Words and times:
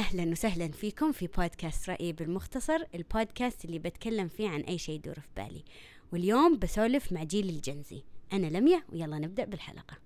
أهلا 0.00 0.30
وسهلا 0.30 0.68
فيكم 0.68 1.12
في 1.12 1.26
بودكاست 1.26 1.90
رأيي 1.90 2.12
بالمختصر 2.12 2.78
البودكاست 2.94 3.64
اللي 3.64 3.78
بتكلم 3.78 4.28
فيه 4.28 4.48
عن 4.48 4.60
أي 4.60 4.78
شيء 4.78 4.94
يدور 4.94 5.14
في 5.14 5.28
بالي. 5.36 5.64
واليوم 6.12 6.58
بسولف 6.58 7.12
مع 7.12 7.22
جيل 7.22 7.48
الجنزي. 7.48 8.02
أنا 8.32 8.46
لميا 8.46 8.82
ويلا 8.92 9.18
نبدأ 9.18 9.44
بالحلقة. 9.44 9.96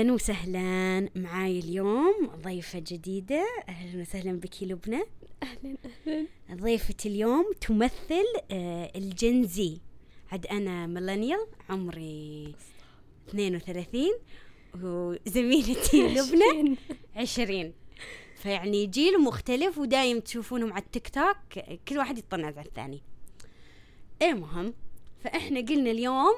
أهلا 0.00 0.12
وسهلا 0.12 1.08
معاي 1.16 1.58
اليوم 1.58 2.30
ضيفة 2.42 2.78
جديدة. 2.78 3.46
أهلا 3.68 4.00
وسهلا 4.00 4.32
بك 4.32 4.62
لبنى. 4.62 5.02
أهلا 5.42 5.76
أهلا. 5.84 6.26
ضيفة 6.52 6.94
اليوم 7.06 7.52
تمثل 7.60 8.24
آه، 8.50 8.92
الجنزي 8.96 9.78
عاد 10.32 10.46
أنا 10.46 10.86
ميلينيال 10.86 11.46
عمري 11.68 12.54
32 13.28 14.06
وزميلتي 14.82 16.02
لبنى 16.16 16.76
20 17.16 17.72
فيعني 18.36 18.86
جيل 18.86 19.20
مختلف 19.20 19.78
ودايم 19.78 20.20
تشوفونهم 20.20 20.72
على 20.72 20.82
التيك 20.82 21.08
توك 21.08 21.64
كل 21.88 21.98
واحد 21.98 22.18
يطنز 22.18 22.58
على 22.58 22.68
الثاني. 22.68 23.02
المهم 24.22 24.74
فإحنا 25.24 25.60
قلنا 25.60 25.90
اليوم 25.90 26.34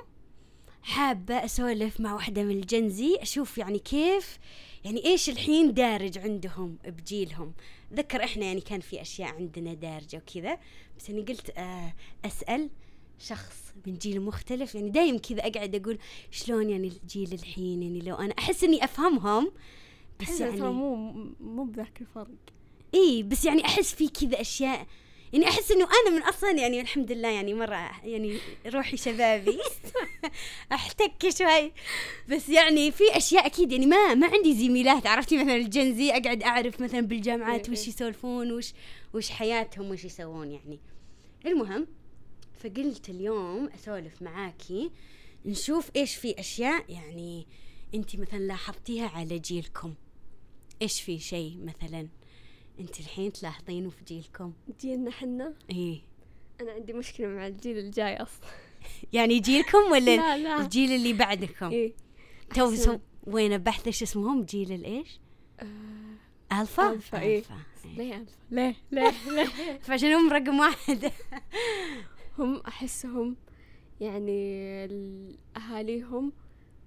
حابة 0.83 1.45
أسولف 1.45 2.01
مع 2.01 2.15
واحدة 2.15 2.43
من 2.43 2.51
الجنزي 2.51 3.17
أشوف 3.21 3.59
يعني 3.59 3.79
كيف 3.79 4.39
يعني 4.85 5.05
إيش 5.05 5.31
الحين 5.31 5.75
دارج 5.75 6.19
عندهم 6.19 6.79
بجيلهم. 6.85 7.55
ذكر 7.95 8.25
إحنا 8.25 8.45
يعني 8.45 8.61
كان 8.61 8.81
في 8.81 9.01
أشياء 9.01 9.35
عندنا 9.35 9.75
دارجة 9.75 10.17
وكذا 10.17 10.59
بس 10.99 11.11
أنا 11.11 11.23
قلت 11.23 11.51
آه 11.51 11.95
أسأل 12.25 12.71
شخص 13.19 13.75
من 13.87 13.95
جيل 13.95 14.21
مختلف. 14.21 14.75
يعني 14.75 14.91
دايم 14.91 15.19
كذا 15.19 15.47
أقعد 15.47 15.75
أقول 15.75 15.99
شلون 16.31 16.71
يعني 16.71 16.89
الجيل 16.89 17.33
الحين 17.33 17.83
يعني 17.83 18.01
لو 18.01 18.15
أنا 18.17 18.35
أحس 18.39 18.65
إني 18.65 18.85
أفهمهم 18.85 19.53
بس 20.21 20.41
يعني 20.41 20.61
مو 20.61 20.95
مو 21.41 21.65
بذاك 21.65 22.01
الفرق. 22.01 22.29
إي 22.95 23.23
بس 23.23 23.45
يعني 23.45 23.65
أحس 23.65 23.95
في 23.95 24.09
كذا 24.09 24.41
أشياء 24.41 24.87
يعني 25.33 25.49
أحس 25.49 25.71
إنه 25.71 25.85
أنا 25.85 26.17
من 26.17 26.23
أصلا 26.23 26.51
يعني 26.51 26.81
الحمد 26.81 27.13
لله 27.13 27.29
يعني 27.29 27.55
مرة 27.55 27.91
يعني 28.05 28.39
روحي 28.67 28.97
شبابي. 28.97 29.59
أحتك 30.73 31.29
شوي. 31.39 31.73
بس 32.29 32.49
يعني 32.49 32.91
في 32.91 33.05
أشياء 33.17 33.47
أكيد 33.47 33.73
يعني 33.73 33.87
ما 33.87 34.15
ما 34.15 34.27
عندي 34.27 34.55
زميلات 34.55 35.07
عرفتي؟ 35.07 35.37
مثلا 35.37 35.57
الجنزي 35.57 36.11
أقعد 36.11 36.43
أعرف 36.43 36.81
مثلا 36.81 37.01
بالجامعات 37.01 37.67
إيه 37.67 37.73
وش 37.73 37.83
إيه. 37.83 37.89
يسولفون 37.89 38.53
وش 38.53 38.73
وش 39.15 39.31
حياتهم 39.31 39.91
وش 39.91 40.05
يسوون 40.05 40.51
يعني. 40.51 40.81
المهم 41.47 41.87
فقلت 42.63 43.09
اليوم 43.09 43.69
أسولف 43.69 44.23
معاكي 44.23 44.91
نشوف 45.47 45.91
إيش 45.97 46.15
في 46.15 46.41
أشياء 46.41 46.85
يعني 46.89 47.47
انت 47.95 48.17
مثلا 48.17 48.39
لاحظتيها 48.39 49.09
على 49.09 49.39
جيلكم. 49.39 49.95
إيش 50.83 51.01
في 51.01 51.19
شيء 51.19 51.59
مثلا؟ 51.65 52.09
انت 52.81 53.01
الحين 53.01 53.33
تلاحظينه 53.33 53.91
في 53.91 54.05
جيلكم؟ 54.05 54.53
جيلنا 54.81 55.11
حنا؟ 55.11 55.55
إيه. 55.71 56.01
أنا 56.61 56.73
عندي 56.73 56.93
مشكلة 56.93 57.27
مع 57.29 57.47
الجيل 57.47 57.79
الجاي 57.79 58.17
أصلا. 58.17 58.47
يعني 59.13 59.39
جيلكم 59.41 59.79
ولا 59.93 60.17
لا 60.17 60.39
لا. 60.39 60.61
الجيل 60.61 60.93
اللي 60.93 61.13
بعدكم؟ 61.13 61.71
إيه. 61.71 61.93
تو 62.55 62.75
سو 62.75 62.99
وين 63.27 63.59
بحث 63.59 63.87
إيش 63.87 64.03
اسمهم؟ 64.03 64.43
جيل 64.43 64.73
الإيش؟ 64.73 65.21
آه، 65.61 66.61
Alpha؟ 66.61 66.93
Alpha، 66.93 67.21
إيه. 67.21 67.39
ألفا، 67.39 67.55
إيه. 67.85 67.97
ليه 67.97 68.17
ألفا؟ 68.17 68.33
ليه 68.51 68.75
ليه 68.93 69.13
ليه؟ 69.31 69.79
فعشان 69.87 70.13
هم 70.13 70.31
رقم 70.33 70.59
واحد. 70.59 71.13
هم 72.39 72.57
أحسهم 72.57 73.37
يعني 74.01 74.33
ال- 74.85 75.37
اهاليهم 75.57 76.33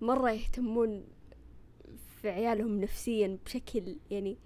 مرة 0.01 0.31
يهتمون 0.31 1.03
في 2.21 2.29
عيالهم 2.29 2.81
نفسيا 2.81 3.37
بشكل 3.45 3.95
يعني 4.11 4.37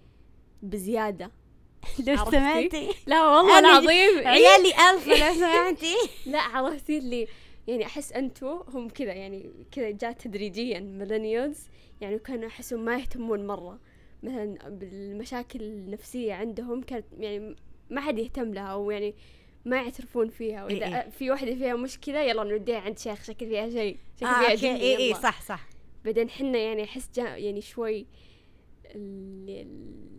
بزيادة 0.62 1.32
لو؟ 2.08 2.16
سمعتي 2.32 2.90
لا 3.08 3.28
والله 3.28 3.60
العظيم 3.60 3.90
إيه. 3.90 4.28
عيالي 4.28 4.70
الفا 4.70 5.10
لو 5.30 5.34
سمعتي 5.46 5.96
لا 6.26 6.40
عرفتي 6.40 6.98
اللي 6.98 7.28
يعني 7.68 7.86
أحس 7.86 8.14
أنتو 8.14 8.62
هم 8.68 8.90
كذا 8.90 9.14
يعني 9.14 9.50
كذا 9.72 9.92
جاء 9.92 10.12
تدريجيا 10.12 10.80
millennials 10.80 11.68
يعني 12.02 12.20
كانوا 12.20 12.48
أحسهم 12.48 12.86
ما 12.86 12.98
يهتمون 12.98 13.48
مرة 13.48 13.80
مثلا 14.24 14.70
بالمشاكل 14.70 15.62
النفسية 15.62 16.34
عندهم 16.34 16.82
كانت 16.82 17.06
يعني 17.20 17.56
ما 17.90 18.02
حد 18.02 18.20
يهتم 18.20 18.54
لها 18.54 18.64
أو 18.64 18.92
يعني 18.92 19.16
ما 19.66 19.76
يعترفون 19.76 20.30
فيها 20.30 20.66
واذا 20.66 20.86
إيه 20.86 20.96
إيه. 21.02 21.10
في 21.10 21.32
واحدة 21.32 21.56
فيها 21.56 21.76
مشكلة 21.76 22.20
يلا 22.20 22.44
نوديها 22.44 22.80
عند 22.80 23.00
شيخ 23.00 23.24
شكل 23.24 23.48
فيها 23.48 23.70
شيء 23.70 23.98
شكل 24.18 24.26
آه 24.26 24.40
فيها 24.40 24.52
okay 24.52 24.76
اي 24.84 24.98
اي 24.98 25.10
يلا. 25.10 25.20
صح 25.20 25.42
صح 25.42 25.68
بعدين 26.06 26.30
حنا 26.30 26.58
يعني 26.58 26.84
أحس 26.84 27.10
يعني 27.18 27.62
شوي 27.62 28.06
ال- 28.96 29.50
ال- 29.50 30.19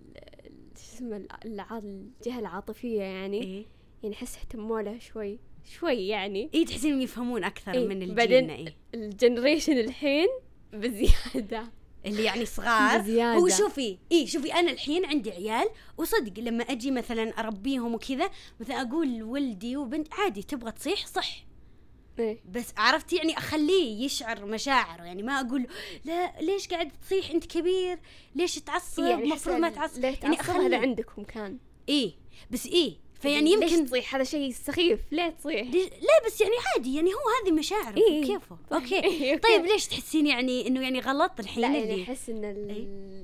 ال- 1.03 1.07
شو 1.07 1.07
اسمه 1.07 1.17
الع- 1.17 1.39
الع- 1.45 1.79
الجهة 1.79 2.39
العاطفية 2.39 3.03
يعني. 3.03 3.43
إيه. 3.43 3.67
يعني 4.03 4.15
أحس 4.15 4.37
اهتموا 4.39 4.81
لها 4.81 4.99
شوي 4.99 5.39
شوي 5.65 6.09
يعني. 6.09 6.51
اي 6.55 6.65
تحسين 6.65 7.03
يفهمون 7.03 7.45
أكثر 7.45 7.75
إيه، 7.75 7.89
من 7.89 8.15
بعدين- 8.15 8.51
الجيل 8.51 8.67
إيه. 8.67 8.77
ال 8.95 9.03
generation 9.03 9.79
الحين 9.79 10.29
بزيادة. 10.73 11.73
اللي 12.07 12.25
يعني 12.25 12.45
صغار. 12.45 12.99
بزيادة. 12.99 13.41
هو 13.41 13.49
شوفي 13.49 13.99
اي 14.13 14.27
شوفي 14.27 14.55
أنا 14.55 14.71
الحين 14.71 15.05
عندي 15.05 15.31
عيال 15.31 15.69
وصدق 15.99 16.43
لما 16.43 16.65
أجي 16.65 16.91
مثلا 16.91 17.31
أربيهم 17.41 17.95
وكذا 17.95 18.31
مثلا 18.61 18.81
أقول 18.83 19.19
لولدي 19.19 19.77
وبنت 19.77 20.15
عادي 20.15 20.43
تبغى 20.43 20.73
تصيح 20.73 21.07
صح. 21.07 21.37
إيه. 22.19 22.39
بس 22.51 22.67
عرفتي 22.77 23.17
يعني 23.17 23.39
أخليه 23.39 24.05
يشعر 24.05 24.47
مشاعره 24.47 25.03
يعني 25.03 25.23
ما 25.23 25.41
أقول 25.41 25.67
لا 26.05 26.41
ليش 26.41 26.69
قاعد 26.69 26.93
تصيح 27.07 27.31
أنت 27.31 27.47
كبير؟ 27.47 27.99
ليش 28.35 28.55
تعصب؟ 28.55 29.03
يعني 29.03 29.25
المفروض 29.25 29.57
ما 29.57 29.71
تعصب. 29.71 30.01
ليه 30.01 30.19
يعني 30.23 30.37
تعصب 30.37 30.51
هذا 30.51 30.79
عندكم 30.79 31.25
كان. 31.25 31.59
إيه 31.89 32.13
بس 32.51 32.67
إيه 32.67 32.97
فيعني 33.21 33.57
ليش 33.57 33.73
يمكن 33.73 33.87
تصيح؟ 33.87 34.15
هذا 34.15 34.25
شيء 34.25 34.53
سخيف. 34.53 35.01
ليه 35.13 35.29
تصيح؟ 35.29 35.67
ليش- 35.67 35.89
لا 35.89 36.27
بس 36.27 36.41
يعني 36.41 36.55
عادي 36.75 36.95
يعني 36.97 37.11
هو 37.11 37.45
هذه 37.45 37.53
مشاعره 37.53 37.97
إيه. 37.97 38.25
كيفه؟ 38.25 38.59
أوكي. 38.73 39.05
إيه،. 39.05 39.37
طيب 39.37 39.65
ليش 39.65 39.87
تحسين 39.87 40.27
يعني 40.27 40.67
إنه 40.67 40.83
يعني 40.83 41.01
غلط 41.01 41.41
الحين 41.41 41.63
لا 41.63 41.79
يعني 41.79 42.03
أحس 42.03 42.31
إن 42.31 42.45
ال... 42.45 42.71
إيه. 42.71 43.21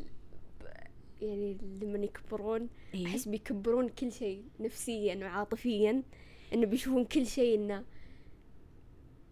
يعني 1.28 1.56
لما 1.82 1.98
يكبرون 1.98 2.68
إيه؟ 2.94 3.06
أحس 3.06 3.28
بيكبرون 3.28 3.88
كل 3.88 4.12
شيء 4.12 4.42
نفسيا 4.60 5.14
وعاطفيا 5.16 6.02
إنه 6.54 6.66
بيشوفون 6.66 7.04
كل 7.04 7.26
شيء 7.26 7.54
إنه 7.54 7.84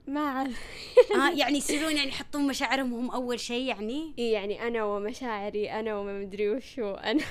ما 0.06 0.20
أعرف. 0.20 0.60
آه 1.16 1.30
يعني 1.30 1.58
يصيرون 1.64 1.96
يعني 1.96 2.08
يحطون 2.08 2.46
مشاعرهم 2.46 2.94
هم 2.94 3.10
أول 3.10 3.40
شيء 3.40 3.68
يعني؟ 3.68 4.14
إيه 4.18 4.32
يعني 4.32 4.66
أنا 4.66 4.84
ومشاعري 4.84 5.70
أنا 5.70 5.98
وما 5.98 6.20
مدري 6.20 6.50
وشو 6.50 6.94
أنا. 6.94 7.24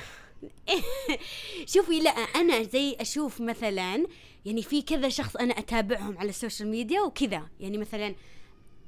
شوفي 1.74 2.00
لا 2.00 2.10
أنا 2.10 2.64
زي 2.64 2.96
أشوف 3.00 3.42
مثلا 3.42 4.06
يعني 4.46 4.62
في 4.62 4.82
كذا 4.82 5.10
شخص 5.10 5.36
أنا 5.36 5.60
أتابعهم 5.60 6.18
على 6.18 6.30
السوشيال 6.30 6.70
ميديا 6.70 7.02
وكذا. 7.02 7.48
يعني 7.60 7.78
مثلا 7.78 8.16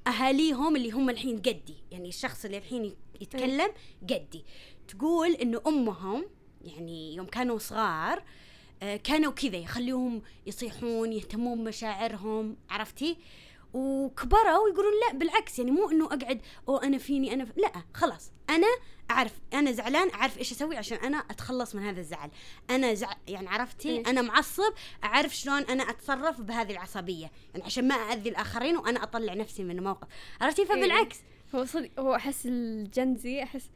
أهاليهم 0.07 0.75
اللي 0.75 0.91
هم 0.91 1.09
الحين 1.09 1.37
قدي. 1.37 1.75
يعني 1.91 2.09
الشخص 2.09 2.45
اللي 2.45 2.57
الحين 2.57 2.95
يتكلم 3.21 3.69
قدي. 4.03 4.45
تقول 4.87 5.31
إنه 5.31 5.61
أمهم 5.67 6.25
يعني 6.61 7.15
يوم 7.15 7.25
كانوا 7.25 7.57
صغار 7.57 8.23
آه، 8.83 8.95
كانوا 8.95 9.31
كذا 9.31 9.57
يخلوهم 9.57 10.21
يصيحون 10.45 11.13
يهتمون 11.13 11.57
بمشاعرهم. 11.63 12.57
عرفتي؟ 12.69 13.17
وكبروا 13.75 14.69
يقولون 14.69 14.91
لا 15.07 15.17
بالعكس 15.17 15.59
يعني 15.59 15.71
مو 15.71 15.91
إنه 15.91 16.05
أقعد 16.05 16.41
أو 16.69 16.77
أنا 16.77 16.97
فيني 16.97 17.33
أنا 17.33 17.45
ف... 17.45 17.57
لا 17.57 17.71
خلاص. 17.93 18.31
أنا 18.49 18.67
أعرف 19.11 19.39
أنا 19.53 19.71
زعلان 19.71 20.09
أعرف 20.09 20.37
إيش 20.37 20.51
أسوي 20.51 20.77
عشان 20.77 20.97
أنا 20.97 21.17
أتخلص 21.17 21.75
من 21.75 21.83
هذا 21.83 21.99
الزعل. 21.99 22.29
أنا 22.69 22.93
زع... 22.93 23.09
يعني 23.27 23.47
عرفتي؟ 23.47 23.89
إيه. 23.89 24.09
أنا 24.09 24.21
معصب 24.21 24.73
أعرف 25.03 25.35
شلون 25.35 25.61
أنا 25.61 25.83
أتصرف 25.83 26.41
بهذه 26.41 26.71
العصبية. 26.71 27.31
يعني 27.53 27.65
عشان 27.65 27.87
ما 27.87 27.95
أأذي 27.95 28.29
الآخرين 28.29 28.77
وأنا 28.77 29.03
أطلع 29.03 29.33
نفسي 29.33 29.63
من 29.63 29.77
الموقف. 29.77 30.07
عرفتي؟ 30.41 30.65
فبالعكس. 30.65 31.19
هو 31.55 31.65
صدق 31.65 31.99
هو 31.99 32.15
أحس 32.15 32.45
ال 32.45 32.65
Gen 32.65 33.24
Z 33.24 33.43
أحس 33.43 33.69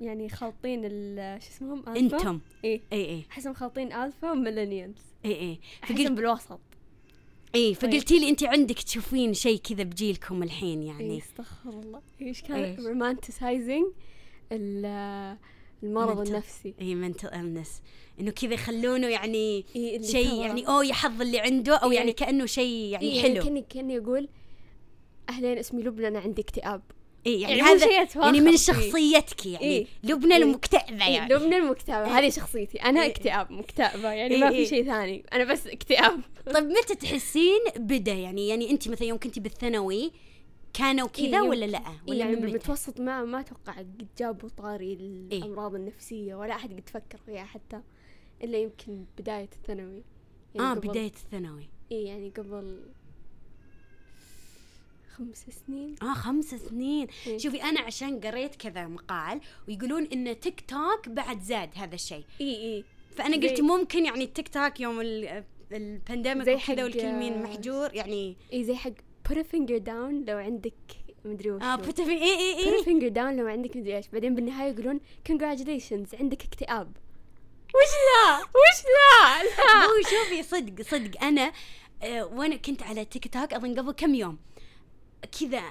يعني 0.00 0.28
خالطين 0.28 0.80
ال- 0.84 1.42
شو 1.42 1.48
اسمهم؟ 1.48 1.88
إنتم. 1.88 2.40
إيه. 2.64 2.80
اي 2.92 3.04
اي 3.04 3.24
أحسهم 3.30 3.54
خالطين 3.54 3.92
Alpha 3.92 4.30
و 4.32 4.37
millennials. 4.37 5.02
اي 5.24 5.32
اي 5.40 5.60
أحسهم 5.84 6.14
بالوسط. 6.14 6.60
اي 7.54 7.74
فقلتي 7.74 8.18
لي 8.18 8.28
انت 8.28 8.44
عندك 8.44 8.78
تشوفين 8.78 9.34
شيء 9.34 9.58
كذا 9.58 9.82
بجيلكم 9.82 10.42
الحين 10.42 10.82
يعني. 10.82 11.18
استغفر 11.18 11.70
الله. 11.70 12.00
إيش 12.22 12.42
كان؟ 12.42 12.86
romanticizing 12.86 13.86
المرض. 15.82 16.26
النفسي. 16.28 16.74
اي 16.80 16.94
mental 16.94 17.28
illness 17.28 17.82
إنه 18.20 18.30
كذا 18.30 18.54
يخلونه 18.54 19.06
يعني 19.08 19.64
إيه 19.76 20.02
شيء 20.02 20.40
يعني 20.40 20.68
أو 20.68 20.82
يحظ 20.82 21.20
اللي 21.22 21.40
عنده 21.40 21.76
أو 21.76 21.90
إيه. 21.90 21.96
يعني 21.96 22.10
يعني- 22.10 22.12
كأنه 22.12 22.46
شيء 22.46 22.92
يعني 22.92 23.12
إيه 23.12 23.22
حلو. 23.22 23.44
كاني 23.44 23.64
كأني 23.68 23.98
أقول 23.98 24.28
أهلين 25.28 25.58
اسمي 25.58 25.82
لبنى 25.82 26.08
أنا 26.08 26.18
عندي 26.18 26.42
اكتئاب. 26.42 26.82
اي 27.26 27.40
يعني, 27.40 27.58
يعني 27.58 27.70
هذا 27.70 27.86
يعني 28.16 28.40
من. 28.40 28.56
شخصيتك 28.56 29.46
يعني 29.46 29.64
إيه. 29.64 29.86
لبنى 30.04 30.36
إيه. 30.36 30.42
المكتئبة 30.42 31.06
إيه، 31.06 31.14
يعني 31.14 31.34
لبنى 31.34 31.56
المكتئبة 31.56 32.18
هذه 32.18 32.30
شخصيتي 32.30 32.78
أنا 32.78 33.02
إيه. 33.02 33.10
اكتئاب 33.10 33.52
مكتئبة 33.52 34.10
يعني 34.12 34.34
إيه، 34.34 34.40
ما 34.40 34.48
إيه. 34.48 34.64
في 34.64 34.66
شيء 34.70 34.84
ثاني 34.84 35.24
أنا 35.32 35.44
بس 35.44 35.66
اكتئاب 35.66 36.20
طيب 36.54 36.64
متى 36.64 36.94
تحسين 36.94 37.60
بدأ 37.76 38.12
يعني 38.12 38.48
يعني 38.48 38.70
أنت 38.70 38.88
مثلا 38.88 39.08
يوم 39.08 39.18
كنتي 39.18 39.40
بالثانوي 39.40 40.12
كانوا 40.74 41.08
كذا 41.08 41.26
إيه، 41.26 41.48
ولا. 41.48 41.64
لا 41.64 41.78
إيه، 41.78 41.84
ولا 42.08 42.18
يعني 42.18 42.30
من 42.32 42.38
متى؟ 42.42 42.46
بالمتوسط 42.46 43.00
ما 43.00 43.24
ما 43.24 43.40
أتوقع 43.40 43.72
قد 43.72 44.06
جابوا 44.18 44.48
طاري 44.48 44.92
إيه. 45.32 45.38
الأمراض 45.38 45.74
النفسية 45.74 46.34
ولا 46.34 46.54
أحد 46.54 46.72
قد 46.72 46.88
فكر 46.88 47.18
فيها 47.26 47.44
حتى 47.44 47.80
إلا 48.44 48.58
يمكن 48.58 49.04
بداية 49.18 49.48
الثانوي 49.52 50.02
آه 50.60 50.70
قبل- 50.74 50.88
بداية 50.88 51.06
الثانوي 51.24 51.68
إيه 51.92 52.06
يعني 52.06 52.32
قبل 52.36 52.80
خمس 55.20 55.46
سنين. 55.66 55.94
آه 56.02 56.14
خمس 56.14 56.54
سنين. 56.54 57.06
إيه. 57.26 57.38
شوفي 57.38 57.62
أنا 57.62 57.80
عشان 57.80 58.20
قريت 58.20 58.56
كذا 58.56 58.86
مقال 58.86 59.40
ويقولون 59.68 60.04
إن 60.12 60.40
تيك 60.40 60.60
توك 60.68 61.08
بعد 61.08 61.40
زاد 61.42 61.70
هذا 61.76 61.94
الشيء. 61.94 62.24
اي 62.40 62.54
اي 62.56 62.84
فأنا 63.16 63.36
قلت 63.36 63.60
ممكن 63.60 64.04
يعني 64.04 64.24
التيك 64.24 64.48
توك 64.48 64.80
يوم 64.80 65.00
ال- 65.00 65.44
ال 65.72 65.80
pandemic 65.80 66.44
زي 66.46 66.54
وكذا 66.54 66.64
حق- 66.76 66.82
والكل 66.82 67.12
مين 67.12 67.42
محجور 67.42 67.94
يعني 67.94 68.36
اي 68.52 68.64
زي 68.64 68.74
حق 68.74 68.90
put 69.28 69.32
a 69.36 69.44
finger 69.54 69.80
down 69.86 70.28
لو 70.28 70.36
عندك 70.38 70.74
مدري 71.24 71.50
وش 71.50 71.62
آه. 71.62 71.76
put 71.76 72.00
اي 72.00 72.22
اي 72.22 72.56
put 72.64 72.84
a 72.84 72.88
اي 72.88 72.94
finger 72.94 73.14
down 73.14 73.38
لو 73.38 73.46
عندك 73.46 73.76
مدري 73.76 73.96
إيش. 73.96 74.08
بعدين 74.08 74.34
بالنهاية 74.34 74.72
يقولون 74.72 75.00
congratulations 75.28 76.14
عندك 76.20 76.42
اكتئاب. 76.44 76.92
وش 77.74 77.92
لا 78.08 78.38
وش 78.38 78.84
لا 78.84 79.42
لا. 79.44 79.84
هو 79.84 80.00
شوفي 80.02 80.42
صدق 80.42 80.82
صدق. 80.82 81.22
أنا 81.24 81.52
آه 82.02 82.24
وأنا 82.26 82.56
كنت 82.56 82.82
على 82.82 83.04
تيك 83.04 83.28
توك 83.34 83.52
أظن 83.54 83.78
قبل 83.78 83.92
كم 83.92 84.14
يوم. 84.14 84.38
كذا 85.40 85.62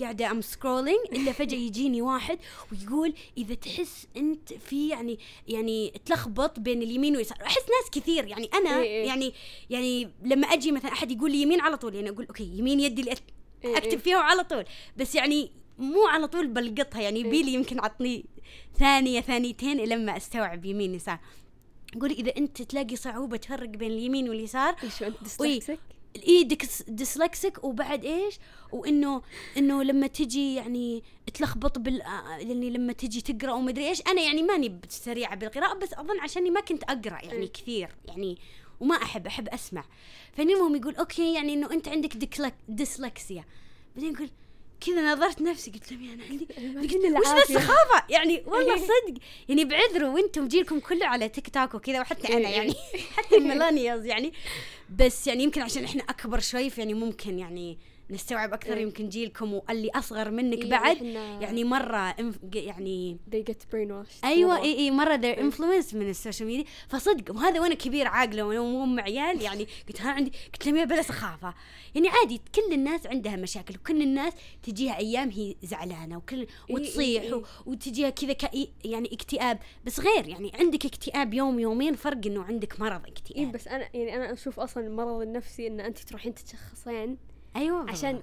قاعدة 0.00 0.30
ام 0.30 0.40
scrolling 0.40 0.98
إلا 1.12 1.32
فجأة 1.32 1.58
يجيني 1.58 2.02
واحد 2.02 2.38
ويقول 2.72 3.14
إذا 3.38 3.54
تحس 3.54 4.06
أنت 4.16 4.52
في 4.52 4.88
يعني 4.88 5.18
يعني 5.48 5.92
تلخبط 6.04 6.60
بين 6.60 6.82
اليمين 6.82 7.12
واليسار 7.12 7.38
أحس 7.42 7.62
ناس 7.62 7.90
كثير 7.92 8.26
يعني 8.26 8.50
أنا 8.54 8.76
إيه 8.76 8.82
إيه. 8.82 9.06
يعني 9.06 9.32
يعني 9.70 10.10
لما 10.22 10.46
أجي 10.46 10.72
مثلا 10.72 10.92
أحد 10.92 11.10
يقول 11.10 11.30
لي 11.30 11.42
يمين 11.42 11.60
على 11.60 11.76
طول 11.76 11.94
يعني 11.94 12.10
أقول 12.10 12.26
okay 12.26 12.50
يمين 12.58 12.80
يدي 12.80 13.00
اللي 13.00 13.14
إيه 13.64 13.76
أكتب. 13.76 13.98
فيها 13.98 14.18
على 14.18 14.44
طول 14.44 14.64
بس 14.96 15.14
يعني 15.14 15.50
مو 15.78 16.06
على 16.06 16.28
طول 16.28 16.46
بلقطها 16.46 17.00
يعني. 17.00 17.20
يبيلي 17.20 17.54
يمكن 17.54 17.80
عطني 17.80 18.24
ثانية 18.78 19.20
ثانيتين 19.20 19.76
لما 19.76 20.16
أستوعب 20.16 20.64
يمين 20.64 20.94
يسار 20.94 21.18
قولي 22.00 22.14
إذا 22.14 22.36
أنت 22.36 22.62
تلاقي 22.62 22.96
صعوبة 22.96 23.36
تفرق 23.36 23.68
بين 23.68 23.90
اليمين 23.90 24.28
واليسار 24.28 24.76
إيش 24.84 25.02
انت 25.02 25.28
وي. 26.18 26.22
dyslexic 26.22 26.28
اي 26.28 26.44
dys- 26.44 26.82
dyslexic 26.82 27.64
وبعد 27.64 28.04
إيش 28.04 28.38
وانه 28.72 29.22
إنه 29.56 29.82
لما 29.82 30.06
تجي 30.06 30.54
يعني 30.54 31.02
تلخبط 31.34 31.78
بال 31.78 32.00
يعني 32.38 32.70
لما 32.70 32.92
تجي 32.92 33.20
تقرأ 33.20 33.52
ومدري 33.52 33.88
إيش 33.88 34.02
أنا 34.06 34.22
يعني 34.22 34.42
ماني 34.42 34.80
سريعة 34.88 35.34
بالقراءة 35.34 35.74
بس 35.78 35.94
أظن 35.94 36.20
عشاني 36.20 36.50
ما 36.50 36.60
كنت 36.60 36.82
أقرأ 36.82 37.24
يعني 37.24 37.40
مم. 37.40 37.46
كثير 37.54 37.88
يعني 38.04 38.38
وما 38.80 38.96
احب 38.96 39.26
أحب 39.26 39.48
أسمع 39.48 39.84
فالمهم 40.32 40.76
يقول 40.76 40.96
okay 40.96 41.34
يعني 41.34 41.54
إنه 41.54 41.72
أنت 41.72 41.88
عندك 41.88 42.16
ديسلكسيا 42.68 43.44
بعدين 43.96 44.14
يقول 44.14 44.30
كذا 44.80 45.12
نظرت 45.12 45.42
نفسي 45.42 45.70
قلت 45.70 45.92
لهم 45.92 46.10
أنا 46.10 46.22
عندي 46.30 46.46
وش 47.20 47.26
ذا. 47.26 47.38
السخافه 47.38 48.04
يعني 48.10 48.42
والله 48.46 48.76
صدق 48.76 49.14
يعني 49.48 49.64
بعذروا 49.64 50.08
وأنتم 50.08 50.48
جيلكم 50.48 50.80
كله 50.80 51.06
على 51.06 51.28
تيك 51.28 51.48
توك 51.48 51.74
وكذا 51.74 52.00
وحتى 52.00 52.36
أنا. 52.36 52.48
يعني 52.48 52.74
حتى 53.16 53.36
ال 53.36 53.42
millennials 53.42 54.04
يعني 54.06 54.32
بس 54.98 55.26
يعني 55.26 55.44
يمكن 55.44 55.62
عشان 55.62 55.84
إحنا 55.84 56.02
أكبر 56.02 56.40
شوي 56.40 56.70
يعني 56.78 56.94
ممكن 56.94 57.38
يعني 57.38 57.78
نستوعب 58.10 58.52
أكثر 58.52 58.76
إيه. 58.76 58.82
يمكن 58.82 59.08
جيلكم 59.08 59.54
واللي 59.54 59.90
أصغر 59.94 60.30
منك 60.30 60.58
إيه، 60.58 60.70
بعد 60.70 61.02
يعني 61.42 61.64
مرة 61.64 62.12
inf- 62.12 62.54
يعني 62.56 63.16
they 63.30 63.50
get 63.50 63.54
brainwashed 63.74 64.24
أيوه. 64.24 64.62
إي 64.62 64.78
إي 64.78 64.90
مرة 64.90 65.14
ذا 65.14 65.28
إيه. 65.28 65.40
influenced 65.40 65.94
من 65.94 66.08
ال 66.10 66.15
social 66.15 66.48
media 66.48 66.64
فصدق 66.88 67.34
وهذا 67.34 67.60
وأنا 67.60 67.74
كبير 67.74 68.06
عاقلة 68.06 68.42
وأنا 68.42 68.84
أم 68.84 69.00
عيال 69.00 69.42
يعني 69.42 69.66
قلت 69.88 70.00
ها 70.00 70.10
عندي 70.10 70.32
قلت 70.52 70.66
لهم 70.66 70.76
يا 70.76 70.84
بلا 70.84 71.02
سخافة 71.02 71.54
يعني 71.94 72.08
عادي 72.08 72.40
كل 72.54 72.72
الناس 72.72 73.06
عندها 73.06 73.36
مشاكل 73.36 73.74
وكل 73.74 74.02
الناس 74.02 74.32
تجيها 74.62 74.98
أيام 74.98 75.30
هي 75.30 75.54
زعلانة 75.62 76.16
وكل 76.16 76.46
وتصيح 76.70 77.22
إيه. 77.22 77.34
و- 77.34 77.44
وتجيها 77.66 78.10
كذا 78.10 78.32
كأي 78.32 78.68
يعني 78.84 79.08
اكتئاب 79.12 79.58
بس 79.84 80.00
غير 80.00 80.28
يعني 80.28 80.52
عندك 80.54 80.86
اكتئاب 80.86 81.34
يوم 81.34 81.58
يومين 81.58 81.94
فرق 81.94 82.26
إنه 82.26 82.42
عندك 82.42 82.80
مرض 82.80 83.04
إي 83.04 83.12
اكتئاب 83.12 83.52
بس 83.52 83.68
أنا 83.68 83.88
يعني 83.94 84.16
أنا 84.16 84.32
أشوف 84.32 84.60
أصلا 84.60 84.86
المرض 84.86 85.20
النفسي 85.20 85.66
ان 85.66 85.80
أنت 85.80 85.98
تروحين 85.98 86.34
تتشخصين 86.34 87.18
أيوه. 87.56 87.90
عشان 87.90 88.22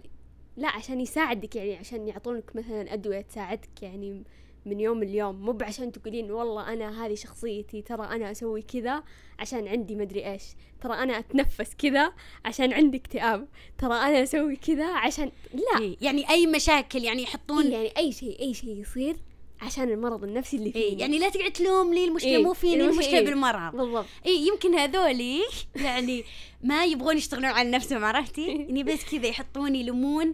لا 0.57 0.67
عشان 0.67 1.01
يساعدك 1.01 1.55
يعني 1.55 1.75
عشان 1.75 2.07
يعطونك 2.07 2.55
مثلا 2.55 2.93
أدوية 2.93 3.21
تساعدك 3.21 3.83
يعني 3.83 4.23
من 4.65 4.79
يوم 4.79 5.03
ليوم. 5.03 5.45
مو 5.45 5.51
بعشان 5.51 5.91
تقولين 5.91 6.31
والله 6.31 6.73
أنا 6.73 7.05
هذه 7.05 7.15
شخصيتي 7.15 7.81
ترى 7.81 8.05
أنا 8.05 8.31
أسوي 8.31 8.61
كذا 8.61 9.03
عشان 9.39 9.67
عندي 9.67 9.95
مدري 9.95 10.31
إيش. 10.31 10.43
ترى 10.81 10.93
أنا 10.93 11.19
أتنفس 11.19 11.75
كذا 11.75 12.13
عشان 12.45 12.73
عندي 12.73 12.97
اكتئاب. 12.97 13.47
ترى 13.77 13.93
أنا 13.93 14.23
أسوي 14.23 14.55
كذا 14.55 14.93
عشان 14.93 15.31
لا. 15.53 15.79
إيه 15.81 15.97
يعني 16.01 16.29
أي 16.29 16.47
مشاكل 16.47 17.03
يعني 17.03 17.23
يحطون 17.23 17.63
إيه 17.65 17.73
يعني 17.73 17.97
أي 17.97 18.11
شيء 18.11 18.39
أي 18.39 18.53
شيء 18.53 18.81
يصير 18.81 19.15
عشان 19.63 19.91
المرض 19.91 20.23
النفسي 20.23 20.57
اللي 20.57 20.71
فيه 20.71 20.79
إيه 20.79 20.99
يعني 20.99 21.19
لا 21.19 21.29
تقعد 21.29 21.51
تلوم 21.51 21.93
لي 21.93 22.05
المشكلة 22.05 22.31
إيه، 22.31 22.43
مو 22.43 22.53
فيني 22.53 22.85
المشكلة 22.85 23.17
إيه. 23.17 23.25
بالمرض 23.25 23.75
بالضبط 23.75 24.05
اي 24.25 24.47
يمكن 24.47 24.75
هذولي 24.75 25.41
يعني 25.75 26.23
ما 26.63 26.85
يبغون 26.85 27.17
يشتغلون 27.17 27.45
على 27.45 27.69
نفسهم 27.71 28.05
عرفتي؟ 28.05 28.47
يعني 28.47 28.83
بس 28.83 29.05
كذا 29.05 29.27
يحطون 29.27 29.75
يلومون 29.75 30.33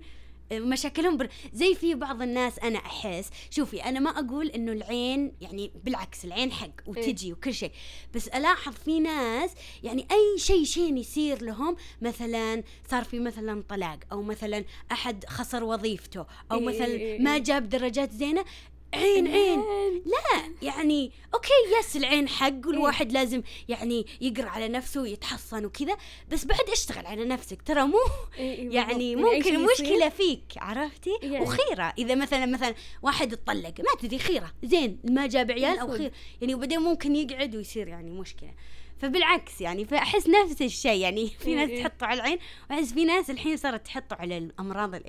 مشاكلهم 0.52 1.18
بر... 1.18 1.28
زي 1.54 1.76
في 1.76 1.96
بعض 1.96 2.22
الناس 2.22 2.60
أنا 2.60 2.80
أحس 2.80 3.30
شوفي 3.50 3.84
أنا 3.84 4.00
ما 4.00 4.10
أقول 4.10 4.48
إنه 4.48 4.72
العين 4.72 5.32
يعني 5.42 5.72
بالعكس 5.84 6.26
العين 6.26 6.52
حق 6.52 6.72
وتجي 6.88 7.34
وكل 7.34 7.54
شيء 7.54 7.72
بس 8.16 8.28
ألاحظ 8.28 8.74
في 8.74 9.00
ناس 9.00 9.52
يعني 9.84 10.08
أي 10.12 10.40
شيء 10.40 10.64
شيء 10.64 10.98
يصير 10.98 11.42
لهم 11.44 11.76
مثلا 12.02 12.64
صار 12.92 13.04
في 13.04 13.20
مثلا 13.20 13.64
طلاق 13.70 14.00
أو 14.12 14.22
مثلا 14.22 14.66
أحد 14.92 15.26
خسر 15.26 15.64
وظيفته 15.64 16.26
أو 16.52 16.58
إيه، 16.58 16.66
مثلا 16.66 16.86
إيه، 16.86 17.20
ما 17.22 17.36
إيه. 17.36 17.44
جاب 17.44 17.70
درجات 17.70 18.12
زينة 18.12 18.46
عين 18.94 19.28
عين. 19.28 19.60
لا 20.06 20.54
يعني 20.62 21.12
okay 21.34 21.50
yes 21.80 21.96
العين 21.96 22.28
حق 22.30 22.68
والواحد 22.68 23.12
لازم 23.12 23.42
يعني 23.70 24.06
يقرأ 24.22 24.50
على 24.50 24.68
نفسه 24.68 25.02
ويتحصن 25.02 25.66
وكذا 25.66 25.98
بس 26.32 26.46
بعد 26.46 26.70
اشتغل 26.70 27.06
على 27.06 27.26
نفسك. 27.26 27.62
ترى 27.62 27.84
مو 27.84 28.00
يعني 28.78 29.16
ممكن 29.16 29.56
المشكلة 29.56 30.10
فيك 30.10 30.42
عرفتي؟ 30.58 31.12
يعني- 31.22 31.42
وخيرة. 31.46 31.94
إذا 31.98 32.16
مثلا 32.16 32.46
مثلا 32.46 32.76
واحد 33.02 33.34
اتطلق 33.34 33.74
ما 33.80 34.00
تدري 34.00 34.20
خيرة. 34.20 34.52
زين 34.64 35.00
ما 35.04 35.28
جاب 35.28 35.52
عيال 35.52 35.80
أو. 35.80 35.98
خير. 35.98 36.12
يعني 36.42 36.56
وبعدين 36.56 36.80
ممكن 36.80 37.16
يقعد 37.16 37.56
ويصير 37.56 37.88
يعني 37.88 38.12
مشكلة. 38.12 38.54
فبالعكس 38.98 39.62
يعني 39.62 39.86
فأحس 39.86 40.28
نفس 40.28 40.62
الشيء. 40.62 41.00
يعني 41.02 41.30
في 41.44 41.56
ناس. 41.56 41.70
تحطه 41.80 42.06
على 42.06 42.20
العين 42.22 42.40
وأحس 42.70 42.94
في 42.94 43.06
ناس 43.06 43.30
الحين 43.30 43.58
صارت 43.58 43.86
تحطه 43.86 44.16
على 44.16 44.38
الأمراض 44.38 44.96
ال- 44.96 45.04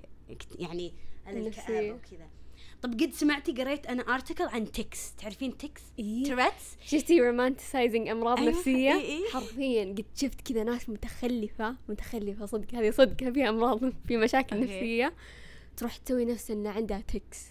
يعني 0.58 0.92
على. 1.26 1.38
الكآبة 1.48 1.90
وكذا. 1.92 2.29
طب 2.82 2.92
قد 3.00 3.12
سمعتي 3.12 3.52
قريت 3.52 3.86
أنا 3.86 4.02
article 4.14 4.44
عن 4.44 4.72
tics 4.72 5.14
تعرفين 5.14 5.56
tics 5.56 5.82
إيه. 5.98 6.24
Tourette's 6.24 6.76
شفتي 6.86 7.20
romanticizing 7.20 8.08
أمراض 8.08 8.38
أيوة، 8.38 8.50
نفسية 8.50 8.92
إيه، 8.92 9.00
إيه. 9.00 9.28
حرفيا 9.30 9.84
قد 9.84 10.04
شفت 10.16 10.40
كذا 10.52 10.64
ناس 10.64 10.88
متخلفة 10.88 11.76
متخلفة 11.88 12.46
صدق 12.46 12.74
هذه 12.74 12.90
صدق 12.90 13.28
في 13.30 13.48
أمراض 13.48 13.92
في 14.08 14.16
مشاكل 14.16 14.56
okay. 14.56 14.74
نفسية 14.74 15.14
تروح 15.76 15.96
تسوي 15.96 16.24
نفس 16.24 16.50
إن 16.50 16.66
عندها 16.66 17.00
tics 17.00 17.46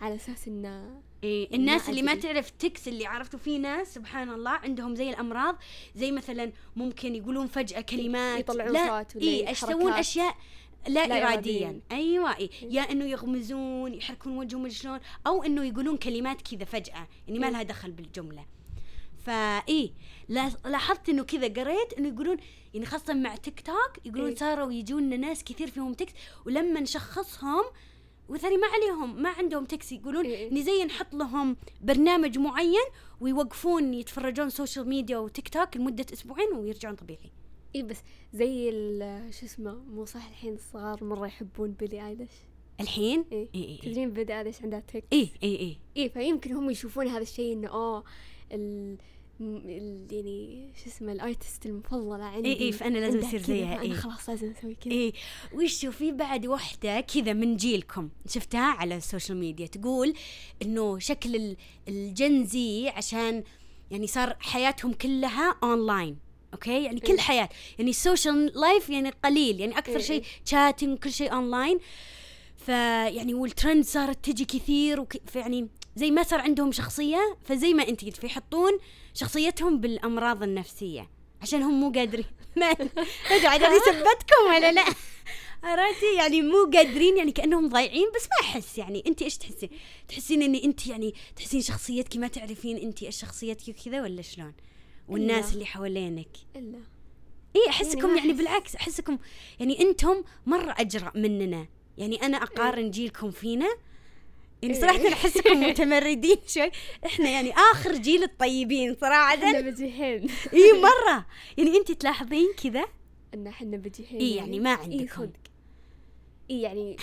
على 0.00 0.14
أساس 0.14 0.48
انه 0.48 1.00
إيه 1.24 1.54
الناس 1.54 1.88
اللي 1.88 2.02
ما. 2.02 2.14
تعرف 2.14 2.50
تكس 2.50 2.88
اللي 2.88 3.06
عرفتوا 3.06 3.38
في 3.38 3.58
ناس 3.58 3.94
سبحان 3.94 4.30
الله 4.30 4.50
عندهم 4.50 4.94
زي 4.94 5.10
الأمراض 5.10 5.56
زي 5.94 6.12
مثلا 6.12 6.52
ممكن 6.76 7.14
يقولون 7.14 7.46
فجأة 7.46 7.80
كلمات 7.80 8.40
يطلعون 8.40 8.68
صوت 8.68 9.16
ولا 9.16 9.24
إيه 9.26 9.48
يسوون. 9.48 9.92
أشياء 9.92 10.36
لا, 10.88 11.06
لا 11.06 11.22
اراديا 11.22 11.28
إرادياً. 11.66 11.80
أيوه 11.92 12.36
إيه. 12.36 12.50
يا 12.62 12.82
إنه 12.82 13.04
يغمزون 13.04 13.94
يحركون 13.94 14.36
وجههم 14.38 14.68
شلون 14.68 15.00
أو 15.26 15.42
إنه 15.42 15.64
يقولون 15.64 15.96
كلمات 15.96 16.42
كذا 16.42 16.64
فجأة 16.64 17.08
يعني 17.28 17.38
ما. 17.38 17.46
لها 17.50 17.62
دخل 17.62 17.90
بالجملة 17.90 18.44
فايه 19.26 19.90
لا- 20.28 20.52
لاحظت 20.64 21.08
إنه 21.08 21.22
كذا 21.24 21.48
قريت 21.48 21.92
إنه 21.98 22.08
يقولون 22.08 22.36
يعني 22.74 22.86
خاصة 22.86 23.14
مع 23.14 23.36
تيك 23.36 23.60
توك 23.60 24.06
يقولون 24.06 24.28
إيه. 24.28 24.34
صاروا 24.36 24.72
يجونا 24.72 25.16
ناس 25.16 25.44
كثير 25.44 25.70
فيهم 25.70 25.94
تكس 25.94 26.12
ولما 26.46 26.80
نشخصهم 26.80 27.64
وثاني 28.28 28.56
ما 28.56 28.66
عليهم 28.66 29.22
ما 29.22 29.28
عندهم 29.28 29.64
tics 29.64 29.92
يقولون 29.92 30.24
إيه. 30.26 30.62
زي 30.62 30.84
نحط 30.84 31.14
لهم 31.14 31.56
برنامج 31.80 32.38
معين 32.38 32.84
ويوقفون 33.20 33.94
يتفرجون 33.94 34.50
social 34.50 34.88
media 34.88 35.18
وتيك 35.18 35.48
توك 35.48 35.76
لمدة 35.76 36.06
أسبوعين 36.12 36.52
ويرجعون 36.54 36.94
طبيعي 36.96 37.30
اي 37.76 37.82
بس 37.82 37.96
زي 38.32 38.68
ال- 38.70 39.34
شو 39.34 39.46
اسمه 39.46 39.74
مو 39.74 40.04
صح 40.04 40.28
الحين 40.28 40.54
الصغار 40.54 41.04
مرة 41.04 41.26
يحبون 41.26 41.70
بيلي 41.70 42.06
آيليش. 42.08 42.30
الحين؟ 42.80 43.24
إيه. 43.32 43.48
اي 43.54 43.64
اي 43.64 43.78
تدرين 43.82 44.10
بيلي 44.10 44.38
آيليش 44.38 44.62
عندها 44.62 44.80
tic 44.80 45.04
اي 45.12 45.28
اي 45.42 45.56
اي 45.60 45.76
اي 45.96 46.08
فيمكن 46.08 46.52
هم 46.52 46.70
يشوفون 46.70 47.06
هذا 47.08 47.22
الشيء 47.22 47.52
إنه 47.52 47.68
oh 47.68 48.04
ال... 48.52 48.96
ال- 49.40 50.06
يعني 50.12 50.70
شو 50.76 50.86
اسمه 50.90 51.12
ال 51.12 51.20
artist 51.20 51.66
المفضلة 51.66 52.24
عندي. 52.24 52.48
إي 52.52 52.60
إي، 52.60 52.72
فأنا 52.72 52.98
لازم 52.98 53.20
كذا، 53.20 53.38
زيها، 53.38 53.80
إي. 53.80 53.94
خلاص 53.94 54.28
لازم 54.28 54.50
أسوي 54.50 54.74
كذا. 54.74 54.92
إيه. 54.94 55.12
وشو 55.54 55.90
في 55.90 56.12
بعد 56.12 56.46
وحدة 56.46 57.00
كذا 57.00 57.32
من 57.32 57.56
جيلكم 57.56 58.08
شفتها 58.28 58.60
على 58.60 58.96
ال 58.96 59.02
social 59.02 59.38
media 59.38 59.66
تقول 59.66 60.14
إنه 60.62 60.98
شكل 60.98 61.36
ال- 61.36 61.56
ال 61.88 62.08
Gen 62.08 62.68
Z 62.68 62.88
عشان 62.88 63.44
يعني 63.90 64.06
صار 64.06 64.36
حياتهم 64.40 64.92
كلها 64.92 65.56
online 65.62 66.16
okay؟ 66.52 66.84
يعني 66.84 67.00
كل 67.00 67.12
إيه. 67.12 67.20
حياة. 67.20 67.48
يعني 67.78 67.90
ال 67.90 67.99
social 67.99 68.52
life 68.54 68.90
يعني 68.90 69.10
قليل. 69.24 69.60
يعني 69.60 69.78
أكثر 69.78 69.96
إيه، 69.96 70.02
شيء 70.02 70.22
إيه. 70.22 70.28
chatting 70.44 70.98
كل 70.98 71.12
شيء 71.12 71.32
اونلاين 71.32 71.78
فيعني 72.66 73.34
والترند 73.34 73.84
صارت 73.84 74.24
تجي 74.24 74.44
كثير 74.44 75.00
وك... 75.00 75.16
فيعني 75.26 75.68
زي 75.96 76.10
ما 76.10 76.22
صار 76.22 76.40
عندهم 76.40 76.72
شخصية 76.72 77.36
فزي 77.44 77.74
ما 77.74 77.88
أنت 77.88 78.04
قلت 78.04 78.16
فيحطون 78.16 78.72
شخصيتهم 79.14 79.80
بالأمراض 79.80 80.42
النفسية. 80.42 81.10
عشان 81.42 81.62
هم 81.62 81.80
مو 81.80 81.92
قادرين. 81.92 82.24
ما 82.56 82.66
أدري. 82.66 82.90
عاد 83.46 83.62
أنا 83.62 83.78
ثبتكم 83.78 84.54
ولا 84.54 84.72
لا. 84.72 84.84
عرفتي؟ 85.62 86.14
يعني 86.16 86.42
مو 86.42 86.70
قادرين 86.74 87.16
يعني 87.16 87.32
كأنهم 87.32 87.68
ضايعين 87.68 88.06
بس 88.16 88.24
ما 88.24 88.48
أحس. 88.48 88.78
يعني 88.78 89.02
أنت 89.06 89.22
إيش 89.22 89.38
تحسين؟ 89.38 89.70
تحسين 90.08 90.42
ان 90.42 90.54
أنت 90.54 90.86
يعني 90.86 91.14
تحسين 91.36 91.60
شخصيتك 91.60 92.16
ما 92.16 92.28
تعرفين 92.28 92.76
أنت 92.76 93.02
إيش 93.02 93.20
شخصيتك 93.20 93.68
وكذا 93.68 94.02
ولا 94.02 94.22
شلون؟ 94.22 94.52
والناس 95.12 95.44
إلا. 95.44 95.54
اللي 95.54 95.66
حوالينك. 95.66 96.28
إلا. 96.56 96.78
اي 97.56 97.68
أحسكم 97.68 98.08
يعني 98.16 98.30
أحس. 98.30 98.38
بالعكس 98.38 98.76
أحسكم 98.76 99.18
يعني 99.60 99.80
أنتم 99.80 100.22
مرة 100.46 100.74
أجرأ 100.78 101.12
مننا. 101.14 101.66
يعني 101.98 102.22
أنا 102.22 102.36
أقارن 102.36 102.90
جيلكم 102.90 103.30
فينا. 103.30 103.68
يعني 104.62 104.74
إيه. 104.74 104.80
صراحة 104.80 105.08
أحسكم 105.12 105.60
متمردين 105.60 106.36
شوي. 106.54 106.70
إحنا 107.06 107.30
يعني 107.30 107.52
آخر 107.72 107.92
جيل 107.96 108.22
الطيبين 108.22 108.96
صراحة. 109.00 109.34
إحنا 109.34 109.60
بجيحين 109.60 110.26
اي 110.54 110.72
مرة. 110.82 111.26
يعني 111.58 111.76
أنت 111.76 111.92
تلاحظين 111.92 112.48
كذا؟ 112.62 112.84
إن 113.34 113.46
إحنا 113.46 113.76
بجيحين 113.76 114.18
إي 114.20 114.34
يعني. 114.34 114.60
ما 114.60 114.70
إي 114.70 114.76
عندكم. 114.76 115.16
صدق. 115.22 115.40
اي 116.50 116.60
يعني 116.60 116.96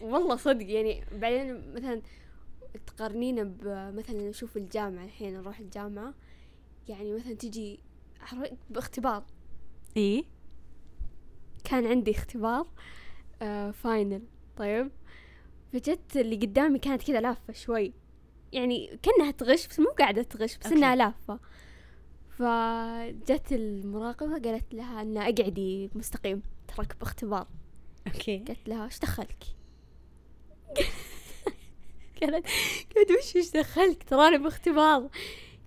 والله 0.00 0.36
صدق. 0.36 0.66
يعني 0.70 1.04
بعدين 1.12 1.72
مثلا 1.74 2.02
تقارنينا 2.86 3.42
بمثلا 3.42 4.28
نشوف 4.30 4.56
الجامعة 4.56 5.04
الحين 5.04 5.34
نروح 5.34 5.58
الجامعة. 5.58 6.14
يعني 6.88 7.12
مثلا 7.12 7.34
تجي 7.34 7.80
باختبار. 8.70 9.24
إي. 9.96 10.24
كان 11.64 11.86
عندي 11.86 12.10
اختبار 12.10 12.66
آه 13.42 13.70
final 13.70 14.22
طيب. 14.56 14.90
فجت 15.72 16.16
اللي 16.16 16.36
قدامي 16.36 16.78
كانت 16.78 17.02
كذا 17.02 17.20
لافة 17.20 17.52
شوي. 17.52 17.92
يعني 18.52 18.98
كأنها 19.02 19.30
تغش 19.30 19.66
بس 19.66 19.80
مو 19.80 19.86
قاعدة 19.86 20.22
تغش 20.22 20.56
بس 20.58 20.66
okay. 20.66 20.78
انها 20.78 20.96
لافة. 20.96 21.40
فجت 22.30 23.52
المراقبة 23.52 24.32
قالت 24.32 24.74
لها 24.74 25.02
إن 25.02 25.16
اقعدي 25.16 25.90
مستقيم 25.94 26.42
تراك 26.68 26.96
باختبار. 27.00 27.46
okay. 28.06 28.38
قالت 28.38 28.68
لها 28.68 28.84
إيش 28.84 28.98
دخلك؟ 28.98 29.44
قالت 32.22 32.46
قالت 32.96 33.10
وش 33.18 33.36
إيش 33.36 33.50
دخلك؟ 33.50 34.02
تراني 34.02 34.38
باختبار. 34.38 35.08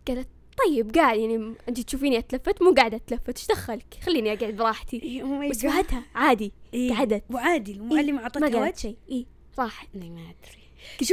قالت 0.07 0.29
طيب 0.67 0.95
قاعد 0.95 1.17
يعني 1.19 1.53
انت 1.69 1.79
تشوفيني 1.79 2.17
اتلفت 2.17 2.61
مو 2.61 2.71
قاعدة 2.73 2.97
اتلفت 2.97 3.37
إيش 3.37 3.47
دخلك؟ 3.47 3.97
خليني 4.03 4.33
اقعد 4.33 4.53
براحتي. 4.55 5.03
اي 5.03 5.23
ماي 5.23 5.49
بس 5.49 5.65
وقتها 5.65 6.03
عادي 6.15 6.51
إيه. 6.73 6.93
قعدت. 6.93 7.23
وعادي 7.29 7.71
المعلم 7.71 8.17
اعطتك 8.19 8.41
ما 8.41 8.47
وقت 8.47 8.55
قالت 8.55 8.77
شيء. 8.79 8.95
اي 9.11 9.25
راحت 9.59 9.87
ما 9.95 10.01
أدري. 10.05 10.65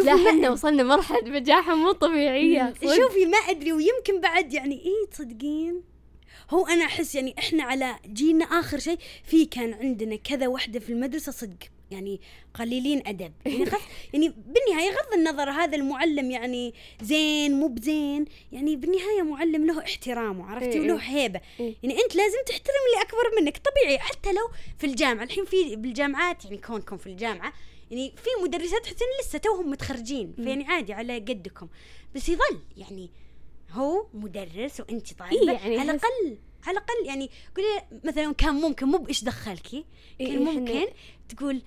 لا 0.05 0.15
ما- 0.15 0.31
إحنا 0.31 0.51
وصلنا 0.51 0.83
مرحلة 0.83 1.21
بجاحه 1.21 1.75
مو 1.75 1.93
طبيعية 1.93 2.75
صدق. 2.83 2.95
شوفي 2.97 3.27
ما 3.27 3.39
أدري 3.39 3.73
ويمكن 3.73 4.21
بعد 4.21 4.53
يعني 4.53 4.75
إيه 4.75 5.11
تصدقين؟ 5.11 5.83
هو 6.51 6.67
أنا 6.67 6.85
أحس 6.85 7.15
يعني 7.15 7.35
إحنا 7.39 7.63
على 7.63 7.97
جيلنا 8.07 8.45
آخر 8.45 8.79
شيء 8.79 8.99
في 9.25 9.45
كان 9.45 9.73
عندنا 9.75 10.17
كذا 10.17 10.47
وحدة 10.49 10.81
في 10.81 10.93
المدرسة 10.93 11.33
صدق 11.33 11.57
يعني 11.91 12.21
قليلين 12.55 13.03
أدب. 13.07 13.33
يعني 13.47 13.65
يعني 14.13 14.35
النظر 15.33 15.51
هذا 15.51 15.77
المعلم 15.77 16.31
يعني 16.31 16.75
زين 17.03 17.53
مو 17.53 17.69
بزين 17.69 18.25
يعني 18.53 18.77
بالنهاية 18.77 19.23
معلم 19.23 19.67
له 19.67 19.85
احترامه 19.85 20.51
عرفتي؟ 20.51 20.73
إيه 20.73 20.81
وله 20.81 20.95
إيه. 20.95 21.01
هيبة. 21.01 21.41
إيه. 21.61 21.75
يعني 21.83 21.95
أنت 22.05 22.17
لازم 22.17 22.39
تحترم 22.47 22.75
اللي 22.93 23.03
أكبر 23.03 23.41
منك. 23.41 23.59
طبيعي 23.59 23.99
حتى 23.99 24.33
لو 24.33 24.51
في 24.79 24.87
الجامعة 24.87 25.25
الحين 25.25 25.45
في 25.45 25.77
بالجامعات 25.77 26.45
يعني 26.45 26.59
كونكم 26.59 26.97
في 26.97 27.07
الجامعة 27.07 27.53
يعني 27.91 28.13
في 28.17 28.45
مدرسات 28.45 28.83
تحسين 28.83 29.09
لسه 29.21 29.39
توهم 29.39 29.71
متخرجين 29.71 30.33
فيعني 30.37 30.65
عادي 30.65 30.93
على 30.93 31.15
قدكم. 31.15 31.69
بس 32.15 32.29
يظل 32.29 32.61
يعني 32.77 33.11
هو 33.71 34.07
مدرس 34.15 34.81
وأنت 34.81 35.13
طالبة. 35.13 35.35
إيه 35.35 35.47
يعني 35.47 35.79
على 35.79 35.91
الأقل 35.91 36.39
على 36.67 36.79
الأقل 36.79 37.07
يعني 37.07 37.31
قولي 37.57 38.01
مثلا 38.05 38.35
كان 38.35 38.55
ممكن 38.55 38.87
مو 38.87 38.99
بإيش 38.99 39.25
دخلكي 39.25 39.85
كان 40.19 40.29
إيه 40.29 40.39
ممكن 40.39 40.87
تقول 41.29 41.63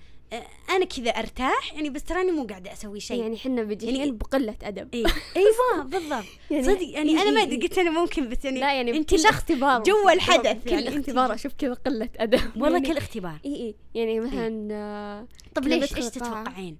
أنا 0.70 0.84
كذا 0.84 1.10
أرتاح 1.10 1.72
يعني 1.74 1.90
بس 1.90 2.04
تراني 2.04 2.30
مو 2.32 2.46
قاعدة 2.46 2.72
أسوي 2.72 3.00
شيء. 3.00 3.20
يعني 3.20 3.36
إحنا 3.36 3.62
بجيحين 3.62 3.96
يعني- 3.96 4.10
بقله 4.10 4.54
أدب. 4.62 4.88
اي 4.94 5.04
أيوه 5.36 5.84
بالضبط. 5.84 6.24
يعني- 6.50 6.64
صدق 6.64 6.82
يعني 6.88 7.10
إيه 7.10 7.22
أنا 7.22 7.30
ما 7.30 7.40
إيه 7.40 7.42
أدري 7.46 7.54
إيه. 7.56 7.62
قلت 7.62 7.78
أنا 7.78 7.90
ممكن 7.90 8.28
بس 8.28 8.44
يعني 8.44 8.60
لا 8.60 8.74
يعني 8.74 8.96
انت 8.96 9.10
كل 9.14 9.26
اختبار 9.26 9.82
جوا 9.82 10.12
الحدث 10.12 10.64
كل 10.64 10.70
يعني 10.72 10.88
اختبار 11.00 11.34
أشوف 11.34 11.52
كذا 11.58 11.72
قلة 11.74 12.08
أدب. 12.16 12.40
والله 12.62 12.72
يعني 12.78 12.88
كل 12.88 12.96
اختبار. 12.96 13.38
اي 13.44 13.54
اي 13.56 13.74
يعني 13.94 14.20
مثلا 14.20 14.68
آه، 14.72 15.26
طب 15.54 15.64
ليش 15.68 15.96
إيش. 15.96 16.04
تتوقعين؟ 16.06 16.78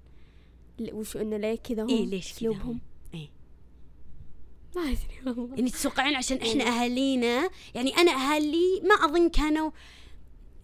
وشو 0.91 1.19
انه 1.19 1.37
ليه 1.37 1.55
كذا 1.55 1.83
هم؟ 1.83 1.89
اي 1.89 2.05
ليش 2.05 2.25
كذا 2.29 2.37
أسلوبهم؟ 2.37 2.79
إيه. 3.13 3.29
ما 4.75 4.81
أدري 4.81 4.97
والله. 5.39 5.55
يعني 5.55 5.69
تتوقعين 5.69 6.15
عشان 6.15 6.37
إحنا 6.37 6.63
يعني- 6.63 6.81
أهالينا؟ 6.81 7.49
يعني 7.75 7.97
أنا 7.97 8.11
أهالي 8.11 8.81
ما 8.83 9.05
أظن 9.05 9.29
كانوا 9.29 9.71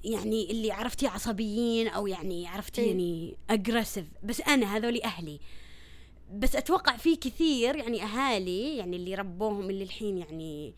يعني 0.04 0.52
اللي 0.52 0.72
عرفتي 0.72 1.08
عصبيين 1.08 1.88
أو 1.88 2.08
يعني 2.08 2.48
عرفتي 2.48 2.82
إيه. 2.82 2.88
يعني 2.88 3.38
اجريسيف 3.50 4.06
بس 4.24 4.42
أنا 4.42 4.78
هذولي 4.78 5.04
أهلي 5.04 5.40
بس 6.34 6.56
أتوقع 6.56 6.98
في 6.98 7.16
كثير 7.16 7.76
يعني 7.76 8.04
أهالي 8.04 8.78
يعني 8.78 8.96
اللي 8.96 9.16
ربوهم 9.16 9.70
اللي 9.70 9.84
الحين 9.84 10.18
يعني 10.18 10.74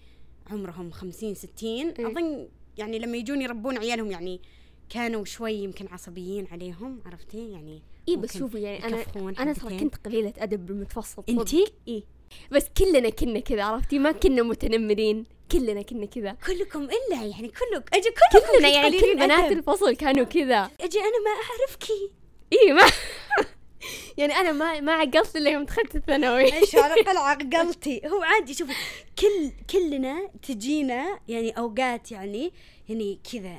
عمرهم 0.52 0.92
خمسين 0.92 1.36
ستين 1.36 1.90
إيه. 1.90 2.08
أظن 2.08 2.48
يعني 2.78 3.00
لما 3.00 3.18
يجون 3.18 3.42
يربون 3.42 3.78
عيالهم 3.78 4.12
يعني 4.12 4.42
كانوا 4.90 5.26
شوي 5.26 5.54
يمكن 5.54 5.88
عصبيين 5.88 6.48
عليهم 6.52 7.02
عرفتي 7.06 7.52
يعني 7.52 7.82
اي 8.10 8.16
بس 8.16 8.38
شوفي 8.38 8.62
يعني 8.62 8.86
أنا 8.86 9.04
أنا 9.40 9.54
ترى. 9.54 9.80
كنت 9.80 9.96
قليله 10.06 10.34
أدب 10.38 10.66
بالمتوسط. 10.66 11.30
أنتي 11.30 11.66
اي 11.88 12.04
بس 12.52 12.66
كلنا 12.78 13.10
كنا 13.10 13.40
كذا 13.40 13.64
عرفتي 13.64 14.00
ما 14.00 14.12
كنا 14.12 14.44
متنمرين 14.44 15.26
كلنا 15.52 15.82
كنا 15.82 16.06
كذا. 16.06 16.32
كلكم 16.48 16.84
إلا 16.84 17.24
يعني 17.24 17.48
كلك. 17.48 17.90
أجي 17.94 18.10
كلكم 18.10 18.46
كلنا 18.58 18.70
يعني 18.70 19.00
كل 19.02 19.16
بنات. 19.16 19.52
الفصل 19.52 19.96
كانوا 19.96 20.26
كذا. 20.26 20.70
أجي 20.82 21.00
أنا 21.00 21.20
ما 21.26 21.32
اعرفكي 21.32 22.12
إي 22.54 22.74
ما 22.74 22.82
يعني 24.18 24.34
أنا 24.34 24.52
ما 24.52 24.80
ما 24.80 24.92
عقلت 24.94 25.36
إلا 25.36 25.50
يوم 25.50 25.64
دخلت 25.64 25.96
الثانوي. 25.96 26.54
إيش 26.54 26.76
على 26.76 26.94
الأقل 26.94 27.18
عقلتي. 27.58 28.02
هو 28.08 28.24
عادي 28.24 28.54
شوفي 28.54 28.74
كل 29.20 29.52
كلنا 29.70 30.30
تجينا 30.48 31.20
يعني 31.28 31.52
أوقات 31.52 32.12
يعني 32.12 32.54
يعني 32.90 33.20
كذا 33.32 33.56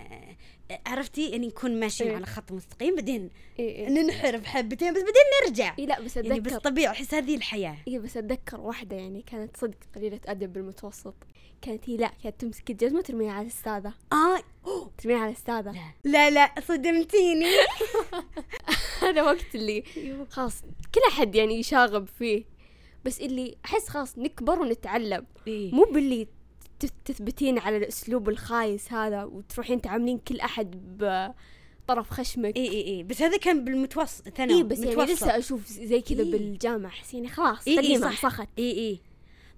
عرفتي؟ 0.86 1.30
يعني 1.30 1.46
نكون 1.46 1.80
ماشيين 1.80 2.10
إيه. 2.10 2.16
على 2.16 2.26
خط 2.26 2.52
مستقيم 2.52 2.94
بعدين 2.94 3.30
إي. 3.58 3.86
ننحرف 3.86 4.44
حبتين 4.44 4.92
بس 4.92 5.00
بعدين 5.00 5.22
نرجع. 5.46 5.74
إي 5.78 5.86
لا 5.86 6.00
بس 6.00 6.16
يعني 6.16 6.40
بس 6.40 6.52
أتذكر. 6.52 6.70
طبيعي 6.70 6.92
أحس 6.92 7.14
هذه 7.14 7.36
الحياة. 7.36 7.76
إي 7.88 7.98
بس 7.98 8.16
أتذكر 8.16 8.60
واحدة 8.60 8.96
يعني 8.96 9.22
كانت 9.22 9.56
صدق 9.56 9.76
قليلة 9.96 10.20
أدب 10.26 10.52
بالمتوسط. 10.52 11.14
كانت 11.62 11.88
هي 11.90 11.96
لا 11.96 12.12
كانت 12.22 12.40
تمسك 12.40 12.70
الجزمة 12.70 13.00
ترميها 13.00 13.32
على 13.32 13.42
الأستاذة. 13.42 13.92
آه. 14.12 14.38
ترميها 14.98 15.18
على 15.18 15.30
الأستاذة. 15.30 15.74
لا. 16.04 16.30
لا 16.30 16.54
صدمتيني. 16.68 17.46
هذا 19.02 19.22
وقت 19.22 19.54
اللي 19.54 19.82
خلاص 20.30 20.62
كل 20.94 21.00
أحد 21.08 21.34
يعني 21.34 21.58
يشاغب 21.58 22.08
فيه. 22.18 22.44
بس 23.04 23.20
اللي 23.20 23.56
أحس 23.64 23.88
خلاص 23.88 24.18
نكبر 24.18 24.60
ونتعلم. 24.60 25.26
إيه. 25.46 25.74
مو 25.74 25.84
باللي 25.84 26.26
تثبتين 27.04 27.58
على 27.58 27.76
الأسلوب 27.76 28.28
الخايس 28.28 28.92
هذا 28.92 29.24
وتروحين 29.24 29.80
تعاملين 29.80 30.18
كل 30.18 30.40
أحد 30.40 30.98
بطرف 30.98 32.10
خشمك. 32.10 32.56
اي 32.56 32.68
اي 32.68 32.86
اي 32.86 33.02
بس 33.02 33.22
هذا 33.22 33.36
كان 33.36 33.64
بالمتوسط 33.64 34.28
ثانوي 34.28 34.58
اي 34.58 34.62
بس 34.62 34.78
يعني 34.78 34.90
متوسط. 34.90 35.12
لسه 35.12 35.38
أشوف 35.38 35.66
زي 35.66 36.00
كذا 36.00 36.22
إيه. 36.22 36.30
بالجامعة 36.32 36.90
احس 36.90 37.14
يعني 37.14 37.28
خلاص 37.28 37.68
إي 37.68 37.78
إي 37.78 37.82
خليها 37.82 38.00
صح. 38.00 38.22
صخت 38.22 38.48
اي 38.58 38.70
اي 38.72 39.00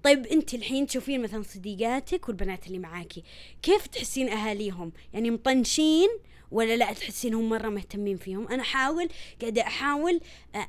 طيب 0.03 0.27
انت 0.27 0.55
الحين 0.55 0.87
تشوفين 0.87 1.23
مثلا 1.23 1.43
صديقاتك 1.43 2.29
والبنات 2.29 2.67
اللي 2.67 2.79
معاكي 2.79 3.23
كيف 3.63 3.87
تحسين 3.87 4.29
أهاليهم؟ 4.29 4.93
يعني 5.13 5.31
مطنشين 5.31 6.09
ولا 6.51 6.77
لا 6.77 6.93
تحسينهم 6.93 7.49
مرة 7.49 7.69
مهتمين 7.69 8.17
فيهم؟ 8.17 8.49
أنا 8.49 8.63
احاول 8.63 9.09
قاعدة 9.41 9.63
أحاول 9.63 10.21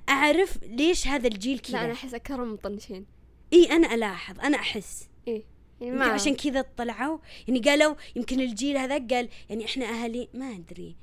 أعرف 0.09 0.63
ليش 0.63 1.07
هذا 1.07 1.27
الجيل 1.27 1.55
لا 1.55 1.61
كذا. 1.61 1.79
أنا 1.85 1.93
احس 1.93 2.13
اكرم 2.13 2.53
مطنشين. 2.53 3.05
إي 3.53 3.71
أنا 3.71 3.93
ألاحظ 3.95 4.39
أنا 4.39 4.57
أحس. 4.57 5.09
إيه 5.27 5.43
يعني 5.81 6.01
عشان 6.03 6.35
كذا 6.35 6.65
طلعوا 6.77 7.17
يعني 7.47 7.59
قالوا 7.59 7.95
يمكن 8.15 8.39
الجيل 8.39 8.77
هذا 8.77 8.97
قال 8.97 9.29
يعني 9.49 9.65
إحنا 9.65 9.85
أهالي 9.85 10.29
ما 10.33 10.51
أدري. 10.51 10.95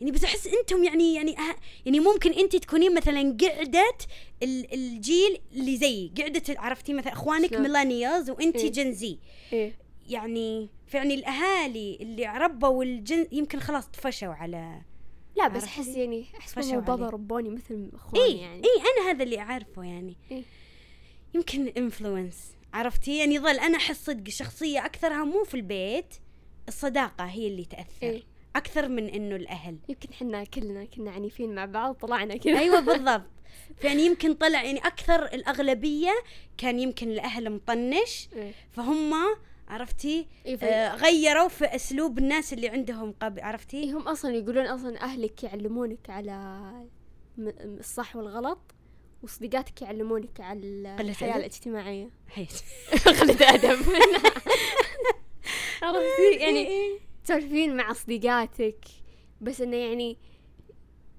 يعني 0.00 0.12
بس 0.12 0.24
أحس 0.24 0.46
أنتم 0.46 0.84
يعني 0.84 1.14
يعني 1.14 1.38
أه 1.38 1.56
يعني 1.86 2.00
ممكن 2.00 2.32
انت 2.32 2.56
تكونين 2.56 2.94
مثلا 2.94 3.36
قعدة 3.40 3.96
ال- 4.42 4.74
الجيل 4.74 5.38
اللي 5.52 5.76
زيي 5.76 6.12
قعدة 6.18 6.42
عرفتي 6.60 6.92
مثلا 6.94 7.12
أخوانك؟ 7.12 7.52
ميلانيالز 7.54 8.30
وانت 8.30 8.56
إيه. 8.56 8.70
جنزي 8.72 9.18
إيه 9.52 9.72
يعني 10.08 10.68
فيعني 10.86 11.14
الأهالي 11.14 11.98
اللي 12.00 12.26
ربوا 12.26 12.84
الجن 12.84 13.26
يمكن 13.32 13.60
خلاص 13.60 13.86
طفشوا 13.86 14.32
على 14.32 14.80
لا 15.36 15.48
بس؟ 15.48 15.64
أحس 15.64 15.86
يعني 15.88 16.24
أحس 16.38 16.58
ماما 16.58 16.78
وبابا. 16.78 17.08
ربوني 17.10 17.50
مثل 17.50 17.90
أخواني 17.94 18.24
اي 18.24 18.38
يعني 18.38 18.62
اي 18.64 18.82
أنا 19.02 19.10
هذا 19.10 19.22
اللي 19.22 19.38
أعرفه 19.38 19.82
يعني 19.82 20.16
إيه. 20.30 20.42
يمكن 21.34 21.68
انفلونس 21.76 22.36
عرفتي 22.74 23.18
يعني 23.18 23.38
ظل 23.38 23.58
أنا 23.58 23.76
أحس 23.76 24.04
صدق 24.06 24.28
شخصية 24.28 24.86
أكثرها 24.86 25.24
مو 25.24 25.44
في 25.44 25.54
البيت 25.54 26.14
الصداقة 26.68 27.24
هي 27.24 27.46
اللي 27.46 27.64
تأثر 27.64 27.88
إيه. 28.02 28.22
أكثر 28.56 28.88
من 28.88 29.08
إنه 29.08 29.36
الأهل. 29.36 29.78
يمكن 29.88 30.12
حنا 30.12 30.44
كلنا 30.44 30.84
كنا 30.84 31.10
عنيفين 31.10 31.54
مع 31.54 31.64
بعض 31.64 31.94
طلعنا 31.94 32.36
كذا. 32.36 32.58
أيوه 32.58 32.80
بالضبط. 32.90 33.30
يعني 33.84 34.06
يمكن 34.06 34.34
طلع 34.34 34.62
يعني 34.62 34.78
أكثر 34.78 35.24
الأغلبية 35.24 36.12
كان 36.58 36.78
يمكن 36.78 37.10
الأهل 37.10 37.50
مطنش. 37.50 38.28
إيه. 38.36 38.52
فهم 38.70 39.14
عرفتي؟ 39.68 40.26
إيه، 40.46 40.58
آه 40.62 40.94
غيروا 40.94 41.48
في 41.48 41.64
أسلوب 41.64 42.18
الناس 42.18 42.52
اللي 42.52 42.68
عندهم 42.68 43.14
قبل 43.22 43.40
عرفتي؟ 43.40 43.76
إيه 43.82 43.96
هم 43.96 44.08
أصلا 44.08 44.34
يقولون 44.34 44.66
أصلا 44.66 45.00
أهلك 45.00 45.44
يعلمونك 45.44 46.10
على 46.10 46.60
الصح 47.38 48.16
والغلط 48.16 48.58
وصديقاتك 49.22 49.82
يعلمونك 49.82 50.40
على 50.40 50.96
الحياة؟ 51.00 51.36
الاجتماعية. 51.36 52.10
قلة 53.20 53.54
أدب. 53.54 53.78
عرفتي 55.82 56.36
يعني. 56.38 56.68
تسولفين 57.30 57.76
مع 57.76 57.92
صديقاتك 57.92 58.84
بس 59.40 59.60
إنه 59.60 59.76
يعني 59.76 60.18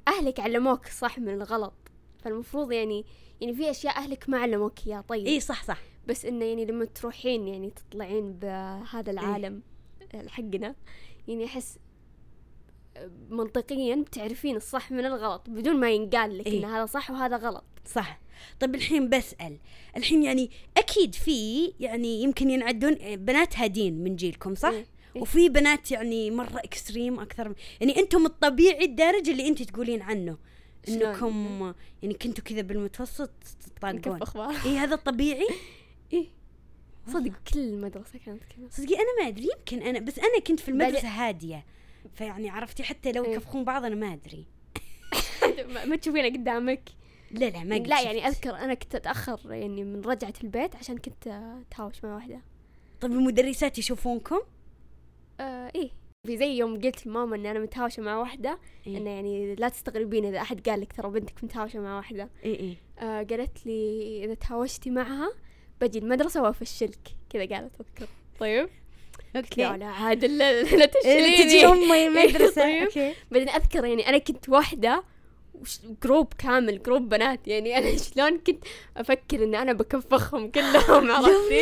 أهلك 0.08 0.39
علموك 0.39 0.88
الصح 0.88 1.20
من 1.20 1.30
الغلط. 1.30 1.74
فالمفروض 2.20 2.72
يعني 2.72 3.06
يعني 3.41 3.53
في 3.53 3.70
أشياء 3.72 3.98
أهلك 3.98 4.30
ما 4.30 4.38
علموك 4.38 4.88
إياها 4.88 5.01
طيب. 5.01 5.27
إي 5.27 5.39
صح 5.39 5.63
صح. 5.63 5.80
بس 6.08 6.25
إنه 6.25 6.46
يعني 6.46 6.65
لما 6.65 6.86
تروحين 6.86 7.48
يعني 7.48 7.70
تطلعين 7.70 8.34
بهذا 8.34 9.12
العالم 9.12 9.62
حقنا 10.27 10.75
يعني 11.27 11.46
أحس 11.46 11.77
منطقيا 13.30 13.96
بتعرفين 13.96 14.56
الصح 14.56 14.91
من 14.91 15.06
الغلط 15.06 15.50
بدون 15.50 15.75
ما 15.75 15.91
ينقال 15.91 16.38
لك 16.38 16.48
إيه. 16.48 16.60
إن 16.60 16.65
هذا 16.65 16.86
صح 16.86 17.12
وهذا 17.12 17.38
غلط. 17.38 17.63
صح. 17.86 18.20
طيب 18.60 18.75
الحين 18.75 19.10
بسأل. 19.10 19.58
الحين 19.98 20.24
يعني 20.24 20.51
أكيد 20.77 21.15
في 21.15 21.68
يعني 21.80 22.24
يمكن 22.24 22.50
ينعدون 22.50 23.15
بنات 23.15 23.58
هادين 23.58 24.03
من 24.03 24.15
جيلكم 24.15 24.56
صح؟ 24.56 24.70
إيه. 24.70 24.86
إيه. 25.15 25.22
وفي 25.22 25.50
بنات 25.50 25.91
يعني 25.91 26.32
مرة 26.32 26.60
اكستريم 26.60 27.20
أكثر 27.20 27.50
من 27.50 27.56
يعني 27.82 28.00
أنتم 28.00 28.25
الطبيعي 28.25 28.86
الدرجة 28.86 29.32
اللي 29.32 29.48
أنت 29.48 29.63
تقولين 29.63 30.01
عنه؟ 30.01 30.38
إنكم 30.89 31.74
يعني 32.01 32.13
كنتوا 32.13 32.44
كذا 32.44 32.62
بالمتوسط 32.62 33.32
أخبار. 33.84 34.56
اي 34.65 34.77
هذا 34.77 34.96
الطبيعي؟ 34.96 35.48
إيه. 36.13 36.27
صدق 37.08 37.32
كل 37.53 37.60
المدرسة 37.60 38.20
كانت 38.25 38.44
كذا. 38.44 38.68
صدقي 38.70 38.96
أنا 38.96 39.24
ما 39.24 39.27
أدري 39.27 39.48
يمكن 39.58 39.88
أنا 39.88 40.00
بس 40.00 40.20
أنا 40.20 40.39
كنت 40.48 40.60
في 40.60 40.70
المدرسة 40.70 41.08
هادية. 41.08 41.65
فيعني 42.13 42.50
عرفتي 42.50 42.84
حتى 42.84 43.12
لو 43.12 43.25
إيه. 43.25 43.32
يكفخون 43.32 43.63
بعض 43.63 43.86
أنا 43.86 43.96
ما 43.96 44.13
أدري. 44.13 44.46
ما 45.88 45.96
تشوفينه 45.96 46.27
قدامك؟ 46.27 46.89
لا 47.32 47.50
لا 47.50 47.63
ما 47.63 47.75
لا. 47.75 48.01
يعني 48.01 48.27
أذكر 48.27 48.56
أنا 48.56 48.74
كنت 48.74 48.96
أتأخر 48.96 49.39
يعني 49.53 49.84
من 49.84 50.01
رجعة 50.01 50.34
البيت 50.44 50.75
عشان 50.75 50.98
كنت 50.98 51.27
أتهاوش 51.27 52.03
مع 52.03 52.15
واحدة. 52.15 52.41
طيب 53.01 53.12
المدرسات 53.12 53.77
يشوفونكم؟ 53.77 54.39
آه 55.41 55.71
إيه. 55.75 55.89
في 56.27 56.38
زي 56.38 56.57
يوم 56.57 56.81
قلت 56.81 57.07
لماما 57.07 57.36
إني 57.36 57.51
أنا 57.51 57.60
متهاوشة 57.60 58.03
مع 58.03 58.17
واحدة 58.17 58.60
إيه. 58.88 58.98
إنه 58.98 59.10
يعني 59.10 59.55
لا 59.55 59.69
تستغربين 59.69 60.25
إذا 60.25 60.38
أحد 60.41 60.69
قال 60.69 60.81
لك 60.81 60.93
ترى 60.93 61.10
بنتك 61.10 61.43
متهاوشة 61.43 61.79
مع 61.79 61.98
واحدة. 61.98 62.29
اي 62.45 62.60
اي 62.60 62.77
آه 63.00 63.24
قالت 63.24 63.65
لي 63.65 64.21
إذا 64.25 64.33
تهاوشتي 64.33 64.89
معها 64.89 65.31
بجي 65.81 66.00
المدرسة 66.00 66.41
وأفشلك. 66.43 67.00
كذا 67.29 67.45
قالت 67.45 67.71
اذكر 67.81 68.07
طيب. 68.39 68.69
okay. 69.36 69.62
لا 69.63 69.77
لا 69.77 69.86
عاد 69.86 70.25
لا, 70.25 70.63
لا 70.63 70.69
إيه، 70.71 70.86
تشيليني. 70.86 71.43
تجي 71.43 71.65
أمي 71.65 72.07
المدرسة. 72.07 72.62
طيب. 72.62 72.83
okay. 72.84 73.13
بعدين 73.31 73.50
أذكر 73.50 73.86
يعني 73.86 74.10
أنا 74.10 74.17
كنت 74.17 74.50
واحدة 74.50 75.03
group 76.03 76.34
كامل 76.33 76.83
group 76.84 77.10
بنات. 77.10 77.48
يعني 77.48 77.77
أنا 77.77 77.98
شلون 78.15 78.38
كنت 78.38 78.63
أفكر 78.98 79.43
ان 79.43 79.55
أنا 79.55 79.74
بكفخهم 79.74 80.51
كلهم 80.51 81.12
عرفتي؟ 81.15 81.62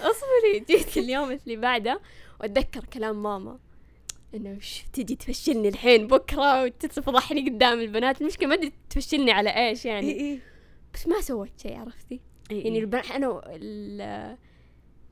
أصبري 0.00 0.58
جيت 0.68 0.96
اليوم 0.96 1.30
اللي 1.32 1.56
بعده. 1.56 2.00
وأتذكر 2.42 2.84
كلام 2.84 3.22
ماما 3.22 3.58
إنه 4.34 4.56
وش 4.58 4.82
تجي 4.92 5.16
تفشلني 5.16 5.68
الحين 5.68 6.06
بكرة 6.06 6.62
وتفضحني 6.62 7.48
قدام 7.50 7.80
البنات؟ 7.80 8.20
المشكلة 8.20 8.48
ما 8.48 8.54
أدري 8.54 8.72
تفشلني 8.90 9.32
على 9.32 9.50
إيش 9.68 9.86
اي 9.86 9.90
يعني. 9.92 10.12
إي 10.20 10.40
بس 10.94 11.06
ما 11.08 11.20
سويت 11.20 11.60
شيء 11.62 11.76
عرفتي؟ 11.78 12.20
إي 12.50 12.60
يعني. 12.60 12.78
البنات 12.78 13.10
أنا 13.10 13.28
و- 13.28 13.42
ال- 13.46 14.36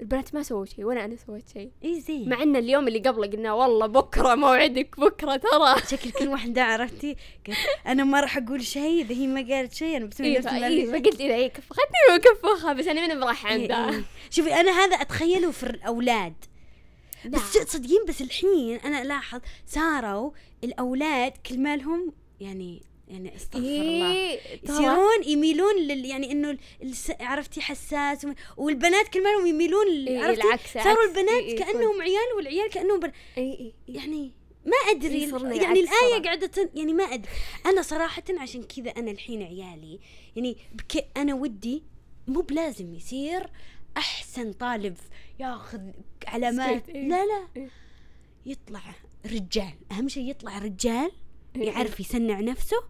البنات 0.00 0.34
ما 0.34 0.42
سووا 0.42 0.64
شيء 0.64 0.84
ولا 0.84 1.04
أنا 1.04 1.16
سويت 1.16 1.48
شيء. 1.48 1.70
إي 1.84 2.00
زين. 2.00 2.28
مع 2.28 2.42
إن 2.42 2.56
اليوم 2.56 2.88
اللي 2.88 2.98
قبله 2.98 3.26
قلنا 3.26 3.52
والله 3.52 3.86
بكرة 3.86 4.34
موعدك 4.34 5.00
بكرة 5.00 5.36
ترى. 5.36 5.80
شكل 5.90 6.10
كل 6.10 6.28
واحدة 6.28 6.62
عرفتي؟ 6.62 7.16
قلت 7.46 7.56
أنا 7.86 8.04
ما 8.04 8.20
راح 8.20 8.36
أقول 8.36 8.62
شيء 8.64 9.00
إذا 9.02 9.14
هي 9.14 9.26
ما 9.26 9.54
قالت 9.54 9.72
شيء 9.72 9.96
أنا 9.96 10.06
بسوي 10.06 10.26
إيه 10.26 10.38
نفس 10.38 10.46
فا- 10.48 10.52
ما 10.58 10.66
إيه 10.66 10.86
فقلت 10.86 11.20
إذا 11.20 11.34
هي 11.34 11.48
كفختني 11.48 12.18
بكفخها 12.18 12.72
بس 12.72 12.86
أنا 12.86 13.14
من 13.14 13.24
راح 13.24 13.46
إيه، 13.46 13.52
عندها. 13.62 13.90
إيه. 13.90 14.04
شوفي 14.30 14.54
أنا 14.54 14.70
هذا 14.70 14.96
أتخيله 14.96 15.50
في 15.50 15.62
الأولاد. 15.62 16.34
بس 17.26 17.56
لا. 17.56 17.64
تصدقين 17.64 18.04
بس 18.08 18.20
الحين 18.20 18.76
أنا 18.76 19.02
ألاحظ 19.02 19.40
صاروا 19.66 20.30
الأولاد 20.64 21.32
كل 21.46 21.58
مالهم 21.58 22.12
يعني 22.40 22.82
يعني 23.08 23.36
أستغفر 23.36 23.66
الله 23.66 24.12
إيه 24.12 24.38
ترى 24.60 24.74
يصيرون 24.74 25.24
يميلون 25.26 25.76
لل 25.76 26.04
يعني 26.04 26.32
إنه 26.32 26.58
الس... 26.82 27.12
عرفتي 27.20 27.60
حساس 27.60 28.26
والبنات 28.56 29.08
كل 29.08 29.22
مالهم 29.22 29.46
يميلون 29.46 29.86
لل... 29.86 30.08
إيه 30.08 30.24
عرفتي 30.24 30.42
العكس 30.46 30.74
صاروا. 30.74 31.04
البنات 31.04 31.28
إيه، 31.28 31.46
إيه، 31.46 31.58
كأنهم 31.58 32.02
عيال 32.02 32.36
والعيال 32.36 32.70
كأنهم 32.70 33.00
بن... 33.00 33.12
إيه. 33.38 33.72
يعني 33.88 34.32
ما 34.66 34.76
أدري 34.90 35.20
يعني 35.56 35.80
الآية. 35.80 36.22
قاعدة. 36.24 36.70
يعني 36.74 36.92
ما 36.92 37.04
أدري 37.04 37.30
أنا 37.66 37.82
صراحة 37.82 38.22
عشان 38.38 38.62
كذا 38.62 38.90
أنا 38.90 39.10
الحين 39.10 39.42
عيالي 39.42 40.00
يعني 40.36 40.56
بك... 40.72 41.06
أنا 41.16 41.34
ودي 41.34 41.82
مو 42.28 42.40
بلازم 42.40 42.94
يصير 42.94 43.50
أحسن 43.96 44.52
طالب 44.52 44.96
ياخذ 45.38 45.80
علامات 46.26 46.88
إيه. 46.88 47.08
لا 47.08 47.26
لا. 47.26 47.48
إيه. 47.56 47.68
يطلع 48.46 48.82
رجال. 49.26 49.74
أهم 49.92 50.08
شيء 50.08 50.30
يطلع 50.30 50.58
رجال 50.58 51.12
إيه، 51.56 51.66
يعرف 51.66 52.00
يصنع 52.00 52.40
نفسه 52.40 52.84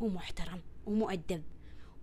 ومحترم 0.00 0.60
ومؤدب. 0.86 1.42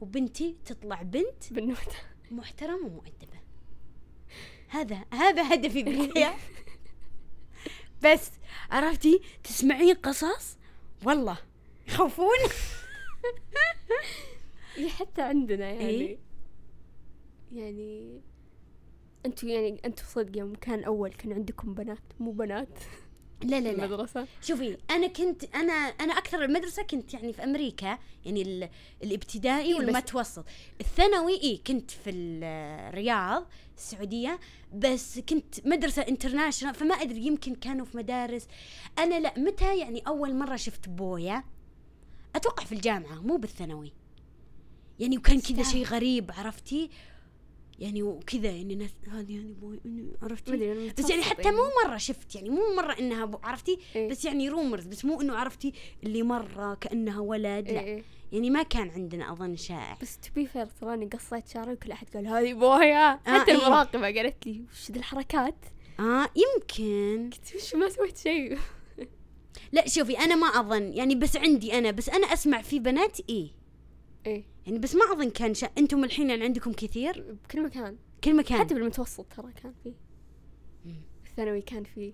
وبنتي 0.02 0.56
تطلع 0.66 1.02
بنت 1.02 1.54
بنوتة 1.54 1.98
محترمة 2.32 2.86
ومؤدبة. 2.86 3.40
هذا 4.70 5.06
هذا 5.14 5.54
هدفي 5.54 5.84
بالحياة. 5.84 6.36
بس 8.04 8.32
عرفتي؟ 8.72 9.22
تسمعين 9.44 9.96
قصص؟ 9.96 10.58
والله 11.06 11.38
يخوفون. 11.88 12.38
حتى 15.00 15.22
عندنا 15.22 15.66
يعني. 15.70 15.82
إيه. 15.82 16.18
يعني 17.52 18.22
أنتوا 19.26 19.50
يعني 19.50 19.82
أنتوا 19.86 20.06
صدق 20.06 20.38
يوم 20.38 20.56
كان 20.56 20.84
أول 20.84 21.10
كان 21.14 21.34
عندكم 21.34 21.74
بنات 21.74 22.00
مو 22.20 22.32
بنات؟ 22.32 22.70
لا 23.44 23.60
لا 23.60 23.72
في 23.72 23.78
لا. 23.78 23.86
المدرسة؟ 23.86 24.28
شوفي 24.42 24.78
أنا 24.92 25.08
كنت 25.08 25.44
أنا 25.56 25.74
أنا 25.74 26.14
أكثر 26.18 26.44
المدرسة 26.46 26.84
كنت 26.84 27.14
يعني 27.14 27.34
في 27.34 27.44
أمريكا 27.44 27.98
يعني 28.26 28.42
ال- 28.42 28.70
الابتدائي 29.04 29.66
إيه 29.68 29.76
والمتوسط. 29.76 30.46
الثانوي 30.82 31.42
اي 31.44 31.58
كنت 31.68 31.92
في 31.92 32.10
الرياض 32.10 33.46
السعودية 33.78 34.40
بس 34.76 35.20
كنت 35.20 35.68
مدرسة 35.68 36.02
international 36.02 36.76
فما 36.76 36.96
أدري 36.96 37.26
يمكن 37.26 37.56
كانوا 37.56 37.86
في 37.86 37.98
مدارس. 37.98 38.48
أنا 39.00 39.20
لا 39.20 39.40
متى 39.40 39.78
يعني 39.80 40.00
أول 40.08 40.36
مرة 40.36 40.56
شفت 40.56 40.90
بويا؟ 40.90 41.44
أتوقع 42.36 42.64
في 42.64 42.72
الجامعة 42.76 43.22
مو 43.22 43.38
بالثانوي. 43.38 43.94
يعني 45.00 45.18
وكان 45.18 45.40
كذا. 45.42 45.64
شيء 45.64 45.86
غريب 45.86 46.32
عرفتي؟ 46.38 46.90
يعني 47.80 48.04
وكذا 48.04 48.50
يعني 48.50 48.76
ناس 48.76 48.90
هذه 49.08 49.36
يعني 49.36 49.54
بوي 49.54 49.80
عرفتي؟ 50.22 50.54
أدري 50.54 50.72
أنا 50.72 50.94
بس 50.98 51.10
يعني 51.10 51.22
حتى 51.24 51.52
مو 51.52 51.64
مرة 51.86 51.98
شفت 51.98 52.36
يعني 52.36 52.50
مو 52.50 52.76
مرة 52.78 52.94
إنها 53.00 53.32
عرفتي؟ 53.44 53.80
إيه. 53.96 54.10
بس 54.10 54.26
يعني 54.26 54.50
rumors 54.50 54.86
بس 54.86 55.06
مو 55.06 55.22
إنه 55.22 55.36
عرفتي 55.36 55.74
اللي 56.04 56.24
مرة 56.24 56.74
كأنها 56.74 57.20
ولد 57.20 57.68
إيه 57.68 57.74
لا. 57.74 57.82
إيه. 57.82 58.04
يعني 58.32 58.50
ما 58.50 58.64
كان 58.64 58.90
عندنا 58.90 59.32
أظن 59.32 59.56
شائع. 59.56 59.98
بس 60.02 60.18
تبي 60.18 60.46
فير 60.48 60.66
تراني 60.66 61.06
قصيت 61.06 61.48
شعري 61.48 61.74
وكل 61.74 61.92
أحد 61.92 62.08
قال 62.14 62.28
هذه 62.28 62.54
بويا. 62.54 63.20
حتى 63.26 63.52
إيه. 63.52 63.58
المراقبة 63.58 64.06
قالت 64.06 64.48
لي 64.48 64.62
وش 64.72 64.92
ذي 64.92 65.00
الحركات؟ 65.00 65.56
آه 66.00 66.30
يمكن. 66.36 67.30
قلت 67.30 67.56
وش 67.56 67.76
ما 67.76 67.90
سويت 67.90 68.18
شيء؟ 68.18 68.58
لا 69.72 69.88
شوفي 69.88 70.20
أنا 70.20 70.36
ما 70.36 70.48
أظن 70.48 70.94
يعني 70.94 71.16
بس 71.16 71.38
عندي 71.38 71.78
أنا 71.78 71.92
بس 71.92 72.10
أنا 72.10 72.34
أسمع 72.34 72.62
في 72.62 72.80
بنات 72.80 73.18
إيه. 73.30 73.59
إيه. 74.26 74.44
يعني 74.66 74.80
بس 74.80 74.96
ما 74.96 75.02
أظن 75.14 75.30
كان 75.30 75.54
شا... 75.54 75.70
أنتم 75.78 76.04
الحين 76.04 76.30
يعني 76.30 76.44
عندكم 76.44 76.74
كثير؟ 76.74 77.38
بكل 77.44 77.64
مكان. 77.64 77.98
كل 78.24 78.36
مكان. 78.36 78.60
حتى 78.60 78.74
بالمتوسط 78.74 79.26
ترى 79.38 79.54
كان 79.54 79.74
فيه. 79.84 79.94
الثانوي 81.26 81.62
كان 81.62 81.84
فيه 81.84 82.14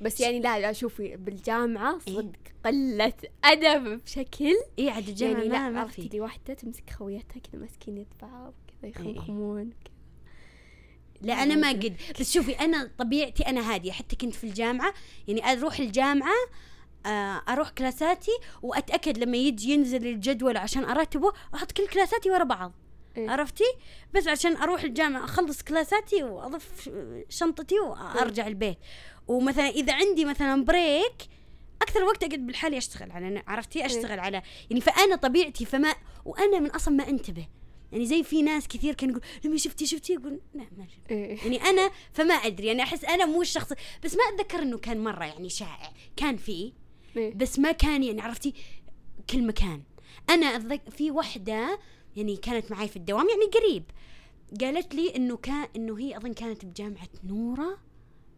بس 0.00 0.20
يعني 0.20 0.40
لا 0.40 0.60
لا 0.60 0.72
شوفي 0.72 1.16
بالجامعة 1.16 1.98
إيه. 2.08 2.14
صدق 2.14 2.38
قلة 2.64 3.12
أدب 3.44 4.00
بشكل. 4.04 4.54
اي 4.78 4.90
عاد 4.90 5.08
الجامعة 5.08 5.38
يعني 5.38 5.48
لا 5.48 5.70
ما 5.70 5.86
في. 5.86 6.08
دي 6.08 6.20
واحدة 6.20 6.54
تمسك 6.54 6.90
خويتها 6.90 7.40
كذا 7.40 7.60
ماسكين 7.60 7.98
يد 7.98 8.06
بعض 8.22 8.54
كذا 8.66 8.84
إيه. 8.84 9.10
يخمخمون 9.10 9.70
كذا 9.70 9.94
لا 11.22 11.42
أنا 11.42 11.54
ما 11.54 11.68
قد 11.68 11.96
بس 12.20 12.32
شوفي 12.32 12.52
أنا 12.52 12.90
طبيعتي 12.98 13.42
أنا 13.42 13.74
هادية. 13.74 13.92
حتى 13.92 14.16
كنت 14.16 14.34
في 14.34 14.44
الجامعة 14.44 14.94
يعني 15.28 15.52
أروح 15.52 15.78
الجامعة 15.80 16.28
آه، 16.28 16.48
أروح 17.48 17.70
كلاساتي 17.70 18.38
وأتأكد 18.62 19.18
لما 19.18 19.36
يجي 19.36 19.72
ينزل 19.72 20.06
الجدول 20.06 20.56
عشان 20.56 20.84
أرتبه 20.84 21.32
أحط 21.54 21.72
كل 21.72 21.86
كلاساتي 21.86 22.30
ورا 22.30 22.44
بعض. 22.44 22.72
إيه. 23.16 23.30
عرفتي؟ 23.30 23.64
بس 24.14 24.28
عشان 24.28 24.56
أروح 24.56 24.82
الجامعة 24.82 25.24
أخلص 25.24 25.62
كلاساتي 25.62 26.22
وأضف 26.22 26.90
شنطتي 27.28 27.80
وأرجع 27.80 28.46
البيت. 28.46 28.78
ومثلا 29.28 29.68
إذا 29.68 29.94
عندي 29.94 30.24
مثلا 30.24 30.64
بريك 30.64 31.28
أكثر 31.82 32.04
وقت 32.04 32.24
أقعد 32.24 32.46
بالحالي 32.46 32.78
أشتغل 32.78 33.12
على 33.12 33.42
عرفتي؟ 33.46 33.86
أشتغل 33.86 34.20
على 34.20 34.42
يعني 34.70 34.80
فأنا 34.80 35.16
طبيعتي 35.16 35.64
فما 35.64 35.94
وأنا 36.24 36.58
من 36.60 36.70
أصلا 36.70 36.94
ما 36.94 37.08
أنتبه. 37.08 37.48
يعني 37.92 38.06
زي 38.06 38.22
في 38.22 38.42
ناس 38.42 38.68
كثير 38.68 38.94
كانوا 38.94 39.16
يقول 39.16 39.28
لما 39.44 39.56
شفتي 39.56 39.86
شفتي؟ 39.86 40.12
يقول 40.12 40.40
لا 40.54 40.64
ما 40.78 40.86
شفت 40.88 41.10
إيه. 41.12 41.38
يعني 41.38 41.62
أنا 41.62 41.90
فما 42.12 42.34
أدري. 42.34 42.66
يعني 42.66 42.82
أحس 42.82 43.04
أنا 43.04 43.26
مو 43.26 43.42
الشخص 43.42 43.72
بس 44.04 44.16
ما 44.16 44.22
أتذكر 44.34 44.62
إنه 44.62 44.78
كان 44.78 45.04
مرة 45.04 45.24
يعني 45.24 45.48
شائع. 45.48 45.92
كان 46.16 46.36
فيه 46.36 46.64
إيه. 46.64 46.83
بس 47.16 47.58
ما 47.58 47.72
كان 47.72 48.02
يعني 48.02 48.20
عرفتي؟ 48.20 48.54
كل 49.30 49.46
مكان. 49.46 49.82
أنا 50.30 50.46
أتذك 50.46 50.90
في 50.90 51.10
وحدة 51.10 51.78
يعني 52.16 52.36
كانت 52.36 52.70
معي 52.70 52.88
في 52.88 52.96
الدوام 52.96 53.26
يعني 53.28 53.44
قريب. 53.44 53.84
قالت 54.60 54.94
لي 54.94 55.16
إنه 55.16 55.36
كان 55.36 55.68
إنه 55.76 55.98
هي 55.98 56.16
أظن 56.16 56.32
كانت 56.32 56.64
بجامعة 56.64 57.08
نورة. 57.24 57.78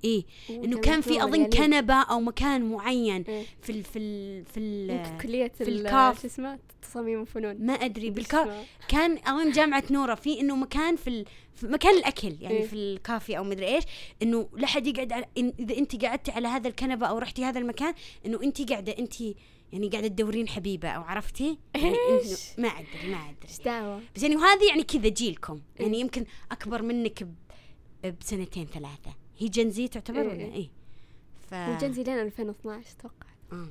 إيه 0.06 0.24
إنه 0.50 0.78
كان 0.80 1.00
في 1.00 1.24
أظن 1.24 1.40
يعني. 1.40 1.56
كنبة 1.56 1.94
أو 1.94 2.20
مكان 2.20 2.70
معين 2.72 3.24
إيه. 3.28 3.44
في 3.62 3.70
ال 3.72 3.84
في 3.84 3.98
ال 3.98 4.44
في 4.44 4.60
ال 4.60 4.90
يمكن 4.90 5.18
كلية 5.18 5.48
في 5.58 5.64
ال- 5.64 5.86
الكاف. 5.86 6.20
شو 6.20 6.26
اسمه 6.26 6.58
تصاميم 6.82 7.20
وفنون 7.20 7.66
ما 7.66 7.72
أدري 7.72 8.10
بالكاف. 8.10 8.66
كان 8.88 9.18
أظن 9.26 9.50
جامعة 9.50 9.84
نوره 9.90 10.14
في 10.14 10.40
إنه 10.40 10.56
مكان 10.56 10.96
في, 10.96 11.10
ال... 11.10 11.24
في 11.54 11.66
مكان 11.66 11.98
الأكل 11.98 12.36
يعني 12.40 12.56
إيه. 12.56 12.66
في 12.66 12.76
الكافي 12.76 13.38
أو 13.38 13.44
مدري 13.44 13.66
إيش 13.66 13.84
إنه 14.22 14.48
لا 14.52 14.66
حد 14.66 14.86
يقعد 14.86 15.12
على 15.12 15.26
إن 15.38 15.52
إذا 15.58 15.78
أنت 15.78 16.04
قعدتي 16.04 16.30
على 16.30 16.48
هذا 16.48 16.68
الكنبة 16.68 17.06
أو 17.06 17.18
رحتي 17.18 17.44
هذا 17.44 17.58
المكان 17.58 17.94
إنه 18.26 18.42
أنت 18.42 18.70
قاعدة 18.70 18.98
أنت 18.98 19.20
يعني 19.72 19.88
قاعدة 19.88 20.08
تدورين 20.08 20.48
حبيبة 20.48 20.88
أو 20.88 21.02
عرفتي 21.02 21.58
يعني 21.74 21.96
ما 22.58 22.68
أدري 22.68 23.10
ما 23.10 23.16
أدري 23.18 23.48
إيش 23.48 23.58
دعوة 23.64 24.00
بس 24.16 24.22
يعني 24.22 24.36
وهذه 24.36 24.64
يعني 24.68 24.82
كذا 24.82 25.08
جيلكم 25.08 25.60
يعني 25.80 25.94
إيه. 25.94 26.00
يمكن 26.00 26.24
أكبر 26.52 26.82
منك. 26.82 27.28
بسنتين 28.20 28.66
ثلاثة 28.66 29.14
هي 29.38 29.48
Gen 29.48 29.78
Z 29.78 29.88
تعتبر 29.88 30.20
إيه. 30.20 30.28
ولا 30.28 30.54
إيه 30.54 30.68
ف 31.50 31.54
و 31.54 31.64
Gen 31.64 31.93
Z 31.93 32.02
لين 32.02 32.18
2012 32.18 32.90
أتوقع 32.98 33.26
آه. 33.52 33.68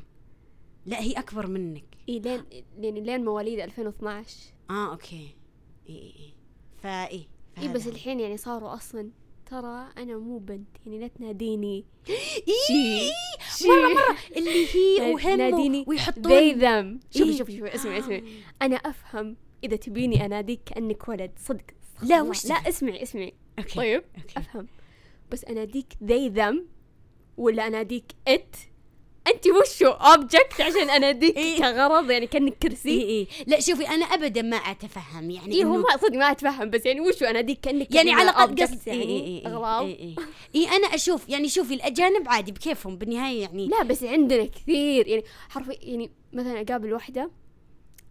لا 0.86 1.02
هي 1.02 1.12
أكبر 1.12 1.48
منك 1.48 1.84
اي 2.10 2.20
لين 2.20 2.44
يعني 2.78 3.02
لين 3.02 3.26
مواليد 3.26 3.60
2012 3.60 4.38
آه 4.70 4.92
okay 4.92 5.36
اي 5.90 5.96
اي 5.96 6.14
اي 6.20 6.34
فايه 6.84 7.06
اي 7.12 7.28
فهذا 7.56 7.74
بس. 7.74 7.88
الحين 7.88 8.20
يعني 8.20 8.38
صاروا 8.38 8.74
أصلا 8.74 9.10
ترى 9.46 9.88
أنا 9.98 10.18
مو 10.18 10.38
بنت 10.38 10.68
يعني 10.86 11.00
لا 11.00 11.08
تناديني 11.08 11.86
إيه 12.10 13.12
شي. 13.58 13.68
مرة 13.68 13.94
مرة 13.94 14.18
اللي 14.38 14.66
هي 14.76 15.14
وهم 15.14 15.38
ناديني 15.38 15.86
ويحطون 15.88 16.24
they 16.24 16.56
them 16.56 17.18
شوفي 17.18 17.32
إيه. 17.32 17.38
شوفي 17.38 17.58
شوفي 17.58 17.76
اسمعي 17.76 18.00
اسمعي 18.00 18.20
آه. 18.20 18.66
أنا 18.66 18.76
أفهم 18.76 19.38
إذا 19.64 19.76
تبيني 19.76 20.26
أناديك 20.26 20.60
كأنك 20.66 21.08
ولد 21.08 21.32
صدق 21.38 21.66
لا،. 22.04 22.22
وش 22.22 22.46
لا؟ 22.46 22.56
اسمعي 22.56 23.04
اسمعي 23.04 23.34
okay 23.60 23.76
طيب 23.76 24.04
okay 24.18 24.40
أفهم 24.40 24.68
بس 25.32 25.46
اناديك 25.46 25.94
they 25.94 26.38
them 26.38 26.56
ولا 27.38 27.68
اناديك 27.68 28.12
it 28.30 28.58
انت 29.28 29.48
وشو 29.48 29.88
object 29.88 30.62
عشان 30.62 30.90
اناديك 30.90 31.38
إيه. 31.38 31.58
كغرض 31.58 32.12
يعني 32.12 32.28
كأنك 32.28 32.54
كرسي. 32.54 33.02
اي 33.02 33.28
لا 33.48 33.60
شوفي 33.60 33.90
أنا 33.90 34.06
ابدا 34.06 34.42
ما 34.42 34.58
أتفهم 34.58 35.32
يعني 35.32 35.56
اي 35.56 35.64
هو 35.64 35.78
ما 35.78 35.98
صدق 35.98 36.18
ما 36.18 36.32
أتفهم 36.32 36.70
بس 36.70 36.86
يعني 36.86 37.02
وشو؟ 37.02 37.26
اناديك 37.26 37.60
كأنك 37.60 37.96
يعني 37.96 38.12
على 38.12 38.32
objects 38.32 38.62
قصد 38.62 38.88
يعني 38.88 39.04
اي 39.04 39.20
اي 39.20 39.44
أغراض. 39.46 39.86
اي 39.86 39.92
اي 39.92 40.16
اي 40.56 40.68
أنا 40.76 40.88
أشوف 40.88 41.30
يعني 41.30 41.50
شوفي 41.50 41.74
الأجانب 41.74 42.30
عادي 42.30 42.52
بكيفهم 42.52 42.98
بالنهاية 42.98 43.42
يعني 43.42 43.68
لا 43.68 43.84
بس 43.84 44.04
عندنا 44.04 44.46
كثير 44.46 45.08
يعني 45.08 45.24
حرفيا 45.50 45.78
يعني 45.82 46.12
مثلا 46.34 46.62
أقابل 46.62 46.94
واحدة 46.94 47.32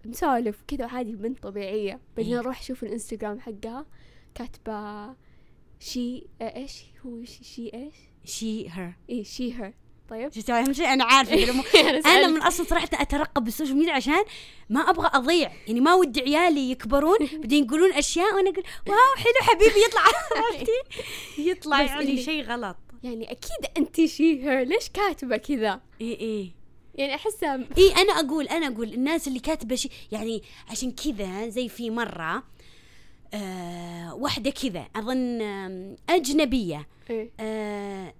نسولف 0.06 0.62
كذا 0.68 0.86
عادي 0.86 1.12
بنت 1.12 1.42
طبيعية. 1.42 2.00
بعدين 2.16 2.32
إيه. 2.32 2.40
أروح 2.40 2.60
أشوف 2.60 2.82
الإنستغرام 2.82 3.40
حقها 3.40 3.86
كاتبة 4.34 5.06
شي 5.84 6.26
إيش 6.42 6.72
هو 7.06 7.24
she, 7.24 7.70
إيش 7.74 7.94
she 8.24 8.70
her 8.70 8.92
اي 9.10 9.24
she 9.24 9.54
her 9.54 9.74
طيب. 10.10 10.32
شو 10.32 10.40
تسوي 10.40 10.58
اهم 10.58 10.72
شيء 10.72 10.92
أنا 10.92 11.04
عارفة. 11.04 11.34
أنا. 12.16 12.26
من 12.26 12.42
أصلا 12.42 12.66
صراحة 12.66 12.88
أترقب 12.92 13.44
بال 13.44 13.52
social 13.52 13.76
media 13.76 13.92
عشان 13.92 14.24
ما 14.70 14.80
أبغى 14.80 15.10
أضيع. 15.14 15.52
يعني 15.66 15.80
ما 15.80 15.94
ودي 15.94 16.20
عيالي 16.20 16.70
يكبرون 16.70 17.18
بعدين 17.40 17.64
يقولون 17.64 17.92
أشياء 17.92 18.34
وأنا 18.34 18.50
أقول 18.50 18.64
wow 18.88 19.14
حلو 19.16 19.34
حبيبي 19.40 19.84
يطلع. 19.86 20.00
عرفتي؟ 20.36 21.02
يطلع 21.38 21.82
يعني 21.82 22.22
شيء 22.22 22.42
غلط. 22.42 22.76
يعني 23.02 23.30
أكيد 23.30 23.70
انت 23.78 24.04
she 24.04 24.44
her 24.44 24.60
ليش 24.66 24.88
كاتبة 24.88 25.36
كذا؟ 25.36 25.80
إي 26.00 26.20
إي. 26.20 26.50
يعني 26.94 27.14
أحسها 27.14 27.54
إي 27.78 27.92
أنا 27.92 28.12
أقول 28.12 28.48
أنا 28.48 28.66
أقول 28.66 28.92
الناس 28.94 29.28
اللي 29.28 29.40
كاتبة 29.40 29.74
شيء 29.74 29.90
يعني 30.12 30.42
عشان 30.70 30.90
كذا 30.92 31.48
زي 31.48 31.68
في 31.68 31.90
مرة 31.90 32.42
آه 33.34 34.14
واحدة 34.14 34.50
كذا 34.50 34.86
أظن 34.96 35.42
أجنبية 36.08 36.88
إيه. 37.10 37.30
آه 37.40 38.14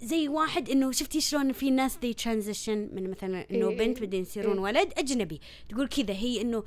زي 0.00 0.28
واحد 0.28 0.70
إنه 0.70 0.92
شفتي 0.92 1.20
شلون 1.20 1.52
في 1.52 1.70
ناس 1.70 1.98
ذي 2.02 2.14
transition 2.14 2.88
من 2.92 3.10
مثلا 3.10 3.46
إنه 3.50 3.68
إيه. 3.68 3.78
بنت 3.78 4.00
بعدين 4.00 4.22
يصيرون 4.22 4.54
إيه. 4.54 4.62
ولد 4.62 4.92
أجنبي 4.98 5.40
تقول 5.68 5.88
كذا 5.88 6.14
هي 6.14 6.40
إنه 6.40 6.64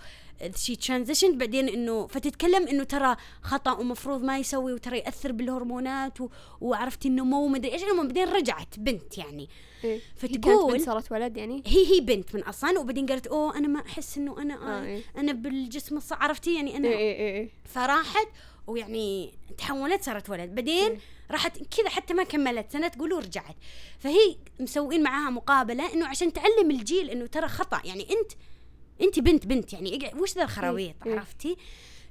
شي 0.55 0.75
ترانزيشن 0.75 1.37
بعدين 1.37 1.69
إنه 1.69 2.07
فتتكلم 2.07 2.67
إنه 2.67 2.83
ترى 2.83 3.15
خطأ 3.41 3.71
ومفروض 3.71 4.23
ما 4.23 4.37
يسوي 4.39 4.73
وترى 4.73 4.97
يأثر 4.97 5.31
بالهرمونات 5.31 6.21
و... 6.21 6.29
وعرفتي 6.61 7.07
إنه 7.07 7.47
مدري 7.47 7.73
إيش 7.73 7.83
المهم 7.83 8.07
بعدين 8.07 8.27
رجعت 8.27 8.79
بنت 8.79 9.17
يعني 9.17 9.49
إيه. 9.83 9.95
هي 9.95 9.99
فتقول 10.15 10.73
بنت 10.73 10.85
صارت 10.85 11.11
ولد 11.11 11.37
يعني 11.37 11.63
هي 11.65 11.95
هي 11.95 11.99
بنت 11.99 12.35
من 12.35 12.43
أصلا 12.43 12.79
وبعدين 12.79 13.05
قالت 13.05 13.27
أوه 13.27 13.57
أنا 13.57 13.67
ما 13.67 13.79
أحس 13.79 14.17
إنه 14.17 14.41
أنا 14.41 14.53
آه، 14.53 14.85
إيه. 14.85 15.01
أنا 15.17 15.31
بالجسم 15.31 15.97
الصح 15.97 16.23
عرفتي 16.23 16.55
يعني 16.55 16.77
أنا 16.77 16.87
إيه 16.87 16.95
إيه 16.95 17.37
إيه 17.37 17.49
فراحت 17.65 18.27
ويعني 18.67 19.33
تحولت 19.57 20.03
صارت 20.03 20.29
ولد 20.29 20.55
بعدين 20.55 20.91
إيه. 20.91 20.99
راحت 21.31 21.57
كذا 21.57 21.89
حتى 21.89 22.13
ما 22.13 22.23
كملت 22.23 22.71
سنة 22.71 22.87
تقول 22.87 23.13
ورجعت 23.13 23.55
فهي 23.99 24.35
مسوين 24.59 25.03
معاها 25.03 25.29
مقابلة 25.29 25.93
إنه 25.93 26.07
عشان 26.07 26.33
تعلم 26.33 26.71
الجيل 26.71 27.09
إنه 27.09 27.25
ترى 27.25 27.47
خطأ 27.47 27.81
يعني 27.85 28.03
أنت 28.03 28.31
أنت 29.01 29.19
بنت 29.19 29.47
بنت 29.47 29.73
يعني 29.73 30.11
وش 30.17 30.33
ذا 30.33 30.43
الخراويط 30.43 30.95
إيه. 31.05 31.15
عرفتي 31.15 31.57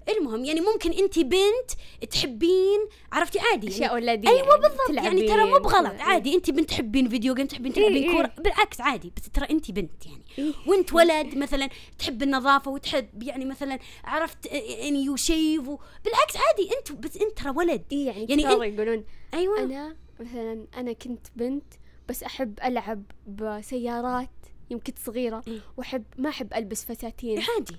المهم 0.08 0.44
يعني 0.44 0.60
ممكن 0.60 0.92
انت 0.92 1.18
بنت 1.18 1.70
تحبين 2.10 2.78
عرفتي؟ 3.12 3.38
عادي 3.38 3.66
يعني. 3.66 3.76
أشياء 3.76 3.94
ولدية 3.94 4.28
أيوه 4.28 4.56
بالضبط. 4.56 4.90
يعني 4.90 5.28
ترى 5.28 5.44
مو 5.44 5.58
بغلط. 5.58 5.92
كذا. 5.92 6.02
عادي 6.02 6.34
انت 6.34 6.50
بنت 6.50 6.68
تحبين 6.68 7.08
فيديو 7.08 7.34
جيم 7.34 7.46
تحبين 7.46 7.72
إيه، 7.72 7.82
تلعبين 7.82 8.08
إيه. 8.10 8.16
كورة. 8.16 8.32
بالعكس 8.38 8.80
عادي. 8.80 9.12
بس 9.16 9.30
ترى 9.30 9.46
انت 9.50 9.70
بنت 9.70 10.06
يعني. 10.06 10.22
إيه. 10.38 10.52
وانت 10.66 10.92
ولد 10.94 11.36
مثلا 11.38 11.68
تحب 11.98 12.22
النظافة 12.22 12.70
وتحب 12.70 13.22
يعني 13.22 13.44
مثلا 13.44 13.78
عرفت 14.04 14.46
آه، 14.46 14.54
يعني 14.56 15.06
يشيف 15.06 15.62
بالعكس 16.04 16.36
عادي. 16.36 16.70
انت 16.78 16.92
بس 16.92 17.16
انت 17.16 17.38
ترى 17.38 17.50
ولد. 17.56 17.82
إيه 17.92 18.06
يعني, 18.06 18.26
يعني 18.28 18.42
يعني 18.42 18.74
يقولون 18.74 19.04
أيوه. 19.34 19.62
أنا 19.62 19.96
مثلا 20.20 20.66
أنا 20.76 20.92
كنت 20.92 21.26
بنت 21.36 21.64
بس 22.08 22.22
أحب 22.22 22.58
ألعب 22.64 23.02
بسيارات 23.26 24.28
يمكن 24.70 24.92
صغيرة 25.04 25.42
إيه. 25.48 25.60
واحب 25.76 26.04
ما 26.18 26.28
أحب 26.28 26.54
ألبس 26.54 26.84
فساتين. 26.84 27.38
عادي. 27.38 27.76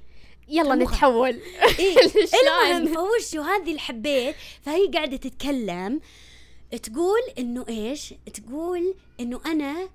يلا. 0.50 0.76
نتحول. 0.76 1.40
إيه. 1.80 1.96
المهم 2.72 2.94
فوشو 2.94 3.42
هذه 3.42 3.68
اللي 3.70 3.80
حبيت 3.80 4.36
فهي 4.62 4.88
قاعدة 4.88 5.18
تتكلم 5.18 6.02
تقول 6.84 7.20
إنه 7.40 7.66
إيش؟ 7.70 8.14
تقول 8.34 8.96
إنه 9.20 9.42
أنا 9.46 9.90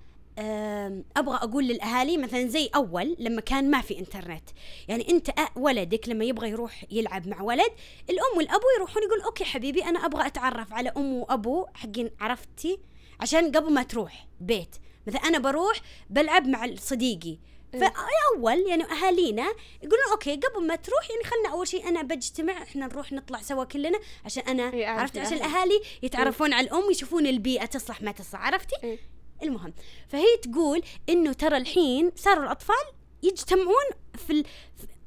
أبغى 1.17 1.35
أقول 1.35 1.67
للأهالي 1.67 2.17
مثلا 2.17 2.47
زي 2.47 2.69
أول 2.75 3.15
لما 3.19 3.41
كان 3.41 3.71
ما 3.71 3.81
في 3.81 3.99
إنترنت. 3.99 4.49
يعني 4.87 5.09
أنت 5.09 5.29
ولدك 5.55 6.09
لما 6.09 6.25
يبغى 6.25 6.49
يروح 6.49 6.83
يلعب 6.91 7.27
مع 7.27 7.41
ولد 7.41 7.71
الأم 8.09 8.37
والأبو 8.37 8.63
يروحون 8.77 9.03
يقول 9.03 9.21
okay 9.21 9.45
حبيبي 9.45 9.83
أنا 9.83 10.05
أبغى 10.05 10.27
أتعرف 10.27 10.73
على 10.73 10.91
أم 10.97 11.13
وأبو 11.13 11.65
حقين 11.73 12.09
عرفتي؟ 12.19 12.79
عشان 13.19 13.51
قبل 13.51 13.73
ما 13.73 13.83
تروح 13.83 14.27
بيت. 14.41 14.75
مثلا 15.07 15.19
أنا 15.21 15.37
بروح 15.39 15.81
بلعب 16.09 16.47
مع 16.47 16.75
صديقي. 16.75 17.37
فاول 17.79 18.59
يعني 18.67 18.83
أهالينا 18.83 19.53
يقولون 19.83 20.05
okay 20.11 20.35
قبل 20.35 20.67
ما 20.67 20.75
تروح 20.75 21.09
يعني 21.09 21.23
خلنا 21.23 21.49
أول 21.49 21.67
شيء 21.67 21.87
أنا 21.87 22.01
بجتمع 22.01 22.63
إحنا 22.63 22.87
نروح 22.87 23.11
نطلع 23.11 23.41
سوا 23.41 23.63
كلنا 23.63 23.99
عشان 24.25 24.43
أنا 24.43 24.73
إيه، 24.73 24.87
عرفت 24.87 25.17
عشان. 25.17 25.37
الأهالي 25.37 25.81
يتعرفون 26.03 26.53
على 26.53 26.67
الأم 26.67 26.83
ويشوفون 26.83 27.27
البيئة 27.27 27.65
تصلح 27.65 28.01
ما 28.01 28.11
تصلح 28.11 28.41
عرفتي 28.41 28.75
إيه. 28.83 28.99
المهم 29.43 29.73
فهي 30.09 30.37
تقول 30.41 30.81
إنه 31.09 31.33
ترى 31.33 31.57
الحين 31.57 32.11
صاروا 32.15 32.43
الأطفال 32.43 32.85
يجتمعون. 33.23 33.85
في 34.27 34.43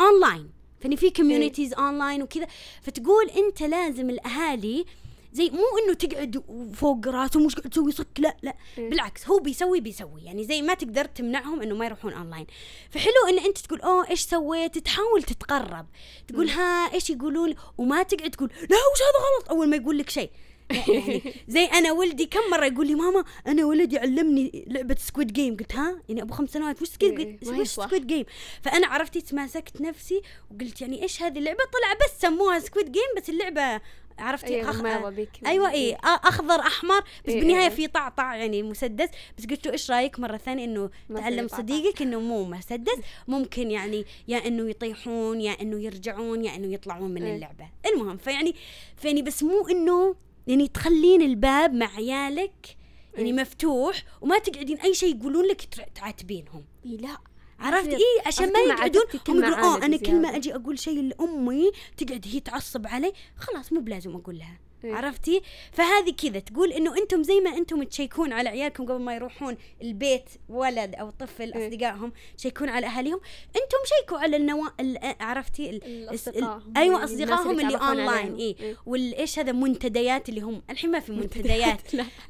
اونلاين 0.00 0.50
فاني 0.80 0.96
في 0.96 1.10
communities 1.10 1.74
online 1.74 2.22
وكذا 2.22 2.46
فتقول 2.82 3.30
أنت 3.30 3.62
لازم 3.62 4.10
الأهالي 4.10 4.84
زي 5.32 5.50
مو 5.50 5.64
إنه 5.84 5.94
تقعد 5.94 6.42
فوق 6.74 7.08
راسهم 7.08 7.46
وش 7.46 7.54
قاعد 7.54 7.70
تسوي 7.70 7.92
صك 7.92 8.06
لا 8.18 8.36
لا. 8.42 8.54
إيه. 8.78 8.90
بالعكس 8.90 9.28
هو 9.28 9.38
بيسوي 9.38 9.80
بيسوي. 9.80 10.22
يعني 10.24 10.44
زي 10.44 10.62
ما 10.62 10.74
تقدر 10.74 11.04
تمنعهم 11.04 11.62
إنه 11.62 11.74
ما 11.74 11.86
يروحون 11.86 12.12
اونلاين 12.12 12.46
فحلو 12.90 13.28
إن 13.28 13.38
أنت 13.38 13.58
تقول 13.58 13.80
أوه 13.80 14.10
إيش 14.10 14.20
سويت؟ 14.20 14.78
تحاول 14.78 15.22
تتقرب. 15.22 15.86
تقول 16.28 16.48
ها 16.48 16.94
إيش 16.94 17.10
يقولون؟ 17.10 17.54
وما 17.78 18.02
تقعد 18.02 18.30
تقول 18.30 18.48
لا 18.48 18.76
وش 18.76 19.00
هذا 19.02 19.18
غلط؟ 19.38 19.50
أول 19.50 19.68
ما 19.68 19.76
يقول 19.76 19.98
لك 19.98 20.10
شيء. 20.10 20.30
يعني 20.88 21.34
زي 21.48 21.64
أنا 21.64 21.92
ولدي 21.92 22.26
كم 22.26 22.40
مرة 22.50 22.66
يقول 22.66 22.86
لي 22.86 22.94
ماما 22.94 23.24
أنا 23.46 23.64
ولدي 23.64 23.98
علمني 23.98 24.64
لعبة 24.66 24.96
Squid 24.98 25.32
Game 25.32 25.56
قلت 25.56 25.74
ها؟ 25.74 26.02
يعني 26.08 26.22
أبو 26.22 26.34
خمس 26.34 26.50
سنوات 26.50 26.82
وش 26.82 26.88
إيه، 27.02 27.08
Squid 27.10 27.54
هي 27.54 27.60
وش. 27.60 27.68
Squid 27.68 28.06
Game 28.06 28.24
فأنا 28.62 28.86
عرفتي 28.86 29.20
تماسكت 29.20 29.80
نفسي 29.80 30.22
وقلت 30.50 30.80
يعني 30.80 31.02
إيش 31.02 31.22
هذه 31.22 31.38
اللعبة؟ 31.38 31.58
طلع 31.58 31.94
بس 32.04 32.20
سموها 32.20 32.58
Squid 32.58 32.92
Game 32.92 33.02
بس 33.16 33.28
اللعبة 33.30 33.80
عرفتي 34.18 34.54
أيوة، 34.54 34.70
أخ... 34.70 34.80
ما 34.80 35.26
أيوه 35.46 35.70
اي 35.70 35.96
أخضر 36.04 36.60
أحمر 36.60 37.00
بس 37.00 37.28
إيه، 37.28 37.40
بالنهاية 37.40 37.68
إيه. 37.68 37.68
في 37.68 37.86
طعطع 37.86 38.36
يعني 38.36 38.62
مسدس 38.62 39.08
بس 39.38 39.46
قلت 39.46 39.66
له 39.66 39.72
إيش 39.72 39.90
رأيك 39.90 40.20
مرة 40.20 40.36
ثانية 40.36 40.64
إنه 40.64 40.90
تعلم. 41.14 41.48
صديقك 41.48 42.02
إنه 42.02 42.20
مو 42.20 42.44
مسدس 42.44 42.98
ممكن 43.28 43.70
يعني 43.70 44.04
يا 44.28 44.46
إنه 44.46 44.70
يطيحون 44.70 45.40
يا 45.40 45.52
إنه 45.60 45.82
يرجعون 45.82 46.44
يا 46.44 46.56
إنه 46.56 46.72
يطلعون 46.72 47.10
من 47.10 47.22
إيه. 47.22 47.34
اللعبة 47.34 47.68
المهم 47.86 48.16
فيعني 48.16 48.54
فيعني 48.96 49.22
بس 49.22 49.42
مو 49.42 49.68
إنه 49.68 50.16
يعني 50.46 50.68
تخلين 50.68 51.22
الباب 51.22 51.74
مع 51.74 51.94
عيالك 51.96 52.76
يعني 53.14 53.30
إيه. 53.30 53.36
مفتوح 53.36 54.02
وما 54.20 54.38
تقعدين 54.38 54.78
أي 54.80 54.94
شيء 54.94 55.16
يقولون 55.16 55.44
لك 55.44 55.64
تعاتبينهم 55.94 56.64
إيه 56.86 56.96
لا 56.96 57.18
عرفت. 57.58 57.88
إيه 57.88 58.26
عشان 58.26 58.52
ما 58.52 58.58
يقعدون 58.60 59.02
هم 59.28 59.36
يقولون 59.44 59.54
آه 59.54 59.76
أنا 59.76 59.96
كل 59.96 60.22
ما. 60.22 60.36
أجي 60.36 60.54
أقول 60.54 60.78
شيء 60.78 61.02
لأمي 61.02 61.70
تقعد 61.96 62.26
هي 62.32 62.40
تعصب 62.40 62.86
علي 62.86 63.12
خلاص 63.36 63.72
مو 63.72 63.80
بلازم 63.80 64.16
أقول 64.16 64.38
لها 64.38 64.58
إيه. 64.84 64.94
عرفتي؟ 64.94 65.40
فهذه 65.72 66.10
كذا 66.22 66.38
تقول 66.38 66.72
إنه 66.72 66.96
أنتم 66.98 67.22
زي 67.22 67.40
ما 67.40 67.50
أنتم 67.56 67.82
تشيكون 67.82 68.32
على 68.32 68.48
عيالكم 68.48 68.84
قبل 68.84 69.00
ما 69.00 69.14
يروحون 69.14 69.56
البيت 69.82 70.24
ولد 70.48 70.94
أو 70.94 71.10
طفل 71.10 71.52
إيه. 71.54 71.68
أصدقائهم 71.68 72.12
تشيكون 72.38 72.68
على 72.68 72.86
أهاليهم. 72.86 73.20
أنتم 73.48 73.78
شيكوا 74.00 74.18
على 74.18 74.36
النوا 74.36 74.68
ال- 74.80 75.14
عرفتي؟ 75.20 75.70
ال... 75.70 75.84
الأصدقاء 75.84 76.56
هم، 76.58 76.72
أيوه 76.76 76.92
يعني 77.00 77.04
اصدقائهم 77.04 77.60
اللي 77.60 77.76
اونلاين. 77.76 78.34
اي 78.34 78.56
إيه. 78.60 78.76
والإيش 78.86 79.38
هذا؟ 79.38 79.52
منتديات 79.52 80.28
اللي 80.28 80.40
هم 80.40 80.62
الحين 80.70 80.90
ما 80.90 81.00
في 81.00 81.12
منتديات 81.12 81.80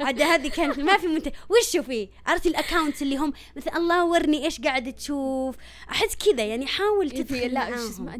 عاد 0.00 0.20
هذه 0.22 0.48
كانت 0.48 0.78
ما 0.78 0.98
في 0.98 1.06
منتج 1.06 1.32
وشو 1.50 1.82
في 1.82 2.08
عرفتي 2.26 2.48
ال 2.48 2.54
accounts 2.54 3.02
اللي 3.02 3.16
هم 3.16 3.32
مثل 3.56 3.70
الله 3.76 4.04
ورني 4.04 4.44
إيش 4.44 4.60
قاعد 4.60 4.92
تشوف؟ 4.92 5.56
أحس 5.90 6.16
كذا 6.16 6.44
يعني 6.44 6.66
حاول 6.66 7.10
إيه، 7.10 7.22
تدخل 7.22 7.36
لا 7.54 7.64
شو 7.64 7.70
معاهم. 7.70 7.88
اسمه 7.88 8.14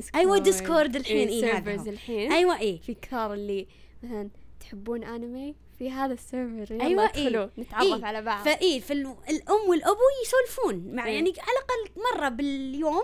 Discord 0.00 0.16
أيوة، 0.16 0.38
Discord 0.38 0.96
الحين، 0.96 1.28
إيه، 1.28 1.56
هذا 1.56 1.64
servers. 1.64 1.88
الحين 1.88 2.32
أيوه 2.32 2.58
إيه 2.58 2.80
في 2.80 2.94
كثار 2.94 3.34
اللي 3.34 3.66
مثلا 4.02 4.28
تحبون 4.60 5.04
انمي 5.04 5.54
في 5.78 5.90
هذا 5.90 6.12
ال 6.12 6.21
server 6.21 6.74
يلا 6.74 6.84
أيوة، 6.84 7.04
ادخلوا 7.04 7.44
إيه. 7.44 7.50
نتعرف 7.58 7.86
إيه. 7.86 8.04
على 8.04 8.22
بعض 8.22 8.44
فإيه 8.44 8.80
فالام 8.80 9.68
والأبو 9.68 10.00
يسولفون 10.24 10.94
مع 10.94 11.06
إيه. 11.06 11.14
يعني 11.14 11.30
على 11.30 11.58
الأقل 11.58 12.02
مرة 12.14 12.28
باليوم 12.28 13.02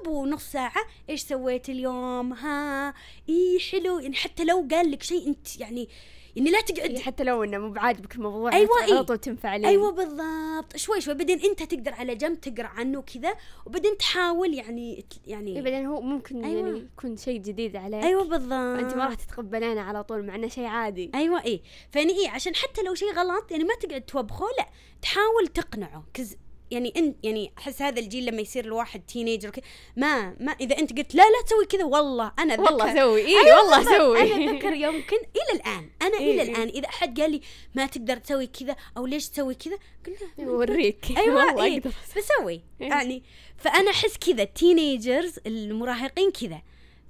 أبو 0.00 0.26
نص 0.26 0.52
ساعة 0.52 0.84
إيش 1.10 1.22
سويت 1.22 1.68
اليوم 1.68 2.32
ها 2.32 2.94
اي 3.28 3.58
حلو 3.72 3.98
يعني 3.98 4.14
حتى 4.14 4.44
لو 4.44 4.68
قال 4.70 4.90
لك 4.90 5.02
شيء 5.02 5.28
أنت 5.28 5.60
يعني 5.60 5.88
يعني 6.36 6.50
لا 6.50 6.60
تقعد 6.60 6.90
إيه، 6.90 6.98
حتى 6.98 7.24
لو 7.24 7.44
إنه 7.44 7.58
مو 7.58 7.70
بعاجبك 7.70 8.14
الموضوع 8.14 8.56
أنت 8.56 8.70
على 8.82 8.92
إيه. 8.92 9.02
طول 9.02 9.18
تنفعلين 9.18 9.66
أيوه 9.66 9.90
بالضبط. 9.90 10.76
شوي 10.76 11.00
شوي. 11.00 11.14
بعدين 11.14 11.40
أنت 11.40 11.62
تقدر 11.62 11.94
على 11.94 12.14
جنب 12.14 12.40
تقرأ 12.40 12.66
عنه 12.66 13.02
كذا 13.02 13.34
وبعدين 13.66 13.98
تحاول 13.98 14.54
يعني 14.54 15.04
يعني 15.26 15.56
إيه 15.56 15.62
بعدين 15.62 15.86
هو 15.86 16.00
ممكن 16.00 16.44
أيوة. 16.44 16.66
يعني 16.68 16.78
يكون 16.78 17.16
شيء 17.16 17.40
جديد 17.40 17.76
عليك. 17.76 18.04
أيوه 18.04 18.24
بالضبط 18.24 18.50
فانت 18.80 18.94
ما 18.94 19.04
راح 19.04 19.14
تتقبلينه 19.14 19.80
على 19.80 20.04
طول 20.04 20.26
مع 20.26 20.34
إنه 20.34 20.48
شيء 20.48 20.66
عادي. 20.66 21.10
أيوه 21.14 21.44
إيه. 21.44 21.62
فيعني 21.92 22.12
إيه 22.12 22.30
عشان 22.30 22.54
حتى 22.54 22.82
لو 22.82 22.94
شيء 22.94 23.12
غلط 23.12 23.50
يعني 23.50 23.64
ما 23.64 23.74
تقعد 23.74 24.02
توبخه 24.02 24.46
لا. 24.58 24.66
تحاول 25.02 25.46
تقنعه. 25.54 26.04
كز 26.14 26.36
يعني 26.70 26.92
انت 26.96 27.16
يعني 27.22 27.52
أحس 27.58 27.82
هذا 27.82 28.00
الجيل 28.00 28.26
لما 28.26 28.40
يصير 28.40 28.64
الواحد 28.64 29.00
تينيجر 29.00 29.50
ما 29.96 30.36
ما 30.40 30.52
إذا 30.52 30.78
أنت 30.78 30.98
قلت 30.98 31.14
لا 31.14 31.22
لا 31.22 31.46
تسوي 31.46 31.66
كذا 31.66 31.84
والله 31.84 32.32
أنا 32.38 32.54
أتذكر 32.54 32.72
والله 32.72 32.94
سوي 32.94 33.26
اي 33.26 33.36
أيوة 33.40 33.58
والله. 33.58 33.98
سوي 33.98 34.20
أنا 34.20 34.50
أتذكر 34.50 34.72
يمكن 34.72 35.16
إلى 35.16 35.60
الآن 35.60 35.90
أنا 36.02 36.18
إيه، 36.18 36.32
إلى 36.32 36.42
إيه. 36.42 36.50
الآن 36.50 36.68
إذا 36.68 36.88
أحد 36.88 37.20
قال 37.20 37.30
لي 37.30 37.40
ما 37.74 37.86
تقدر 37.86 38.16
تسوي 38.16 38.46
كذا 38.46 38.76
أو 38.96 39.06
ليش 39.06 39.28
تسوي 39.28 39.54
كذا 39.54 39.78
قل 40.06 40.16
له 40.38 40.48
اوريك 40.48 41.06
أيوه 41.16 41.46
والله 41.46 41.64
إيه. 41.64 41.82
بسوي 42.16 42.60
إيه. 42.80 42.88
يعني 42.88 43.22
فأنا 43.56 43.90
أحس 43.90 44.16
كذا 44.16 44.42
ال 44.42 44.52
teenagers 44.52 45.38
المراهقين 45.46 46.30
كذا 46.30 46.62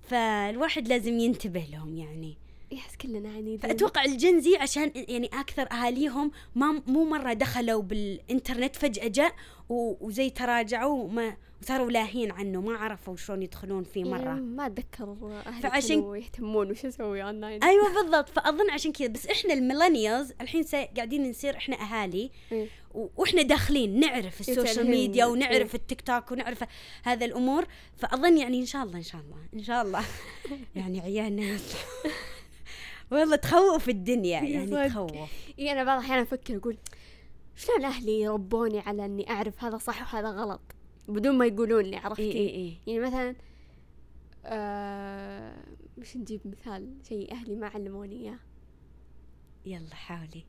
فالواحد 0.09 0.89
لازم 0.89 1.19
ينتبه 1.19 1.67
لهم 1.73 1.97
يعني 1.97 2.37
يحس 2.73 2.97
كلنا 2.97 3.29
عنيدين. 3.29 3.59
فأتوقع 3.59 4.05
ال 4.05 4.15
Gen 4.15 4.46
Z 4.46 4.57
عشان 4.57 4.93
يعني 4.95 5.27
أكثر 5.27 5.73
أهاليهم 5.73 6.31
ما 6.55 6.83
مو 6.87 7.05
مرة 7.05 7.33
دخلوا 7.33 7.83
بالإنترنت 7.83 8.77
فجأة 8.77 9.09
جاء 9.09 9.35
وزي 9.69 10.31
تراجعوا 10.31 11.03
وما 11.05 11.37
وصاروا 11.63 11.91
لاهين 11.91 12.31
عنه 12.33 12.61
ما 12.61 12.77
عرفوا 12.77 13.17
شلون 13.17 13.43
يدخلون 13.43 13.85
فيه 13.85 14.05
إيه، 14.05 14.11
مره 14.11 14.33
ما 14.35 14.67
أتذكر 14.67 15.17
أهلي 15.47 15.63
فعشان- 15.63 16.15
يهتمون 16.15 16.71
وش 16.71 16.85
أسوي 16.87 17.23
اونلاين 17.23 17.65
أيوه 17.65 18.03
بالضبط 18.03 18.29
فأظن 18.29 18.71
عشان 18.71 18.93
كذا. 18.93 19.09
بس 19.09 19.27
إحنا 19.27 19.55
ال 19.55 19.61
millennials 19.61 20.33
الحين 20.41 20.65
قاعدين 20.97 21.31
نصير 21.31 21.57
إحنا 21.57 21.77
أهالي. 21.81 22.31
إيه. 22.53 22.69
وإحنا 22.95 23.43
داخلين 23.43 24.01
نعرف 24.01 24.41
ال 24.41 24.44
social 24.44 24.67
يتعلمين. 24.67 24.91
ميديا 25.01 25.25
إيه. 25.25 25.31
ونعرف 25.31 25.75
التيك 25.75 26.01
توك 26.01 26.33
ونعرف 26.33 26.65
هذا 27.03 27.25
الأمور. 27.27 27.65
فأظن 27.97 28.39
يعني 28.39 28.61
إن 28.61 28.67
شاء 28.67 28.83
الله 28.85 28.97
إن 28.99 29.03
شاء 29.03 29.21
الله. 29.21 29.37
ان 29.55 29.63
شاء 29.63 29.83
الله 29.83 30.05
يعني 30.77 31.01
عيالنا 31.01 31.59
والله 33.11 33.37
تخوف 33.37 33.89
الدنيا 33.89 34.41
يعني. 34.41 34.89
تخوف. 34.89 35.13
إي 35.59 35.73
أنا 35.73 35.85
بعض 35.85 35.99
الأحيان 35.99 36.19
أفكر 36.19 36.57
أقول 36.57 36.77
شلون 37.57 37.85
أهلي 37.85 38.29
ربوني 38.29 38.81
على 38.81 39.05
إني 39.05 39.31
أعرف 39.31 39.65
هذا 39.65 39.79
صح 39.79 40.15
وهذا 40.15 40.29
غلط؟ 40.29 40.61
بدون 41.09 41.39
ما 41.39 41.47
يقولون 41.47 41.85
لي 41.85 41.97
عرفتي 41.97 42.23
إي 42.23 42.33
إي 42.33 42.55
إي. 42.55 42.77
يعني 42.87 43.01
مثلا 43.01 43.35
آه 44.45 45.57
مش 45.99 46.17
نجيب 46.17 46.41
مثال؟ 46.45 46.95
شيء 47.09 47.33
أهلي 47.33 47.57
ما 47.57 47.67
علموني 47.67 48.17
إياه. 48.17 48.39
يلا 49.67 49.95
حاولي. 49.95 50.45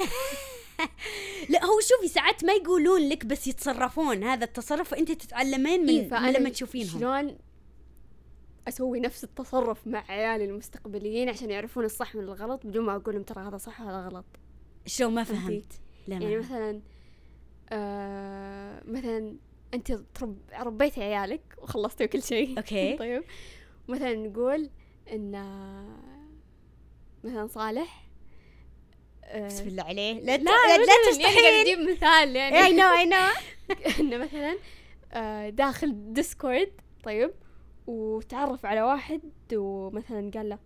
لا 1.50 1.64
هو 1.64 1.80
شوفي 1.80 2.08
ساعات 2.08 2.44
ما 2.44 2.52
يقولون 2.52 3.08
لك 3.08 3.26
بس 3.26 3.46
يتصرفون 3.46 4.24
هذا 4.24 4.44
التصرف 4.44 4.92
وانت 4.92 5.12
تتعلمين 5.12 5.82
من, 5.82 6.14
إيه، 6.14 6.30
لما 6.30 6.50
تشوفينهم. 6.50 7.00
شلون 7.00 7.36
أسوي 8.70 9.00
نفس 9.00 9.24
التصرف 9.24 9.86
مع 9.86 10.04
عيالي 10.08 10.44
المستقبليين 10.44 11.28
عشان 11.28 11.50
يعرفون 11.50 11.84
الصح 11.84 12.14
من 12.14 12.22
الغلط 12.22 12.66
بدون 12.66 12.84
ما 12.84 12.96
أقول 12.96 13.14
لهم 13.14 13.24
ترى 13.24 13.48
هذا 13.48 13.56
صح 13.56 13.80
وهذا 13.80 14.08
غلط. 14.08 14.24
شلون 14.86 15.14
ما؟ 15.14 15.24
فهمت؟ 15.24 15.72
لا 16.08 16.14
يعني. 16.16 16.36
مثلا 16.36 16.80
آه 17.70 18.82
مثلا 18.84 19.36
أنت 19.74 19.92
ترب 19.92 20.38
ربيتي 20.60 21.02
عيالك 21.02 21.42
وخلصتي 21.58 22.06
كل 22.06 22.22
شيء. 22.22 22.58
okay. 22.58 22.96
طيب. 23.02 23.24
مثلا 23.88 24.14
نقول 24.14 24.70
إن 25.12 25.32
مثلا 27.24 27.46
صالح 27.46 28.06
آه 29.24 29.46
بسم 29.46 29.68
الله 29.68 29.82
عليه. 29.82 30.12
لا 30.12 30.36
لا 30.36 30.36
لا, 30.36 30.42
لا 30.42 30.70
يعني 30.70 30.84
تستحين 31.10 31.40
قاعد 31.40 31.66
أجيب 31.66 31.78
مثال 31.78 32.36
يعني. 32.36 32.58
اي 32.58 32.72
نو 32.72 32.92
اي 32.92 33.06
نو 33.06 33.16
انه 34.00 34.16
مثلا 34.16 34.56
آه، 35.12 35.48
داخل 35.48 36.12
Discord 36.12 36.72
طيب. 37.04 37.30
وتعرف 37.90 38.66
على 38.66 38.82
واحد 38.82 39.20
ومثلا 39.54 40.30
قال 40.34 40.48
له 40.48 40.58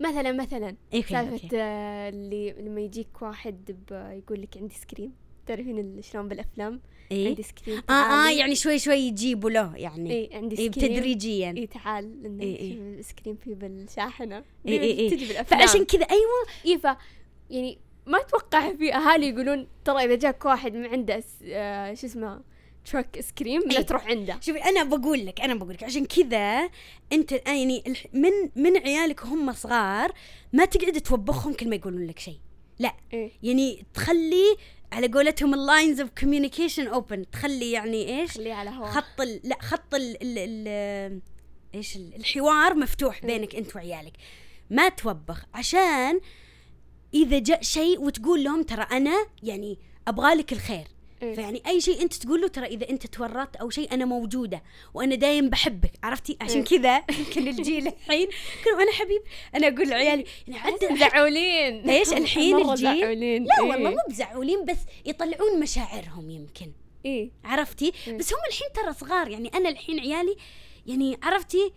مثلا 0.00 0.32
مثلا. 0.32 0.76
okay 0.94 1.08
سالفة 1.08 1.48
آه، 1.54 2.08
اللي 2.08 2.52
لما 2.52 2.80
يجيك 2.80 3.22
واحد 3.22 3.76
يقول 3.90 4.42
لك 4.42 4.56
عندي 4.56 4.74
آيسكريم. 4.74 5.12
تعرفين 5.46 6.02
شلون 6.02 6.28
بالأفلام؟ 6.28 6.80
إيه. 7.12 7.28
عندي 7.28 7.42
آيسكريم 7.42 7.82
آه 7.90 7.92
آه. 7.92 8.30
يعني 8.30 8.54
شوي 8.54 8.78
شوي 8.78 8.96
يجيبوا 8.96 9.50
له 9.50 9.76
يعني. 9.76 10.12
اي 10.12 10.30
عندي 10.32 10.58
إيه 10.58 10.70
آيسكريم. 10.70 10.88
تدريجيا 10.88 11.54
اي 11.56 11.66
تعال 11.66 12.22
لأن 12.22 12.40
إيه، 12.40 12.56
إيه. 12.56 12.74
في 12.74 12.98
الآيسكريم 12.98 13.36
في 13.36 13.54
بالشاحنة. 13.54 14.44
إيه، 14.66 14.80
إيه، 14.80 14.98
إيه. 14.98 15.10
تجي 15.10 15.26
بالأفلام. 15.28 15.60
فعشان 15.60 15.84
كذا 15.84 16.06
أيوه. 16.10 16.46
اي 16.66 16.78
ف 16.78 16.96
يعني 17.50 17.78
ما 18.06 18.20
أتوقع 18.20 18.72
في 18.72 18.94
أهالي 18.94 19.28
يقولون 19.28 19.66
ترى 19.84 20.04
إذا 20.04 20.14
جاك 20.14 20.44
واحد 20.44 20.74
ما 20.74 20.88
عنده 20.88 21.22
آه 21.44 21.94
شو 21.94 22.06
اسمه 22.06 22.40
truck 22.90 23.20
آيسكريم 23.20 23.62
لا 23.62 23.78
إيه. 23.78 23.82
تروح 23.86 24.06
عنده. 24.06 24.38
شوفي 24.40 24.64
أنا 24.64 24.82
بقول 24.84 25.26
لك 25.26 25.40
أنا 25.40 25.54
بقول 25.54 25.74
لك 25.74 25.82
عشان 25.82 26.04
كذا 26.06 26.70
أنت 27.12 27.32
يعني 27.32 27.84
من 28.12 28.30
من 28.56 28.76
عيالك 28.76 29.22
هم 29.26 29.52
صغار 29.52 30.12
ما 30.52 30.64
تقعد 30.64 31.00
توبخهم 31.00 31.52
كل 31.52 31.68
ما 31.68 31.76
يقولون 31.76 32.06
لك 32.06 32.18
شيء. 32.18 32.38
لا 32.78 32.94
إيه. 33.12 33.30
يعني 33.42 33.86
تخلي 33.94 34.56
على 34.92 35.08
قولتهم 35.08 35.54
ال 35.54 35.62
lines 35.62 36.00
of 36.00 36.10
communication 36.20 36.86
open 36.88 37.30
تخلي 37.30 37.70
يعني 37.72 38.20
إيش؟ 38.20 38.30
خليه 38.30 38.54
على 38.54 38.70
هوا 38.70 38.86
خط 38.86 39.20
ال 39.20 39.40
لا 39.44 39.56
خط 39.60 39.94
ال 39.94 40.16
ال 40.22 40.38
ال 40.38 41.20
إيش 41.74 41.96
ال- 41.96 42.14
الحوار 42.14 42.74
مفتوح 42.74 43.16
إيه. 43.16 43.26
بينك 43.26 43.54
أنت 43.54 43.76
وعيالك. 43.76 44.12
ما 44.70 44.88
توبخ 44.88 45.44
عشان 45.54 46.20
إذا 47.14 47.38
جاء 47.38 47.62
شيء 47.62 48.00
وتقول 48.00 48.44
لهم 48.44 48.62
ترى 48.62 48.82
أنا 48.92 49.26
يعني 49.42 49.78
أبغى 50.08 50.34
لك 50.34 50.52
الخير. 50.52 50.86
إيه. 51.22 51.34
فيعني 51.34 51.62
أي 51.66 51.80
شيء 51.80 52.02
أنت 52.02 52.14
تقول 52.14 52.40
له 52.40 52.48
ترى 52.48 52.66
إذا 52.66 52.90
أنت 52.90 53.06
تورطت 53.06 53.56
أو 53.56 53.70
شيء 53.70 53.94
أنا 53.94 54.04
موجودة 54.04 54.62
وأنا 54.94 55.14
دايم 55.14 55.50
بحبك 55.50 55.92
عرفتي؟ 56.02 56.36
عشان 56.40 56.56
إيه. 56.56 56.64
كذا 56.64 57.02
يمكن 57.18 57.48
الجيل 57.48 57.86
الحين 58.06 58.28
كانوا 58.64 58.82
أنا 58.82 58.92
حبيب 58.92 59.22
أنا 59.54 59.68
أقول 59.68 59.88
لعيالي 59.88 60.24
يعني 60.48 60.60
عدل 60.60 60.98
زعولين. 60.98 61.82
ليش 61.86 62.12
الحين 62.12 62.56
الجيل؟ 62.56 63.00
زعولين. 63.00 63.44
لا 63.44 63.54
إيه. 63.60 63.70
والله 63.70 63.90
مو 63.90 63.96
بزعولين 64.08 64.64
بس 64.64 64.78
يطلعون 65.06 65.60
مشاعرهم 65.60 66.30
يمكن. 66.30 66.72
إيه. 67.04 67.30
عرفتي؟ 67.44 67.92
إيه. 68.06 68.18
بس 68.18 68.32
هم 68.32 68.38
الحين 68.48 68.68
ترى 68.74 68.92
صغار 68.92 69.28
يعني 69.28 69.50
أنا 69.54 69.68
الحين 69.68 70.00
عيالي 70.00 70.36
يعني 70.86 71.18
عرفتي؟ 71.22 71.72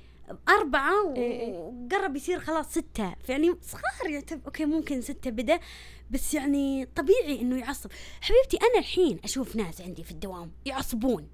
أربعة 0.50 1.14
إيه. 1.16 1.54
وقرب 1.54 2.16
يصير 2.16 2.40
خلاص 2.40 2.72
ستة. 2.72 3.16
فيعني 3.24 3.56
صغار 3.62 4.10
يعتبر. 4.14 4.42
أوكي 4.46 4.66
ممكن 4.66 5.02
ستة 5.02 5.30
بدأ 5.32 5.60
بس 6.12 6.34
يعني 6.34 6.86
طبيعي 6.96 7.42
إنه 7.42 7.60
يعصب. 7.60 7.92
حبيبتي 8.22 8.58
أنا 8.58 8.80
الحين 8.80 9.20
أشوف 9.24 9.56
ناس 9.56 9.82
عندي 9.82 10.04
في 10.04 10.12
الدوام 10.12 10.52
يعصبون. 10.66 11.28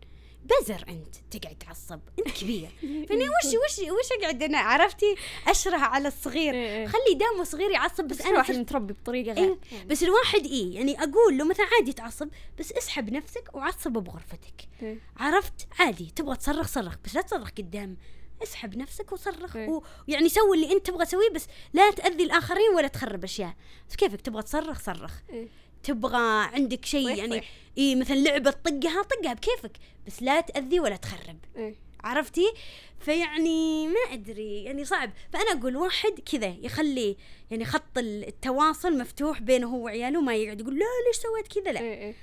بزر 0.45 0.85
أنت 0.89 1.37
تقعد 1.37 1.55
تعصب. 1.55 1.99
أنت 2.19 2.37
كبير. 2.37 2.69
فاني 3.09 3.23
وش 3.23 3.45
وش 3.45 3.79
وش 3.79 4.21
أقعد 4.21 4.43
أنا؟ 4.43 4.57
عرفتي؟ 4.57 5.15
اشرح 5.47 5.83
على 5.83 6.07
الصغير. 6.07 6.53
إيه 6.53 6.77
إيه. 6.77 6.87
خلي 6.87 7.15
دامه 7.19 7.43
صغير 7.43 7.71
يعصب 7.71 8.03
بس, 8.03 8.17
بس 8.17 8.25
أنا 8.25 8.37
واحد 8.37 8.55
متربي 8.55 8.93
بطريقة 8.93 9.37
إيه. 9.37 9.47
غير. 9.47 9.57
يعني. 9.71 9.85
بس 9.85 10.03
الواحد 10.03 10.45
إيه 10.45 10.75
يعني 10.75 11.03
أقول 11.03 11.37
له 11.37 11.45
مثلا 11.45 11.65
عادي 11.77 11.93
تعصب 11.93 12.29
بس 12.59 12.71
اسحب 12.71 13.09
نفسك 13.09 13.49
وعصب 13.53 13.91
بغرفتك. 13.91 14.67
إيه. 14.81 14.97
عرفت؟ 15.17 15.67
عادي. 15.79 16.11
تبغى 16.15 16.35
تصرخ 16.35 16.67
صرخ 16.67 16.95
بس 17.05 17.15
لا 17.15 17.21
تصرخ 17.21 17.49
قدام. 17.57 17.97
اسحب 18.43 18.77
نفسك 18.77 19.11
وصرخ 19.11 19.55
إيه. 19.55 19.81
ويعني 20.07 20.29
سوي 20.29 20.57
اللي 20.57 20.71
انت 20.71 20.87
تبغى 20.87 21.05
تسويه 21.05 21.29
بس 21.29 21.47
لا 21.73 21.91
تأذي 21.91 22.23
الآخرين 22.23 22.75
ولا 22.75 22.87
تخرب 22.87 23.23
أشياء 23.23 23.53
بس 23.89 23.95
كيفك 23.95 24.21
تبغى 24.21 24.43
تصرخ 24.43 24.79
صرخ 24.79 25.13
إيه. 25.29 25.47
تبغى 25.83 26.49
عندك 26.53 26.85
شيء 26.85 27.15
يعني. 27.15 27.43
إيه 27.77 27.95
مثلا 27.95 28.15
لعبة 28.15 28.51
طقها 28.51 29.01
طقها 29.03 29.33
بكيفك 29.33 29.71
بس 30.07 30.23
لا 30.23 30.41
تأذي 30.41 30.79
ولا 30.79 30.95
تخرب 30.95 31.37
إيه. 31.55 31.75
عرفتي 32.03 32.53
فيعني 32.99 33.87
ما 33.87 34.13
أدري 34.13 34.63
يعني 34.63 34.85
صعب 34.85 35.11
فأنا 35.33 35.51
أقول 35.51 35.77
واحد 35.77 36.19
كذا 36.31 36.55
يخلي 36.61 37.17
يعني 37.51 37.65
خط 37.65 37.97
التواصل 37.97 38.97
مفتوح 38.97 39.41
بينه 39.41 39.67
هو 39.67 39.85
وعياله 39.85 40.21
ما 40.21 40.35
يقعد 40.35 40.61
يقول 40.61 40.79
لا 40.79 40.85
ليش 41.07 41.17
سويت 41.17 41.47
كذا 41.47 41.71
لا 41.71 41.79
إيه. 41.79 41.93
إيه. 41.93 42.15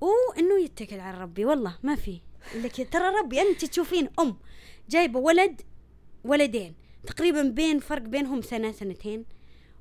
وإنه 0.00 0.60
يتكل 0.64 1.00
على 1.00 1.20
ربي 1.20 1.44
والله 1.44 1.78
ما 1.82 1.96
في 1.96 2.20
الا 2.54 2.68
كذا 2.68 2.86
ترى 2.86 3.08
ربي 3.08 3.40
أنت 3.40 3.64
تشوفين 3.64 4.08
أم 4.18 4.36
جايبه 4.88 5.20
ولد 5.20 5.62
ولدين 6.24 6.74
تقريبا 7.06 7.42
بين 7.42 7.78
فرق 7.78 8.02
بينهم 8.02 8.42
سنة 8.42 8.72
سنتين 8.72 9.24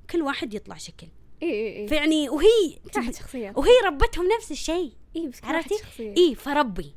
كل 0.09 0.21
واحد 0.21 0.53
يطلع 0.53 0.77
شكل. 0.77 1.07
إيه 1.41 1.49
إيه 1.51 1.87
فيعني 1.87 2.29
وهي 2.29 2.77
واحد 2.95 3.13
شخصية. 3.15 3.53
وهي 3.57 3.71
ربتهم 3.85 4.29
نفس 4.37 4.51
الشيء. 4.51 4.91
إيه 5.15 5.27
بس 5.27 5.43
عرفتي؟ 5.43 5.75
إي 5.99 6.35
فربي. 6.35 6.93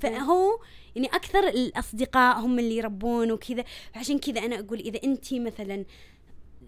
فهو 0.00 0.60
يعني 0.96 1.06
أكثر 1.08 1.48
الأصدقاء 1.48 2.38
هم 2.38 2.58
اللي 2.58 2.76
يربون 2.76 3.32
وكذا. 3.32 3.64
فعشان 3.94 4.18
كذا 4.18 4.40
أنا 4.40 4.58
أقول 4.58 4.78
إذا 4.78 5.00
انت 5.04 5.34
مثلا 5.34 5.84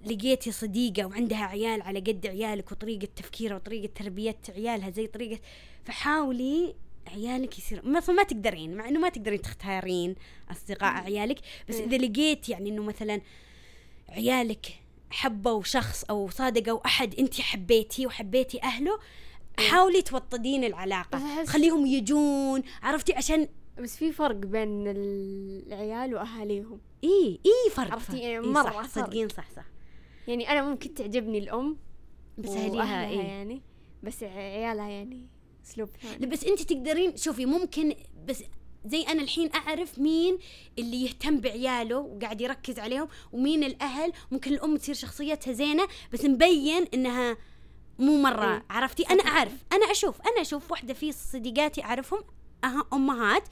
لقيتي 0.07 0.53
صديقة 0.53 1.07
وعندها 1.07 1.45
عيال 1.45 1.83
على 1.83 2.01
قد 2.01 2.27
عيالك 2.27 2.73
وطريقة 2.73 3.09
تفكيرها 3.17 3.57
وطريقة 3.57 3.93
تربية 3.95 4.39
عيالها 4.49 4.91
زي 4.91 5.07
طريقة 5.07 5.41
فحاولي 5.85 6.75
عيالك 7.09 7.59
يصير 7.59 7.87
مثلا 7.89 8.15
ما 8.15 8.23
تقدرين 8.23 8.77
مع 8.77 8.89
إنه 8.89 9.01
ما 9.01 9.09
تقدرين 9.09 9.43
تختارين 9.43 10.15
أصدقاء 10.51 10.93
عيالك 10.93 11.39
بس. 11.69 11.75
إذا 11.75 11.97
لقيت 11.97 12.49
يعني 12.49 12.71
إنه 12.71 12.83
مثلا 12.83 13.21
عيالك 14.09 14.67
حبوا 15.11 15.63
شخص 15.63 16.05
أو 16.05 16.31
صادقوا 16.31 16.87
أحد 16.87 17.15
أنت 17.15 17.41
حبيتيه 17.41 18.07
وحبيتي 18.07 18.63
أهله 18.63 18.99
حاولي 19.59 20.03
توطدين 20.03 20.65
أحس- 21.45 21.49
خليهم 21.49 21.87
يجون 21.87 22.63
عرفتي؟ 22.83 23.15
عشان 23.15 23.49
بس 23.79 23.97
في 23.97 24.13
فرق 24.13 24.37
بين 24.37 24.85
العيال 24.87 26.15
وأهاليهم. 26.15 26.81
اي 27.05 27.41
اي 27.47 27.71
فرق 27.71 27.93
عرفتي. 27.93 28.19
يعني 28.19 28.47
إي 28.47 28.51
مرة 28.53 28.71
صح. 28.71 28.87
صدقين 28.87 29.29
صح 29.29 29.51
صح. 29.57 29.65
يعني 30.29 30.51
أنا 30.51 30.69
ممكن 30.71 30.95
تعجبني 30.95 31.39
الأم 31.39 31.77
بس 32.39 32.51
أهليها 32.51 33.07
اي 33.09 33.17
يعني 33.17 33.63
بس 34.03 34.23
عيالها 34.23 34.89
يعني 34.89 35.27
اسلوب 35.65 35.89
لا 36.03 36.11
ثاني 36.11 36.27
بس 36.27 36.45
انت 36.45 36.63
تقدرين 36.63 37.17
شوفي 37.17 37.47
ممكن 37.47 37.95
بس 38.29 38.43
زي 38.87 39.03
أنا 39.03 39.23
الحين 39.23 39.51
أعرف 39.55 39.99
مين 39.99 40.39
اللي 40.79 41.05
يهتم 41.05 41.41
بعياله 41.41 41.99
وقاعد 41.99 42.41
يركز 42.41 42.79
عليهم 42.79 43.09
ومين 43.33 43.65
الأهل. 43.65 44.13
ممكن 44.31 44.53
الأم 44.53 44.77
تصير 44.77 44.95
شخصيتها 44.95 45.53
زينة 45.53 45.89
بس 46.13 46.25
مبين 46.25 46.85
إنها 46.95 47.37
مو 47.99 48.23
مرة 48.23 48.55
إيه. 48.55 48.65
عرفتي؟ 48.71 49.03
أنا 49.03 49.23
أعرف 49.23 49.53
أنا 49.73 49.91
أشوف 49.91 50.21
أنا 50.21 50.41
أشوف 50.41 50.71
واحدة 50.71 50.95
في 50.95 51.13
صديقاتي 51.13 51.85
أعرفهم 51.85 52.21
أمهات. 52.93 53.49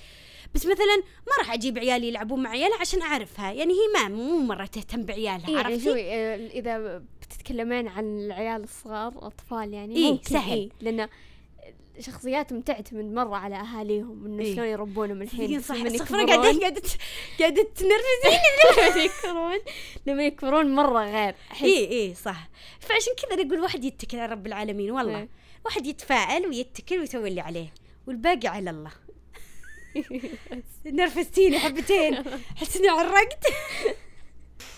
بس 0.55 0.67
مثلا 0.67 0.97
ما 0.97 1.33
راح 1.39 1.53
أجيب 1.53 1.79
عيالي 1.79 2.09
يلعبون 2.09 2.43
مع 2.43 2.51
عيالها 2.51 2.81
عشان 2.81 3.03
أعرفها 3.03 3.53
يعني 3.53 3.73
هي 3.73 3.93
ما 3.95 4.09
مو 4.09 4.39
مرة 4.39 4.67
تهتم 4.67 5.03
بعيالها 5.03 5.49
إيه 5.49 5.55
يعني 5.55 5.67
عرفتي؟ 5.69 5.85
شوي 5.85 6.13
آه، 6.13 6.37
إذا 6.47 7.03
بتتكلمين 7.23 7.89
عن 7.89 8.19
العيال 8.19 8.63
الصغار 8.63 9.13
الاطفال 9.13 9.75
يعني 9.75 9.97
إيه، 9.97 10.13
ممكن 10.13 10.31
سهل. 10.31 10.59
إيه 10.59 10.69
لأن 10.81 11.09
شخصياتهم 12.01 12.61
تعتمد 12.61 13.05
مرة 13.05 13.37
على 13.37 13.57
أهاليهم 13.57 14.27
إنه 14.27 14.43
إيه. 14.43 14.55
شلون 14.55 14.67
يربونهم 14.67 15.23
الحين 15.23 15.61
صح 15.61 15.75
يكبرون- 15.77 16.27
قاعدة 16.31 16.61
قاعدة 16.61 16.83
قاعدة 17.41 17.63
تنرفزيني 17.63 18.43
لما 18.93 19.05
يكبرون 19.05 19.59
لما 20.07 20.27
يكبرون 20.27 20.75
مرة 20.75 21.05
غير. 21.05 21.35
اي 21.63 21.91
اي 21.91 22.15
صح. 22.15 22.49
فعشان 22.81 23.13
كذا 23.23 23.35
أنا 23.35 23.49
أقول 23.49 23.61
واحد 23.61 23.85
يتكل 23.85 24.19
على 24.19 24.33
رب 24.33 24.47
العالمين 24.47 24.91
والله. 24.91 25.19
إيه. 25.19 25.29
واحد 25.65 25.87
يتفائل 25.87 26.47
ويتكل 26.47 26.99
ويسوي 27.01 27.29
اللي 27.29 27.41
عليه 27.41 27.73
والباقي 28.07 28.49
على 28.49 28.71
الله. 28.71 28.91
نرفزتيني 30.87 31.59
حبتين. 31.59 32.15
أحس 32.57 32.77
إني 32.77 32.89
عرقت. 32.89 33.45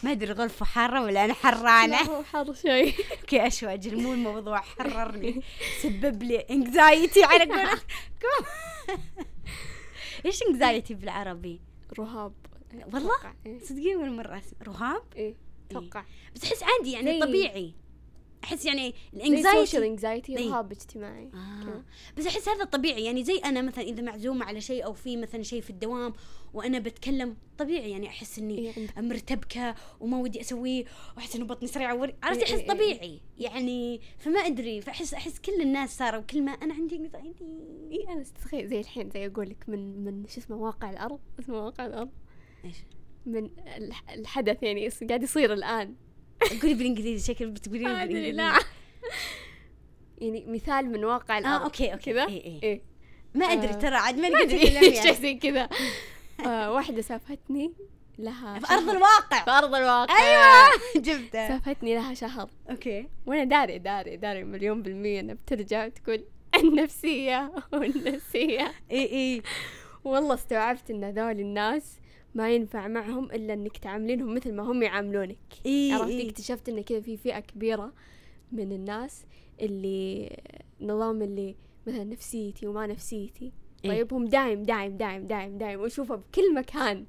ما 0.02 0.10
أدري 0.12 0.32
الغرفة 0.32 0.64
حارة 0.64 1.02
ولا 1.02 1.20
أنا 1.24 1.28
لا، 1.32 1.34
حرانة 1.34 1.96
هو 1.96 2.22
حر 2.22 2.54
شوي. 2.54 2.92
okay 3.20 3.46
اشواج 3.46 3.94
مو 3.94 4.12
الموضوع 4.12 4.60
حررني. 4.60 5.42
سبب 5.82 6.22
لي 6.22 6.36
anxiety 6.50 7.24
على 7.24 7.44
قولتكم 7.44 8.46
إيش 10.26 10.42
anxiety 10.42 10.94
بالعربي؟ 10.94 11.60
رهاب. 11.98 12.32
والله؟ 12.92 13.14
إيه. 13.46 13.60
صدقين 13.64 13.96
أول 13.96 14.10
مرة 14.10 14.38
أسمع. 14.38 14.58
رهاب؟ 14.74 15.02
إيه 15.16 15.34
أتوقع. 15.70 16.04
بس 16.34 16.44
أحس 16.44 16.62
عادي 16.62 16.92
يعني 16.92 17.20
طبيعي. 17.20 17.74
أحس 18.44 18.64
يعني 18.64 18.94
social 19.12 19.26
ال 19.26 19.34
anxiety 19.34 19.86
anxiety 19.86 20.38
إيه. 20.38 20.48
رهاب 20.50 20.72
اجتماعي. 20.72 21.30
آه. 21.34 21.84
بس 22.16 22.26
أحس 22.26 22.48
هذا 22.48 22.64
طبيعي. 22.64 23.04
يعني 23.04 23.24
زي 23.24 23.36
أنا 23.38 23.62
مثلا 23.62 23.84
إذا 23.84 24.02
معزومه 24.02 24.44
على 24.44 24.60
شيء 24.60 24.84
أو 24.84 24.92
في 24.92 25.16
مثلا 25.16 25.42
شيء 25.42 25.60
في 25.60 25.70
الدوام 25.70 26.12
وأنا 26.54 26.78
بتكلم 26.78 27.36
طبيعي 27.58 27.90
يعني 27.90 28.08
أحس 28.08 28.38
إني 28.38 28.58
إيه، 28.58 28.88
مرتبكة 28.96 29.74
وما 30.00 30.18
ودي 30.18 30.40
أسويه 30.40 30.84
وأحس 31.16 31.36
إنه 31.36 31.44
بطني 31.44 31.68
سريعة 31.68 31.96
وري 31.96 32.14
عرفت؟ 32.22 32.38
إيه، 32.42 32.44
أحس 32.44 32.60
إيه،. 32.60 32.68
طبيعي. 32.68 33.20
يعني 33.38 34.00
فما 34.18 34.40
أدري. 34.40 34.80
فأحس 34.80 35.14
أحس 35.14 35.38
كل 35.38 35.60
الناس 35.60 35.98
صاروا 35.98 36.20
كل 36.20 36.42
ما 36.42 36.52
أنا 36.52 36.74
عندي 36.74 36.98
anxiety. 36.98 37.44
اي 37.92 38.04
أنا 38.08 38.24
تخيل 38.44 38.68
زي 38.68 38.80
الحين 38.80 39.10
زي 39.10 39.26
أقول 39.26 39.50
لك 39.50 39.68
من 39.68 40.04
من 40.04 40.28
شو 40.28 40.40
اسمه 40.40 40.56
واقع 40.56 40.90
الأرض؟ 40.90 41.20
اسمه 41.40 41.64
واقع 41.64 41.86
الأرض. 41.86 42.10
إيش؟ 42.64 42.76
من 43.26 43.50
الح- 43.76 44.10
الحدث 44.10 44.62
يعني 44.62 44.88
قاعد 45.08 45.22
يصير 45.22 45.52
الآن. 45.52 45.94
قولي 46.62 46.74
بالإنجليزي 46.74 47.34
شكل 47.34 47.44
ادري 47.44 47.70
بالانجليزي 47.70 48.32
لا. 48.32 48.52
يعني 50.18 50.44
مثال 50.48 50.92
من 50.92 51.04
واقع 51.04 51.38
الأرض. 51.38 51.60
آه 51.60 51.64
okay 51.64 51.92
okay 51.92 52.12
كذا؟ 52.12 52.26
إيه 52.26 52.44
إيه. 52.44 52.62
إيه. 52.62 52.80
ما 53.34 53.46
أدري 53.46 53.68
آه. 53.70 53.72
ترى 53.72 53.96
عاد 53.96 54.18
ما 54.18 54.28
أدري. 54.28 54.58
كلام 54.70 54.82
شيء 54.92 54.94
يعني. 54.94 55.14
زي 55.16 55.34
كذا. 55.34 55.68
آه 56.46 56.72
واحدة 56.72 57.02
سافهتني 57.02 57.72
لها 58.18 58.58
في 58.58 58.74
أرض 58.74 58.84
شهر. 58.86 58.96
الواقع. 58.96 59.44
في 59.44 59.50
أرض 59.50 59.74
الواقع. 59.74 60.14
أيوه 60.18 60.70
جبتها. 61.06 61.48
سافهتني 61.48 61.94
لها 61.94 62.14
شهر. 62.14 62.50
okay. 62.70 63.08
وأنا 63.26 63.44
داري 63.44 63.78
داري 63.78 64.16
داري 64.16 64.44
مليون 64.44 64.82
بالمية. 64.82 65.20
انها 65.20 65.34
بترجع 65.34 65.86
وتقول 65.86 66.24
النفسية 66.54 67.52
والنفسية 67.72 68.72
اي 68.90 69.12
اي 69.12 69.42
والله 70.04 70.34
استوعبت 70.34 70.90
إن 70.90 71.04
هذول 71.04 71.40
الناس 71.40 71.98
ما 72.34 72.54
ينفع 72.54 72.88
معهم 72.88 73.24
إلا 73.24 73.54
إنك 73.54 73.76
تعاملينهم 73.76 74.34
مثل 74.34 74.52
ما 74.52 74.62
هم 74.62 74.82
يعاملونك. 74.82 75.38
إي 75.66 75.92
عرفتي 75.92 76.20
إي. 76.20 76.28
اكتشفت 76.28 76.68
إن 76.68 76.82
كذا 76.82 77.00
في 77.00 77.16
فئة 77.16 77.40
كبيرة 77.40 77.92
من 78.52 78.72
الناس 78.72 79.24
اللي 79.60 80.30
نظام 80.80 81.22
اللي 81.22 81.56
مثلا 81.86 82.04
نفسيتي 82.04 82.66
وما 82.66 82.86
نفسيتي. 82.86 83.52
إيه. 83.84 83.90
طيب 83.90 84.14
هم 84.14 84.24
دايم 84.24 84.62
دايم 84.62 84.96
دايم 84.96 85.26
دايم 85.26 85.58
دايم. 85.58 85.80
واشوفه 85.80 86.14
بكل 86.14 86.54
مكان 86.54 87.06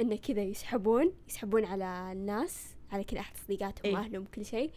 انه 0.00 0.16
كذا 0.16 0.42
يسحبون 0.42 1.12
يسحبون 1.28 1.64
على 1.64 2.12
الناس 2.12 2.66
على 2.90 3.04
كل 3.04 3.16
أحد 3.16 3.36
صديقاتهم 3.36 3.84
إيه. 3.84 3.94
وأهلهم 3.94 4.24
كل 4.34 4.44
شيء. 4.44 4.70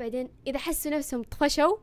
بعدين 0.00 0.28
إذا 0.46 0.58
حسوا 0.58 0.92
نفسهم 0.92 1.22
طفشوا 1.22 1.76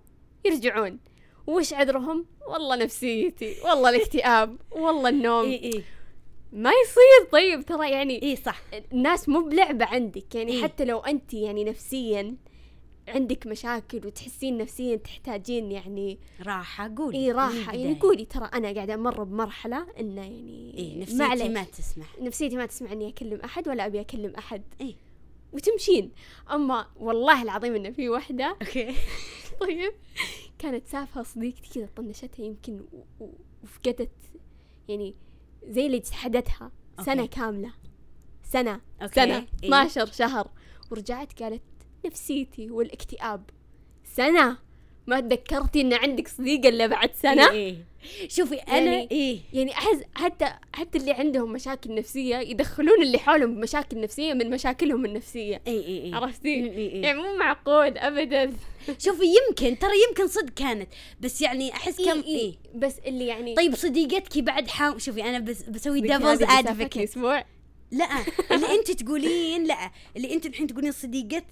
يرجعون. 0.46 1.00
وش 1.48 1.74
عذرهم؟ 1.74 2.26
والله 2.48 2.76
نفسيتي 2.76 3.56
والله 3.66 3.90
الاكتئاب 3.90 4.58
والله 4.72 5.10
النوم. 5.10 5.46
إي 5.46 5.74
إي. 5.74 5.84
ما 6.54 6.72
يصير. 6.84 7.32
طيب 7.32 7.66
ترى 7.66 7.92
يعني 7.92 8.24
اي 8.24 8.36
صح. 8.36 8.62
الناس 8.94 9.30
مو 9.30 9.42
بلعبة 9.42 9.86
عندك. 9.86 10.36
يعني 10.36 10.52
إيه. 10.52 10.64
حتى 10.64 10.86
لو 10.86 11.00
أنت 11.00 11.34
يعني 11.34 11.64
نفسيا 11.64 12.36
عندك 13.08 13.48
مشاكل 13.48 14.08
وتحسين 14.08 14.58
نفسيا 14.58 14.96
تحتاجين 14.96 15.72
يعني 15.72 16.20
راحة 16.42 16.94
قولي. 16.98 17.18
اي 17.18 17.32
راحة. 17.32 17.74
يعني. 17.76 18.00
قولي 18.00 18.26
ترى 18.26 18.50
أنا 18.54 18.72
قاعدة 18.74 18.94
أمر 18.94 19.24
بمرحلة 19.24 19.88
إنه 20.00 20.22
يعني 20.22 20.74
اي 20.78 20.96
نفسيتي. 20.96 21.50
ما 21.50 21.64
تسمح. 21.64 22.20
نفسيتي 22.22 22.56
ما 22.56 22.66
تسمح 22.66 22.92
إني 22.92 23.10
أكلم 23.10 23.40
أحد 23.46 23.68
ولا 23.68 23.86
أبي 23.86 24.02
أكلم 24.02 24.34
أحد. 24.38 24.64
اي 24.82 24.96
وتمشين. 25.54 26.12
أما 26.52 26.88
والله 27.00 27.44
العظيم 27.44 27.76
إنه 27.76 27.92
في 27.92 28.10
واحدة 28.10 28.46
okay. 28.62 28.96
طيب. 29.62 29.94
كانت 30.60 30.88
سافهة 30.88 31.24
صديقتي 31.24 31.70
كذا 31.74 31.90
طنشتها 31.96 32.46
يمكن 32.46 32.82
وفقدت 33.64 34.12
يعني 34.88 35.16
زي 35.68 35.86
اللي 35.86 36.00
جحدتها 36.00 36.72
سنة 37.06 37.22
okay. 37.22 37.36
كاملة. 37.36 37.74
سنة. 38.44 38.82
okay. 39.02 39.16
سنة. 39.16 39.36
إيه. 39.36 39.48
12 39.66 40.06
شهر. 40.06 40.52
ورجعت 40.92 41.42
قالت 41.44 41.62
نفسيتي 42.06 42.72
والاكتئاب. 42.72 43.50
سنة. 44.04 44.58
ما 45.10 45.20
تذكرتي 45.20 45.82
إن 45.82 45.94
عندك 45.94 46.28
صديقة 46.28 46.70
إلا 46.70 46.88
بعد 46.88 47.10
سنة 47.16 47.52
إيه. 47.52 47.76
إيه. 48.22 48.30
شوفي 48.30 48.56
أنا 48.56 48.78
يعني- 48.78 49.08
إيه 49.12 49.40
يعني 49.54 49.72
أحس 49.72 50.02
حتى 50.16 50.46
حتى 50.74 50.98
اللي 50.98 51.12
عندهم 51.12 51.52
مشاكل 51.52 51.96
نفسية 51.96 52.38
يدخلون 52.38 53.02
اللي 53.02 53.18
حولهم 53.18 53.56
بمشاكل 53.56 54.02
نفسية 54.02 54.34
من 54.34 54.50
مشاكلهم 54.50 55.06
النفسية 55.06 55.62
اي 55.68 55.86
اي 55.88 56.04
اي 56.04 56.14
عرفتي؟ 56.14 56.54
إيه، 56.54 56.72
إيه. 56.72 57.02
يعني 57.04 57.22
مو 57.22 57.36
معقول 57.38 57.98
ابدا 57.98 58.54
شوفي 59.06 59.24
يمكن 59.26 59.80
ترى 59.80 59.92
يمكن 60.10 60.28
صدق 60.28 60.54
كانت 60.54 60.90
بس 61.22 61.42
يعني 61.42 61.72
أحس 61.74 62.02
كم 62.02 62.20
إيه 62.22 62.36
إيه 62.36 62.54
بس 62.76 63.00
اللي 63.06 63.28
يعني 63.28 63.56
طيب 63.56 63.76
صديقتك 63.76 64.40
بعد 64.40 64.68
حاول 64.68 65.02
شوفي 65.02 65.24
أنا 65.24 65.40
بس 65.40 65.64
بسوي 65.64 66.02
devil's 66.02 66.44
advocate 66.44 67.10
أسبوع 67.10 67.46
لا 67.92 68.06
اللي 68.52 68.72
أنت 68.80 68.92
تقولين 68.92 69.64
لا 69.64 69.92
اللي 70.18 70.34
أنت 70.34 70.46
الحين 70.46 70.68
تقولين 70.68 70.92
صديقت 70.92 71.46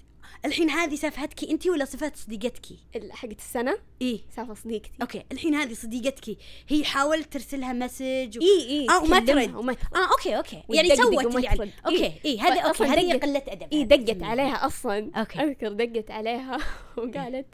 الحين 0.44 0.70
هذه 0.70 0.94
سافهتك 0.94 1.50
انت 1.50 1.66
ولا 1.66 1.84
سافهة 1.84 2.16
صديقتك؟ 2.16 2.66
حقت 3.10 3.38
السنة؟ 3.38 3.78
إيه 4.02 4.20
سافهة 4.36 4.54
صديقتي. 4.54 4.90
okay 5.02 5.22
الحين 5.32 5.54
هذه 5.54 5.72
صديقتك. 5.72 6.36
هي 6.68 6.84
حاولت 6.84 7.32
ترسلها 7.32 7.72
message 7.72 8.38
و... 8.38 8.42
إي 8.42 8.68
إي 8.68 8.86
آه 8.90 9.02
وما 9.02 9.20
ترد. 9.20 9.54
آه 9.96 10.12
okay 10.12 10.36
okay. 10.36 10.62
يعني 10.70 10.96
سوت 10.96 11.24
اللي 11.26 11.48
ترد. 11.48 11.70
okay. 11.86 12.12
إيه 12.24 12.42
هذه 12.42 12.60
okay 12.60 12.84
هذه 12.84 13.12
دقت- 13.12 13.22
قلة 13.24 13.42
أدب. 13.48 13.72
إي. 13.72 13.84
دقت 13.84 14.22
عليها 14.22 14.66
أصلا. 14.66 15.10
okay. 15.16 15.38
أذكر 15.40 15.68
دقت 15.72 16.10
عليها 16.10 16.58
وقالت 16.98 17.46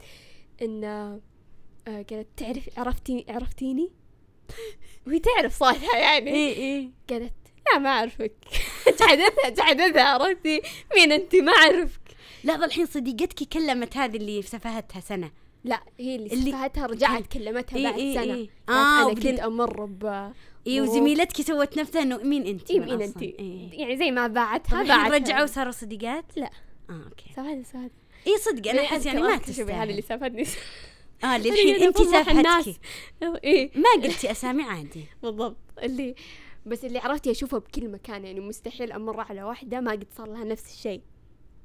إن 0.61 0.83
آه، 0.83 1.21
قالت 1.87 2.27
تعرف 2.37 2.69
عرفتي 2.77 3.25
عرفتيني؟ 3.29 3.91
وهي 5.07 5.19
تعرف 5.19 5.59
صوتها 5.59 5.97
يعني. 5.97 6.31
إيه 6.31 6.53
إيه 6.55 6.89
قالت 7.09 7.33
لا 7.73 7.79
ما 7.79 7.89
أعرفك. 7.89 8.33
جحدتها 8.99 9.49
جحدتها 9.49 10.03
عرفتي. 10.03 10.61
مين 10.95 11.11
أنت؟ 11.11 11.35
ما 11.35 11.51
أعرفك. 11.51 12.01
لحظه 12.45 12.65
الحين 12.65 12.85
صديقتك 12.85 13.47
كلمت 13.47 13.97
هذه 13.97 14.17
اللي 14.17 14.41
سفهتها 14.41 14.99
سنة. 14.99 15.31
لا 15.63 15.79
هي 15.99 16.15
اللي, 16.15 16.33
اللي- 16.33 16.51
سفهتها 16.51 16.85
رجعت 16.85 17.27
كلمتها 17.27 17.77
إيه 17.77 17.83
بعد 17.83 17.99
إيه 17.99 18.13
سنة. 18.15 18.33
إيه. 18.33 18.49
آه، 18.69 19.05
أنا 19.05 19.13
كنت 19.13 19.25
أمر 19.39 19.85
ب 19.85 20.01
ظروف. 20.69 20.89
وزميلتك 20.89 21.41
سوت 21.41 21.77
نفسها 21.77 22.01
إنه 22.01 22.17
مين 22.17 22.47
أنت؟ 22.47 22.71
اي 22.71 22.79
من 22.79 22.85
مين؟ 22.85 23.01
أنت؟ 23.01 23.21
إيه. 23.21 23.79
يعني 23.79 23.97
زي 23.97 24.11
ما 24.11 24.27
باعتها 24.27 24.83
باعتها 24.83 25.07
رجعوا 25.15 25.45
صاروا 25.45 25.71
صديقات؟ 25.71 26.25
لا. 26.37 26.49
آه 26.89 26.93
أوكي. 26.93 27.25
سافهتها 27.35 27.63
سافهتها 27.63 27.89
اي 28.27 28.37
صدق 28.37 28.69
أنا 28.71 28.81
أحس 28.81 29.05
يعني 29.05 29.21
ما 29.21 29.41
شوفي 29.45 29.63
هذه 29.63 29.83
اللي 29.83 30.01
تستاهل 30.01 30.19
سافتني 30.19 30.45
آه 31.23 31.35
اللي 31.35 31.49
الحين 31.53 31.75
أنت 31.75 31.97
أفضح 31.97 32.29
الناس. 32.29 32.65
سافهتك 32.65 33.43
إيه. 33.43 33.71
ما 33.75 34.03
قلتي 34.03 34.31
أسامي 34.31 34.63
عادي. 34.63 35.05
بالضبط. 35.23 35.57
اللي 35.83 36.15
بس 36.65 36.85
اللي 36.85 36.99
عرفتي 36.99 37.31
اشوفها 37.31 37.59
بكل 37.59 37.89
مكان 37.89 38.25
يعني 38.25 38.39
مستحيل 38.39 38.91
أمر 38.91 39.19
على 39.19 39.43
واحدة 39.43 39.79
ما 39.81 39.91
قد 39.91 40.07
صار 40.17 40.27
لها 40.27 40.43
نفس 40.43 40.73
الشيء. 40.73 41.01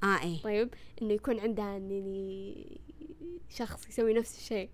آه 0.03 0.21
إيه. 0.23 0.41
طيب 0.41 0.69
إنه 1.01 1.13
يكون 1.13 1.39
عندها 1.39 1.65
يعني 1.65 2.79
شخص 3.49 3.89
يسوي 3.89 4.13
نفس 4.13 4.37
الشيء. 4.37 4.69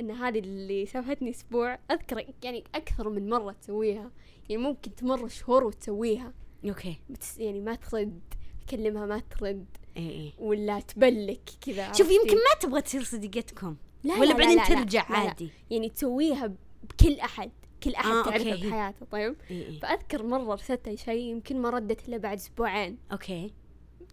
إن 0.00 0.10
هذه 0.10 0.38
اللي 0.38 0.86
سافهتني 0.86 1.30
أسبوع 1.30 1.78
أذكر 1.90 2.26
يعني 2.44 2.64
أكثر 2.74 3.08
من 3.08 3.28
مرة 3.28 3.52
تسويها. 3.52 4.10
يعني 4.48 4.62
ممكن 4.62 4.94
تمر 4.94 5.28
شهور 5.28 5.64
وتسويها. 5.64 6.32
أوكي. 6.64 7.00
بتس 7.10 7.38
يعني 7.38 7.60
ما 7.60 7.74
ترد 7.74 8.20
تكلمها 8.66 9.06
ما 9.06 9.18
ترد. 9.18 9.66
إيه 9.96 10.10
إيه. 10.10 10.32
ولا 10.38 10.80
تبلك 10.80 11.50
كذا 11.60 11.84
عرفتي؟ 11.86 12.02
يمكن 12.02 12.34
ما 12.34 12.60
تبغى 12.60 12.82
تصير 12.82 13.02
صديقتكم. 13.02 13.76
لا 14.04 14.14
ولا 14.14 14.26
لا 14.26 14.34
بعدين 14.34 14.56
لا 14.56 14.62
لا 14.62 14.68
ترجع 14.68 15.08
لا 15.10 15.14
لا. 15.14 15.18
عادي. 15.18 15.50
يعني 15.70 15.88
تسويها 15.88 16.54
بكل 16.82 17.20
أحد. 17.20 17.50
كل 17.82 17.94
أحد 17.94 18.06
آه، 18.06 18.22
تعرفه. 18.22 18.68
بحياته 18.68 19.06
طيب؟ 19.10 19.36
إيه 19.50 19.66
إيه. 19.66 19.78
فأذكر 19.80 20.22
مرة 20.22 20.52
ارسلتها 20.52 20.96
شيء 20.96 21.30
يمكن 21.30 21.62
ما 21.62 21.70
ردت 21.70 22.08
إلا 22.08 22.16
بعد 22.16 22.36
أسبوعين. 22.36 22.98
OK. 23.12 23.52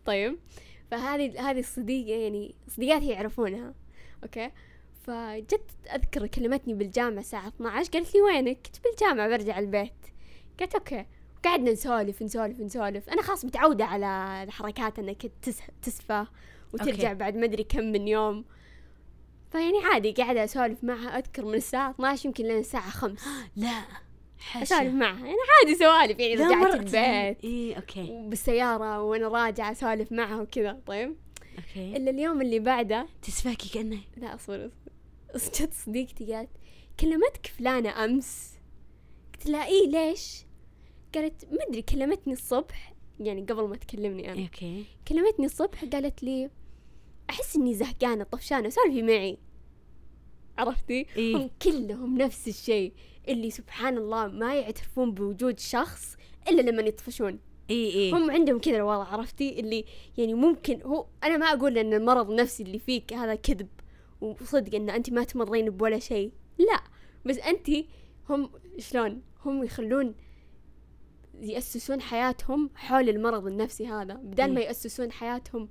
طيب. 0.08 0.38
فهذه 0.92 1.50
هذه 1.50 1.60
الصديقة 1.60 2.18
يعني 2.20 2.56
صديقاتي 2.68 3.08
يعرفونها. 3.08 3.74
OK؟ 4.24 4.52
فجت 5.04 5.62
أذكر 5.96 6.28
كلمتني 6.28 6.74
بالجامعة 6.74 7.20
الساعة 7.20 7.48
12 7.48 7.92
قالت 7.92 8.16
لي 8.16 8.22
وينك؟ 8.22 8.58
كنت 8.66 8.76
بالجامعة 8.84 9.28
برجع 9.28 9.60
البيت. 9.60 9.94
قلت 10.60 10.76
OK. 10.76 11.06
قعدنا 11.46 11.72
نسولف 11.72 12.22
نسولف 12.22 12.60
نسولف. 12.60 13.10
أنا 13.10 13.22
خلاص 13.22 13.46
متعودة 13.46 13.86
على 13.86 14.44
الحركات 14.44 15.00
أنك 15.00 15.32
تس- 15.42 15.62
تسفى 15.82 16.26
وترجع 16.74 17.10
OK. 17.10 17.20
بعد 17.20 17.36
ما 17.36 17.46
أدري 17.46 17.64
كم 17.64 17.84
من 17.84 18.08
يوم. 18.08 18.46
فيعني 19.52 19.78
عادي 19.94 20.12
قاعدة 20.12 20.44
أسولف 20.44 20.84
معها 20.84 21.18
أذكر 21.18 21.46
من 21.46 21.54
الساعة 21.54 21.90
12 21.92 22.26
يمكن 22.26 22.44
لين 22.44 22.58
الساعة 22.60 22.90
5 22.90 23.24
لا. 23.56 23.82
أسولف 24.56 24.94
معها. 24.94 25.26
يعني 25.26 25.38
عادي 25.60 25.76
سوالف 25.76 26.20
يعني 26.20 26.34
رجعت 26.36 26.74
البيت 26.74 27.44
إيه 27.44 27.76
OK. 27.76 28.12
وبالسيارة 28.12 29.02
وأنا 29.02 29.28
راجعة 29.28 29.72
أسولف 29.72 30.12
معها 30.12 30.42
وكذا 30.42 30.82
طيب. 30.86 31.16
OK. 31.58 31.98
إلا 31.98 32.10
اليوم 32.12 32.42
اللي 32.42 32.60
بعده 32.60 33.08
تسفاكي 33.22 33.70
كأنه؟ 33.70 34.00
لا 34.18 34.36
أصبر 34.36 34.72
جت 35.36 35.74
صديقتي 35.74 36.34
قالت 36.34 36.50
كلمتك 37.00 37.48
فلانة 37.48 38.06
أمس. 38.06 38.54
قلت 39.34 39.46
لها 39.50 39.66
إيه 39.66 39.88
ليش؟ 39.90 40.46
قالت 41.16 41.46
ما 41.46 41.58
أدري 41.70 41.82
كلمتني 41.82 42.34
الصبح. 42.34 42.94
يعني 43.20 43.42
قبل 43.42 43.68
ما 43.68 43.76
تكلمني 43.76 44.34
أنا. 44.34 44.42
OK. 44.42 44.86
كلمتني 45.08 45.46
الصبح. 45.46 45.86
قالت 45.86 46.24
لي 46.24 46.50
أحس 47.30 47.56
إني 47.56 47.74
زهقانة 47.74 48.24
طفشانة 48.24 48.70
سولفي 48.70 49.02
معي. 49.02 49.38
عرفتي؟ 50.58 51.06
إيه. 51.18 51.36
هم 51.36 51.50
كلهم 51.62 52.18
نفس 52.18 52.48
الشيء. 52.48 52.94
اللي 53.30 53.50
سبحان 53.50 53.98
الله 53.98 54.28
ما 54.28 54.56
يعترفون 54.56 55.12
بوجود 55.12 55.60
شخص 55.60 56.18
إلا 56.50 56.62
لما 56.62 56.82
يطفشون. 56.82 57.40
إيه 57.70 57.94
إيه 57.94 58.18
هم 58.18 58.32
عندهم 58.32 58.60
كذا 58.60 58.76
الوضع 58.76 59.04
عرفتي؟ 59.04 59.60
اللي 59.60 59.86
يعني 60.18 60.34
ممكن 60.34 60.82
هو 60.82 61.06
أنا 61.24 61.38
ما 61.38 61.46
أقول 61.46 61.78
إن 61.78 61.94
المرض 61.94 62.30
النفسي 62.30 62.64
اللي 62.64 62.80
فيك 62.80 63.14
هذا 63.14 63.36
كذب 63.36 63.68
وصدق 64.22 64.76
إن 64.76 64.90
انت 64.90 65.10
ما 65.10 65.24
تمرين 65.24 65.70
بولا 65.70 66.00
شيء. 66.00 66.32
لا 66.58 66.84
بس 67.26 67.38
انت 67.38 67.70
هم 68.30 68.50
شلون؟ 68.78 69.22
هم 69.46 69.64
يخلون 69.64 70.16
يأسسون 71.40 72.02
حياتهم 72.02 72.70
حول 72.76 73.10
المرض 73.10 73.48
النفسي 73.48 73.88
هذا 73.88 74.14
بدل 74.14 74.54
ما. 74.54 74.62
يأسسون 74.62 75.12
حياتهم 75.12 75.70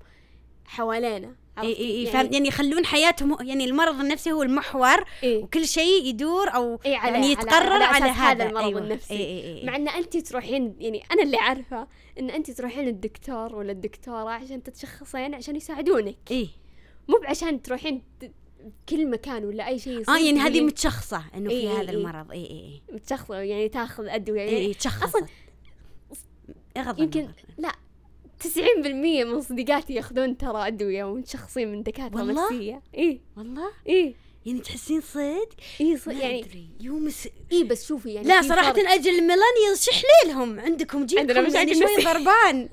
حوالينا. 0.64 1.36
إي؟ 1.62 1.76
إي 1.78 2.00
إي 2.00 2.06
فهمت 2.12 2.32
يعني 2.32 2.48
يخلون 2.48 2.86
حياتهم 2.86 3.36
يعني 3.40 3.64
المرض 3.64 4.00
النفسي 4.00 4.32
هو 4.32 4.42
المحور 4.42 5.04
إيه. 5.22 5.42
وكل 5.44 5.68
شيء 5.68 6.04
يدور 6.04 6.48
أو 6.54 6.80
إيه 6.86 6.96
على 6.96 7.12
يعني 7.12 7.36
على- 7.36 7.38
يتقرر 7.38 7.82
على, 7.82 8.04
أساس 8.06 8.16
هذا 8.16 8.32
هذا 8.32 8.48
المرض 8.48 8.64
أيوة. 8.64 8.80
النفسي 8.80 9.14
إيه 9.14 9.18
إيه 9.26 9.58
إيه. 9.58 9.66
مع 9.66 9.76
أن 9.76 9.88
أنت 9.88 10.16
تروحين 10.16 10.76
يعني 10.78 11.02
أنا 11.12 11.22
اللي 11.22 11.36
عارفه 11.36 11.86
أن 12.18 12.30
أنت 12.30 12.50
تروحين 12.50 12.84
للدكتور 12.84 13.54
ولا 13.56 13.72
الدكتورة 13.72 14.30
عشان 14.30 14.62
تتشخصين 14.62 15.34
عشان 15.34 15.56
يساعدونك 15.56 16.16
إيه 16.30 16.48
مو 17.08 17.18
بعشان 17.22 17.62
تروحين 17.62 18.02
كل 18.88 19.10
مكان 19.10 19.44
ولا 19.44 19.68
أي 19.68 19.78
شيء 19.78 20.10
آه 20.10 20.16
يعني 20.18 20.38
هذه 20.38 20.42
تقولين 20.42 20.66
متشخصة 20.66 21.22
إنه 21.34 21.50
إيه 21.50 21.60
في 21.68 21.72
إيه 21.72 21.80
هذا 21.82 21.90
إيه. 21.90 21.96
المرض 21.96 22.32
إي 22.32 22.38
إي 22.38 22.50
إي 22.50 22.82
متشخصة 22.92 23.34
يعني 23.34 23.68
تاخذ 23.68 24.06
أدوية 24.08 24.40
إي 24.40 24.46
يعني 24.52 24.66
إي 24.66 24.74
تشخصت 24.74 25.16
أصلاً 25.16 25.26
غض 26.78 27.00
يمكن. 27.00 27.28
لا 27.58 27.72
90% 28.42 28.46
من 29.24 29.40
صديقاتي 29.40 29.92
ياخذون 29.94 30.36
ترى 30.36 30.66
أدوية 30.66 31.04
ومتشخصين 31.04 31.72
من 31.72 31.82
دكاترة 31.82 32.16
والله؟ 32.18 32.44
نفسيه 32.52 32.82
اي 32.98 33.20
والله؟ 33.36 33.68
اي 33.88 34.14
يعني 34.46 34.60
تحسين 34.60 35.00
صدق؟ 35.00 35.48
اي 35.80 35.96
ص- 35.96 36.08
ما 36.08 36.14
يعني 36.14 36.44
أدري 36.44 36.68
يوم 36.80 37.10
س... 37.10 37.28
اي 37.52 37.64
بس 37.64 37.86
شوفي 37.88 38.12
يعني 38.14 38.28
لا 38.28 38.42
في 38.42 38.48
صراحة 38.48 38.72
فرق. 38.72 38.88
أجل 38.90 39.10
ال 39.10 39.16
millennials 39.16 39.82
شحليلهم 39.90 40.60
عندكم 40.60 41.06
جيلكم 41.06 41.54
يعني 41.54 41.74
شوي. 41.74 42.04
ضربان. 42.04 42.68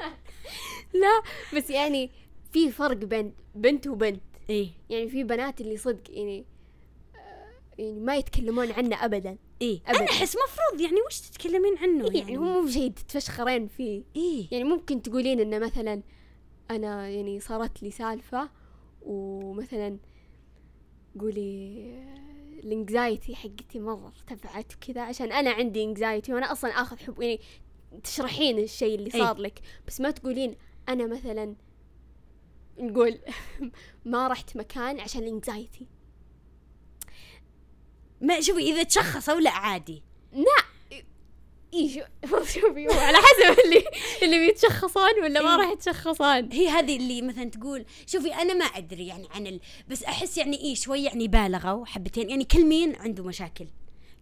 لا 1.02 1.22
بس 1.58 1.70
يعني 1.70 2.10
في 2.54 2.72
فرق 2.72 2.98
بين 2.98 3.34
بنت 3.56 3.88
وبنت. 3.88 4.22
إيه. 4.50 4.68
يعني 4.90 5.10
في 5.10 5.24
بنات 5.24 5.62
اللي 5.62 5.78
صدق 5.78 6.02
يعني 6.10 6.46
يعني 7.78 8.00
ما 8.00 8.16
يتكلمون 8.16 8.72
عنه 8.72 9.06
ابدا. 9.06 9.38
إيه. 9.62 9.82
أبداً. 9.88 10.00
أنا 10.00 10.10
احس 10.10 10.36
مفروض. 10.48 10.82
يعني 10.82 11.02
وش 11.08 11.20
تتكلمين 11.20 11.78
عنه 11.78 12.06
يعني, 12.06 12.20
يعني؟ 12.20 12.38
هو 12.38 12.62
مو 12.62 12.68
شيء 12.68 12.92
تتفشخرين 12.92 13.68
فيه. 13.68 14.04
إيه. 14.16 14.48
يعني 14.52 14.64
ممكن 14.64 15.02
تقولين 15.02 15.40
إنه 15.40 15.60
مثلا 15.60 16.02
أنا 16.72 17.10
يعني 17.10 17.40
صارت 17.40 17.84
لي 17.84 17.92
سالفة 17.92 18.50
ومثلا 19.02 19.98
قولي 21.20 21.84
الإنكزايتي 22.64 23.36
حقتي 23.36 23.80
مرة 23.80 24.14
ارتفعت 24.18 24.74
وكذا 24.76 25.02
عشان 25.02 25.32
أنا 25.32 25.52
عندي 25.52 25.84
إنكزايتي 25.84 26.34
وأنا 26.34 26.52
أصلا 26.52 26.72
آخذ 26.72 26.98
حب 26.98 27.22
يعني 27.22 27.40
تشرحين 28.04 28.60
الشيء 28.60 28.96
اللي 28.96 29.14
إي. 29.16 29.20
صار 29.20 29.38
لك. 29.38 29.60
بس 29.88 30.02
ما 30.02 30.12
تقولين 30.12 30.56
أنا 30.90 31.08
مثلا 31.08 31.56
نقول 32.80 33.20
ما 34.06 34.28
رحت 34.28 34.58
مكان 34.58 35.00
عشان 35.00 35.24
الإنكزايتي. 35.24 35.88
ما 38.24 38.42
شوفي 38.42 38.62
إذا 38.72 38.84
تشخصوا 38.84 39.40
لا 39.40 39.52
عادي. 39.52 40.04
إي 41.74 41.90
شو- 41.90 42.02
شوفي 42.62 42.88
على 42.88 43.18
حسب 43.18 43.60
اللي 43.66 43.84
اللي 44.24 44.40
بيتشخصون 44.48 45.14
ولا 45.24 45.42
ما 45.42 45.50
إيه. 45.50 45.56
راح 45.56 45.72
يتشخصون. 45.72 46.52
هي 46.52 46.70
هذه 46.70 46.98
اللي 46.98 47.22
مثلا 47.22 47.44
تقول 47.50 47.86
شوفي 48.08 48.34
أنا 48.34 48.54
ما 48.54 48.66
أدري 48.66 49.08
يعني 49.08 49.28
عن 49.32 49.48
ال... 49.48 49.60
بس 49.88 50.04
أحس 50.04 50.38
يعني 50.38 50.58
إيه 50.58 50.76
شوي 50.76 51.04
يعني 51.04 51.28
بالغوا 51.28 51.86
حبتين 51.86 52.30
يعني 52.30 52.44
كل 52.46 52.66
مين 52.66 52.96
عنده 52.96 53.24
مشاكل. 53.24 53.68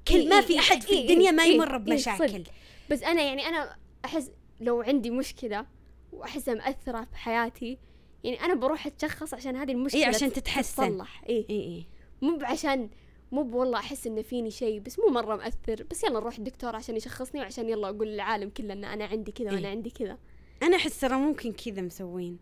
كل 0.07 0.15
إيه 0.15 0.27
ما 0.27 0.35
إيه 0.35 0.41
في 0.41 0.53
إيه 0.53 0.59
أحد 0.59 0.81
في 0.81 0.89
إيه 0.91 1.01
الدنيا 1.01 1.31
ما 1.31 1.43
إيه 1.43 1.53
يمر 1.55 1.71
إيه 1.71 1.77
بمشاكل. 1.77 2.43
بس 2.89 3.03
أنا 3.03 3.21
يعني 3.21 3.45
أنا 3.47 3.75
أحس 4.05 4.31
لو 4.61 4.81
عندي 4.81 5.09
مشكلة 5.09 5.65
واحسها 6.13 6.53
مأثرة 6.53 7.01
في 7.11 7.17
حياتي 7.17 7.77
يعني 8.23 8.45
أنا 8.45 8.53
بروح 8.53 8.87
أتشخص 8.87 9.33
عشان 9.33 9.55
هذه 9.55 9.71
المشكلة 9.71 10.01
إيه 10.01 10.07
عشان 10.07 10.29
تت- 10.33 10.35
تتحسن. 10.39 10.87
تتصلح 10.87 11.23
إيه. 11.29 11.45
اي 11.49 11.55
اي 11.55 11.85
مو 12.21 12.37
بعشان 12.37 12.89
مو 13.31 13.59
والله 13.59 13.79
أحس 13.79 14.07
انه 14.07 14.21
فيني 14.21 14.51
شيء 14.51 14.79
بس 14.79 14.99
مو 14.99 15.05
مرة 15.07 15.35
مأثر. 15.35 15.83
بس 15.91 16.03
يلا 16.03 16.13
نروح 16.19 16.37
الدكتور 16.37 16.75
عشان 16.75 16.95
يشخصني 16.95 17.41
وعشان 17.41 17.69
يلا 17.69 17.89
أقول 17.89 18.07
للعالم 18.07 18.49
كله 18.49 18.73
إن 18.73 18.83
أنا 18.83 19.05
عندي 19.05 19.31
كذا 19.31 19.47
وأنا 19.51 19.59
إيه. 19.67 19.67
عندي 19.67 19.89
كذا. 19.89 20.17
أنا 20.63 20.75
أحس 20.75 20.99
ترى 20.99 21.15
ممكن 21.17 21.51
كذا 21.51 21.81
مسوين. 21.81 22.39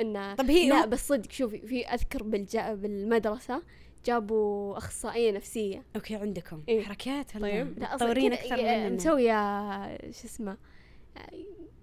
انه 0.00 0.34
طب 0.34 0.50
هي 0.50 0.68
لا 0.68 0.84
هو- 0.84 0.86
بس 0.88 1.08
صدق 1.08 1.30
شوفي 1.32 1.58
في 1.66 1.86
أذكر 1.86 2.22
بالجا 2.22 2.74
بالمدرسة 2.74 3.62
جابوا 4.06 4.76
أخصائية 4.78 5.30
نفسية. 5.32 5.82
OK 5.96 6.14
عندكم. 6.16 6.62
إيه. 6.68 6.82
حركات 6.82 7.36
ولا 7.36 7.42
طيب. 7.42 7.78
لا؟ 7.78 7.86
كذا 7.86 7.94
أكثر 7.94 8.56
مننا. 8.56 8.88
مسوية 8.88 9.96
شو 10.10 10.24
اسمه 10.26 10.56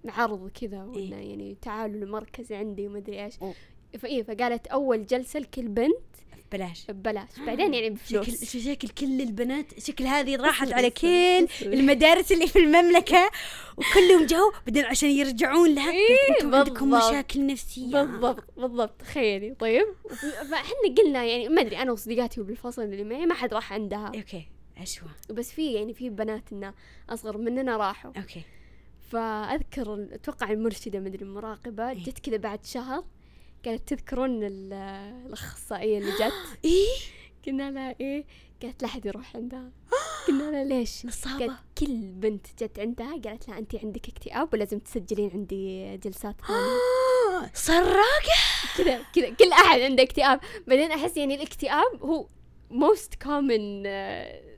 عرض 0.08 0.48
كذا 0.50 0.90
إيه. 0.96 1.10
يعني 1.10 1.56
تعالوا 1.62 2.02
المركز 2.02 2.52
عندي 2.52 2.86
ومدري 2.88 3.24
إيش. 3.24 3.38
أوه. 3.42 3.54
فايه 3.98 4.22
فقالت 4.22 4.66
أول 4.66 5.06
جلسة 5.06 5.40
لكل 5.40 5.68
بنت 5.68 5.96
بلاش 6.52 6.86
ببلاش. 6.88 7.28
بعدين 7.46 7.74
يعني 7.74 7.96
شكل 8.06 8.20
بفلوس 8.20 8.56
شكل 8.56 8.88
كل 8.88 9.20
البنات 9.20 9.80
شكل 9.80 10.04
هذه 10.04 10.36
راحت 10.36 10.72
على 10.72 10.90
كل. 10.90 11.48
المدارس 11.62 12.32
اللي 12.32 12.46
في 12.46 12.58
المملكة 12.58 13.30
وكلهم 13.76 14.26
جو 14.26 14.52
بعدين 14.66 14.84
عشان 14.84 15.10
يرجعون 15.10 15.74
لها. 15.74 15.90
إيه، 15.90 16.16
أنتم 16.30 16.54
عندكم. 16.54 16.90
مشاكل 16.90 17.46
نفسية. 17.46 18.02
بالضبط 18.02 18.44
بالضبط. 18.56 19.00
تخيلي. 19.00 19.54
طيب. 19.54 19.86
فإحنا 20.50 20.94
قلنا 20.98 21.24
يعني 21.24 21.48
ما 21.48 21.60
أدري 21.60 21.78
أنا 21.78 21.92
وصديقاتي 21.92 22.40
بالفصل 22.42 22.82
اللي 22.82 23.04
معي 23.04 23.26
ما 23.26 23.34
حد 23.34 23.54
راح 23.54 23.72
عندها. 23.72 24.06
OK. 24.06 24.46
اشوى 24.78 25.08
بس 25.30 25.52
في 25.52 25.72
يعني 25.72 25.94
في 25.94 26.10
بنات 26.10 26.52
انه 26.52 26.74
أصغر 27.10 27.38
مننا 27.38 27.76
راحوا. 27.76 28.12
OK. 28.16 28.42
فأذكر 29.10 30.06
أتوقع 30.12 30.50
المرشدة 30.50 31.00
مدري 31.00 31.24
المراقبه 31.24 31.90
إيه. 31.90 32.04
جت 32.04 32.18
كذا 32.18 32.36
بعد 32.36 32.64
شهر. 32.64 33.04
قالت 33.64 33.88
تذكرون 33.88 34.44
ال- 34.44 34.72
الأخصائية 35.26 35.98
اللي 35.98 36.10
جت؟ 36.12 36.32
إيه؟ 36.64 36.86
قلنا 37.46 37.70
لها 37.70 37.94
إيه؟ 38.00 38.24
قالت 38.62 38.82
لا 38.82 38.88
أحد 38.88 39.06
يروح 39.06 39.36
عندها. 39.36 39.70
قلنا 40.28 40.50
لها 40.50 40.64
ليش؟ 40.64 41.06
نصابة. 41.06 41.38
قالت 41.46 41.58
كل 41.78 41.96
بنت 41.96 42.46
جت 42.62 42.78
عندها 42.78 43.20
قالت 43.24 43.48
لها 43.48 43.58
انت 43.58 43.74
عندك 43.74 44.08
اكتئاب 44.08 44.48
ولازم 44.54 44.78
تسجلين 44.78 45.30
عندي 45.34 45.96
جلسات 45.96 46.36
ثانية. 46.48 46.58
آه، 46.60 47.50
سراقة؟ 47.54 48.38
كذا 48.78 49.02
كذا 49.14 49.30
كل 49.30 49.52
أحد 49.52 49.80
عنده 49.80 50.02
اكتئاب. 50.02 50.40
بعدين 50.66 50.92
أحس 50.92 51.16
يعني 51.16 51.34
الاكتئاب 51.34 52.02
هو 52.02 52.26
most 52.72 53.24
common 53.24 53.84
uh, 53.84 54.52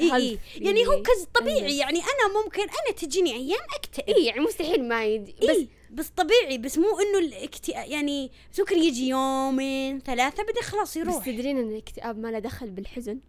إيه 0.00 0.14
إيه. 0.16 0.38
يعني 0.56 0.86
هو 0.86 0.92
يعني. 0.92 1.02
كز 1.02 1.26
طبيعي. 1.40 1.78
يعني 1.78 1.98
أنا 1.98 2.42
ممكن 2.44 2.62
أنا 2.62 2.96
تجيني 2.96 3.32
أيام 3.34 3.60
أكتئب. 3.76 4.08
اي 4.16 4.24
يعني 4.24 4.40
مستحيل 4.40 4.88
ما 4.88 5.04
يجي 5.04 5.34
بس 5.42 5.48
بس 5.48 5.64
بس 5.92 6.08
طبيعي 6.08 6.58
بس 6.58 6.78
مو 6.78 6.86
إنه 7.00 7.18
الاكتئاب 7.18 7.88
يعني 7.90 8.30
بس 8.52 8.60
ممكن 8.60 8.78
يجي 8.78 9.08
يومين 9.08 10.00
ثلاثة 10.00 10.42
بعدين 10.44 10.62
خلاص 10.62 10.90
بس 10.90 10.96
يروح 10.96 11.26
تدرين 11.26 11.58
إن 11.58 11.68
الاكتئاب 11.68 12.18
ما 12.18 12.28
له 12.28 12.38
دخل 12.38 12.70
بالحزن؟ 12.70 13.20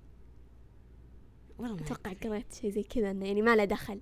والله 1.59 1.76
ما 1.76 1.82
أتوقع 1.82 2.14
قريت 2.14 2.53
شيء 2.62 2.70
زي 2.72 2.84
كذا 2.84 3.12
إنه 3.12 3.28
يعني 3.28 3.41
ما 3.41 3.55
له 3.55 3.66
دخل. 3.66 3.99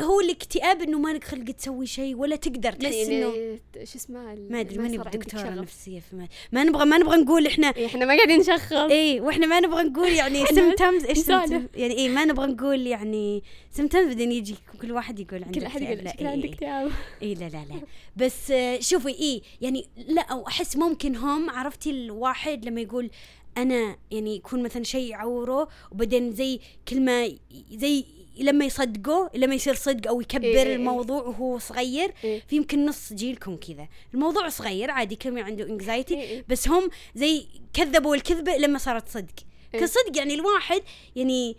هو 0.00 0.20
الاكتئاب 0.20 0.82
إنه 0.82 0.98
ما 0.98 1.08
لك 1.08 1.24
خلق 1.24 1.44
تسوي 1.44 1.86
شيء 1.86 2.16
ولا 2.16 2.36
تقدر 2.36 2.72
تحس 2.72 2.94
يعني 2.94 3.24
إنه 3.24 3.58
شو 3.84 3.98
اسمه 3.98 4.34
ما 4.34 4.60
أدري 4.60 4.78
ماني 4.78 4.96
شغف. 5.32 5.36
نفسية 5.36 6.00
فما 6.00 6.28
ما 6.52 6.64
نبغى 6.64 6.84
ما 6.84 6.98
نبغى 6.98 7.16
نقول 7.16 7.46
إحنا 7.46 7.66
إيه، 7.76 7.86
إحنا 7.86 8.04
ما 8.04 8.14
قاعدين 8.14 8.38
نشخص 8.38 8.72
إيه 8.72 9.20
وإحنا 9.20 9.46
ما 9.46 9.60
نبغى 9.60 9.82
نقول 9.82 10.08
يعني 10.08 10.46
symptoms 10.46 11.04
إيش؟ 11.04 11.28
يعني 11.28 11.94
إيه 11.94 12.08
ما 12.08 12.24
نبغى 12.24 12.46
نقول 12.46 12.86
يعني 12.86 13.42
symptoms 13.70 14.06
بعدين 14.06 14.32
يجي 14.32 14.56
كل 14.82 14.92
واحد 14.92 15.20
يقول 15.20 15.44
عنده 15.44 15.60
كل 15.60 15.66
احد. 15.66 15.82
يقول 15.82 15.98
شكله 15.98 16.12
إيه، 16.20 16.28
عندك 16.28 16.44
إيه. 16.44 16.52
اكتئاب 16.54 16.90
اي 17.22 17.34
لا 17.34 17.48
لا 17.48 17.64
لا 17.70 17.80
بس 18.16 18.50
آه، 18.50 18.80
شوفي 18.80 19.08
إيه 19.08 19.42
يعني 19.60 19.86
لا 20.08 20.22
أو 20.22 20.46
أحس 20.48 20.76
ممكن 20.76 21.16
هم 21.16 21.50
عرفتي 21.50 21.90
الواحد 21.90 22.64
لما 22.64 22.80
يقول 22.80 23.10
أنا 23.58 23.96
يعني 24.10 24.36
يكون 24.36 24.62
مثلا 24.62 24.82
شيء 24.82 25.10
يعوره 25.10 25.68
وبعدين 25.92 26.32
زي 26.32 26.60
كلمة 26.88 27.38
زي 27.72 28.04
لما 28.38 28.64
يصدقه 28.64 29.30
لما 29.34 29.54
يصير 29.54 29.74
صدق 29.74 30.08
أو 30.08 30.20
يكبر 30.20 30.44
إيه، 30.44 30.62
إيه. 30.62 30.76
الموضوع 30.76 31.22
وهو 31.22 31.58
صغير 31.58 32.12
إيه. 32.24 32.42
في 32.48 32.56
يمكن 32.56 32.86
نص 32.86 33.12
جيلكم 33.12 33.56
كذا 33.56 33.88
الموضوع 34.14 34.48
صغير 34.48 34.90
عادي 34.90 35.16
كلمه 35.16 35.42
عنده 35.42 35.64
انكزايتي 35.64 36.14
إيه،. 36.14 36.44
بس 36.48 36.68
هم 36.68 36.90
زي 37.14 37.46
كذبوا 37.72 38.14
الكذبة 38.14 38.56
لما 38.56 38.78
صارت 38.78 39.08
صدق 39.08 39.34
إيه. 39.74 39.80
كصدق 39.80 40.16
يعني 40.16 40.34
الواحد 40.34 40.82
يعني 41.16 41.56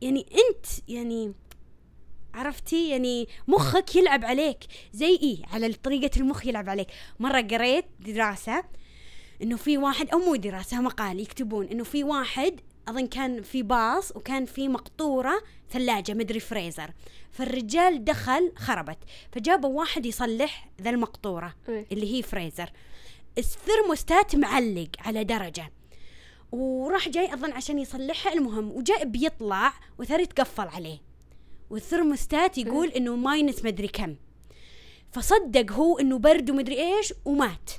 يعني 0.00 0.20
أنت 0.20 0.66
يعني 0.88 1.32
عرفتي 2.34 2.88
يعني 2.88 3.28
مخك 3.48 3.96
يلعب 3.96 4.24
عليك 4.24 4.58
زي 4.92 5.10
إيه 5.10 5.38
على 5.52 5.72
طريقة 5.72 6.20
المخ 6.20 6.46
يلعب 6.46 6.68
عليك 6.68 6.88
مرة 7.20 7.40
قريت 7.40 7.84
دراسة 8.00 8.64
إنه 9.42 9.56
في 9.56 9.78
واحد 9.78 10.10
أو 10.10 10.18
مو 10.18 10.36
دراسة 10.36 10.80
مقال 10.80 11.20
يكتبون 11.20 11.66
إنه 11.66 11.84
في 11.84 12.04
واحد 12.04 12.60
أظن 12.88 13.06
كان 13.06 13.42
في 13.42 13.62
باص 13.62 14.16
وكان 14.16 14.44
في 14.44 14.68
مقطورة 14.68 15.42
ثلاجة 15.70 16.14
مدري 16.14 16.40
فريزر. 16.40 16.90
فالرجال 17.30 18.04
دخل 18.04 18.52
خربت 18.56 18.98
فجابوا 19.32 19.78
واحد 19.78 20.06
يصلح 20.06 20.68
ذا 20.82 20.90
المقطورة 20.90 21.54
إيه. 21.68 21.86
اللي 21.92 22.14
هي 22.14 22.22
فريزر. 22.22 22.70
الثرموستات 23.38 24.36
معلق 24.36 24.88
على 24.98 25.24
درجة. 25.24 25.72
وراح 26.52 27.08
جاي 27.08 27.34
أظن 27.34 27.52
عشان 27.52 27.78
يصلحها 27.78 28.32
المهم 28.32 28.70
وجاء 28.70 29.04
بيطلع 29.04 29.72
وثار 29.98 30.20
يتقفل 30.20 30.68
عليه. 30.68 30.98
والثرموستات 31.70 32.58
يقول 32.58 32.88
إنه 32.88 33.16
minus 33.16 33.64
مدري 33.64 33.88
كم. 33.88 34.16
فصدق 35.12 35.72
هو 35.72 35.98
إنه 35.98 36.18
برد 36.18 36.50
ومدري 36.50 36.96
إيش 36.96 37.14
ومات. 37.24 37.70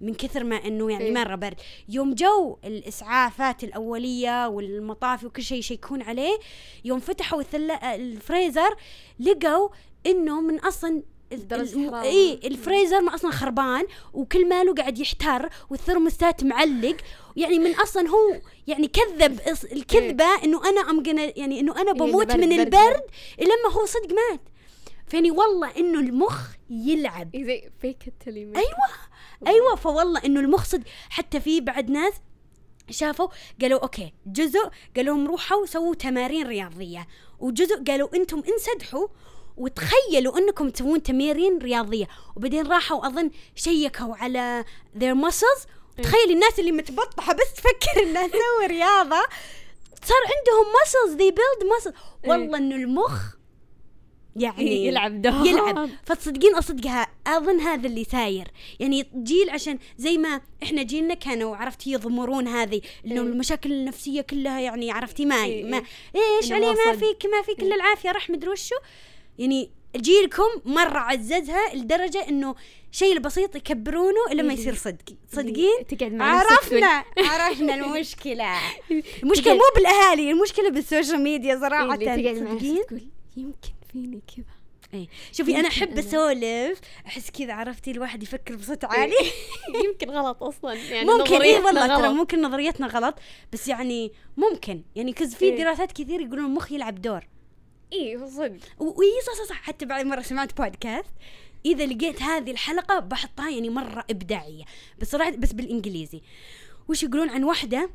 من 0.00 0.14
كثر 0.14 0.44
ما 0.44 0.56
إنه 0.56 0.90
يعني 0.92 1.04
إيه. 1.04 1.14
مرة 1.14 1.34
برد 1.34 1.54
يوم 1.88 2.14
جو 2.14 2.56
الإسعافات 2.64 3.64
الأولية 3.64 4.48
والمطافي 4.48 5.26
وكل 5.26 5.42
شيء 5.42 5.58
يشيكون 5.58 6.02
عليه 6.02 6.38
يوم 6.84 7.00
فتحوا. 7.00 7.42
الفريزر 7.84 8.76
لقوا 9.20 9.68
إنه 10.06 10.40
من 10.40 10.58
أصلا 10.58 11.02
الم-. 11.32 11.94
إي 11.94 12.40
الفريزر 12.44 13.00
ما 13.00 13.14
أصلا 13.14 13.30
خربان 13.30 13.84
وكل 14.14 14.48
ماله 14.48 14.74
قاعد 14.74 14.98
يحتر 14.98 15.48
والثرموستات 15.70 16.44
معلق 16.44 16.96
يعني 17.36 17.58
من 17.58 17.74
أصلا 17.74 18.08
هو 18.08 18.40
يعني 18.66 18.88
كذب 18.88 19.40
إص- 19.40 19.72
الكذبة 19.72 20.24
إنه 20.44 20.68
أنا 20.68 20.80
أم 20.90 21.02
يعني 21.36 21.60
إنه 21.60 21.72
أنا 21.80 21.92
إيه، 21.92 21.98
بموت 21.98 22.32
من 22.32 22.48
برد- 22.48 22.52
البرد 22.60 23.02
لما 23.40 23.72
هو 23.72 23.86
صدق 23.86 24.08
مات 24.12 24.40
فيعني 25.08 25.30
والله 25.30 25.76
إنه 25.76 26.00
المخ 26.00 26.40
يلعب. 26.70 27.34
إيه 27.34 27.44
زي 27.44 27.70
فيك 27.80 28.12
أيوه 28.26 28.56
أيوه 29.46 29.74
فوالله 29.74 30.24
إنه 30.24 30.40
المخ 30.40 30.64
صدق. 30.64 30.84
حتى 31.10 31.40
في 31.40 31.60
بعد 31.60 31.90
ناس 31.90 32.12
شافوا 32.90 33.28
قالوا 33.60 33.80
أوكي 33.80 34.12
جزء 34.26 34.68
قالوا 34.96 35.16
لهم 35.16 35.26
روحوا 35.26 35.66
سووا 35.66 35.94
تمارين 35.94 36.46
رياضية 36.46 37.06
وجزء 37.38 37.84
قالوا 37.84 38.16
إنتم 38.16 38.42
انسدحوا 38.52 39.08
وتخيلوا 39.56 40.38
إنكم 40.38 40.70
تسوون 40.70 41.02
تمارين 41.02 41.58
رياضية. 41.58 42.08
وبعدين 42.36 42.66
راحوا 42.66 43.06
أظن 43.06 43.30
شيكوا 43.54 44.16
على 44.16 44.64
their 44.98 45.14
muscles. 45.26 45.66
تخيل 46.02 46.30
الناس 46.30 46.58
اللي 46.58 46.72
متبطحة 46.72 47.32
بس 47.32 47.54
تفكر 47.54 48.02
إنها 48.02 48.26
تسوي 48.26 48.66
رياضة. 48.66 49.26
صار 50.04 50.22
عندهم 50.24 50.66
muscles 50.74 51.18
they 51.20 51.34
build 51.34 51.68
muscle 51.68 51.94
والله 52.28 52.58
إنه 52.58 52.76
المخ 52.76 53.37
يعني 54.36 54.86
يلعب 54.86 55.22
دور 55.22 55.46
يلعب. 55.46 55.90
فتصدقين 56.04 56.54
أصدقها 56.54 57.06
أظن 57.26 57.60
هذا 57.60 57.86
اللي 57.86 58.04
ساير. 58.04 58.48
يعني 58.80 59.06
جيل 59.14 59.50
عشان 59.50 59.78
زي 59.98 60.18
ما 60.18 60.40
إحنا 60.62 60.82
جيلنا 60.82 61.14
كانوا 61.14 61.56
عرفتي 61.56 61.92
يضمرون 61.92 62.48
هذه 62.48 62.80
إنه 63.06 63.14
إيه. 63.14 63.20
المشاكل 63.20 63.72
النفسية 63.72 64.20
كلها 64.20 64.60
يعني 64.60 64.90
عرفتي 64.90 65.24
ما 65.24 65.44
إيه، 65.44 65.64
ما 65.64 65.82
إيه. 66.14 66.36
إيش 66.36 66.52
إنه 66.52 66.66
علي 66.66 66.76
ما. 66.86 66.92
فيك 66.92 67.26
ما 67.26 67.42
فيك 67.42 67.62
إلا 67.62 67.74
العافية 67.74 68.12
راح 68.12 68.30
مدري 68.30 68.50
وشو. 68.50 68.76
يعني 69.38 69.70
جيلكم 69.96 70.48
مرة 70.64 70.98
عززها 70.98 71.74
لدرجة 71.74 72.28
إنه 72.28 72.54
شيء 72.92 73.12
البسيط 73.12 73.56
يكبرونه 73.56 74.32
لما 74.32 74.52
إيه. 74.52 74.58
يصير 74.58 74.74
صدق. 74.74 75.16
صدقين؟ 75.32 75.86
تقعد 75.88 76.12
مع 76.12 76.24
عرفنا 76.24 77.04
عرفنا 77.18 77.74
المشكلة. 77.74 78.58
المشكلة 79.22 79.54
مو 79.54 79.60
بالأهالي 79.76 80.30
المشكلة 80.30 80.70
بالسوشيال 80.70 81.20
ميديا 81.20 81.60
صراحة. 81.60 81.96
تقعد 81.96 82.18
مع 82.18 82.58
تقول 82.58 83.02
يمكن. 83.36 83.77
فيني 83.92 84.20
كذا. 84.36 84.44
اي 84.94 85.08
شوفي 85.32 85.56
أنا 85.60 85.68
أحب 85.68 85.98
أسولف 85.98 86.80
أحس 87.06 87.30
كذا 87.30 87.52
عرفتي؟ 87.54 87.90
الواحد 87.90 88.22
يفكر 88.22 88.56
بصوت 88.56 88.84
عالي. 88.84 89.14
يمكن 89.84 90.10
غلط 90.10 90.42
أصلا. 90.42 90.72
يعني 90.74 91.08
ممكن 91.08 91.42
اي 91.42 91.60
والله 91.60 91.86
ترى. 91.98 92.08
ممكن 92.08 92.42
نظريتنا 92.42 92.86
غلط. 92.86 93.14
بس 93.52 93.68
يعني 93.68 94.12
ممكن. 94.36 94.82
يعني 94.96 95.12
كز 95.12 95.34
في 95.34 95.44
إيه. 95.44 95.56
دراسات 95.64 95.92
كثير 95.92 96.20
يقولون 96.20 96.44
المخ 96.44 96.72
يلعب 96.72 97.02
دور. 97.02 97.26
اي 97.92 98.28
صدق. 98.28 98.56
و- 98.78 98.84
وي 99.00 99.06
صح 99.26 99.32
صح 99.32 99.48
صح. 99.48 99.62
حتى 99.62 99.86
بعد 99.86 100.06
مره 100.06 100.22
سمعت 100.22 100.56
بودكاست 100.60 101.10
إذا 101.66 101.86
لقيت 101.86 102.22
هذه 102.22 102.50
الحلقة 102.50 102.98
بحطها 102.98 103.50
يعني 103.50 103.70
مرة 103.70 104.04
إبداعية. 104.10 104.64
بس 104.98 105.10
صراحة 105.10 105.30
بس 105.30 105.52
بالإنجليزي. 105.52 106.20
وش 106.88 107.02
يقولون 107.02 107.30
عن 107.30 107.44
واحدة؟ 107.44 107.90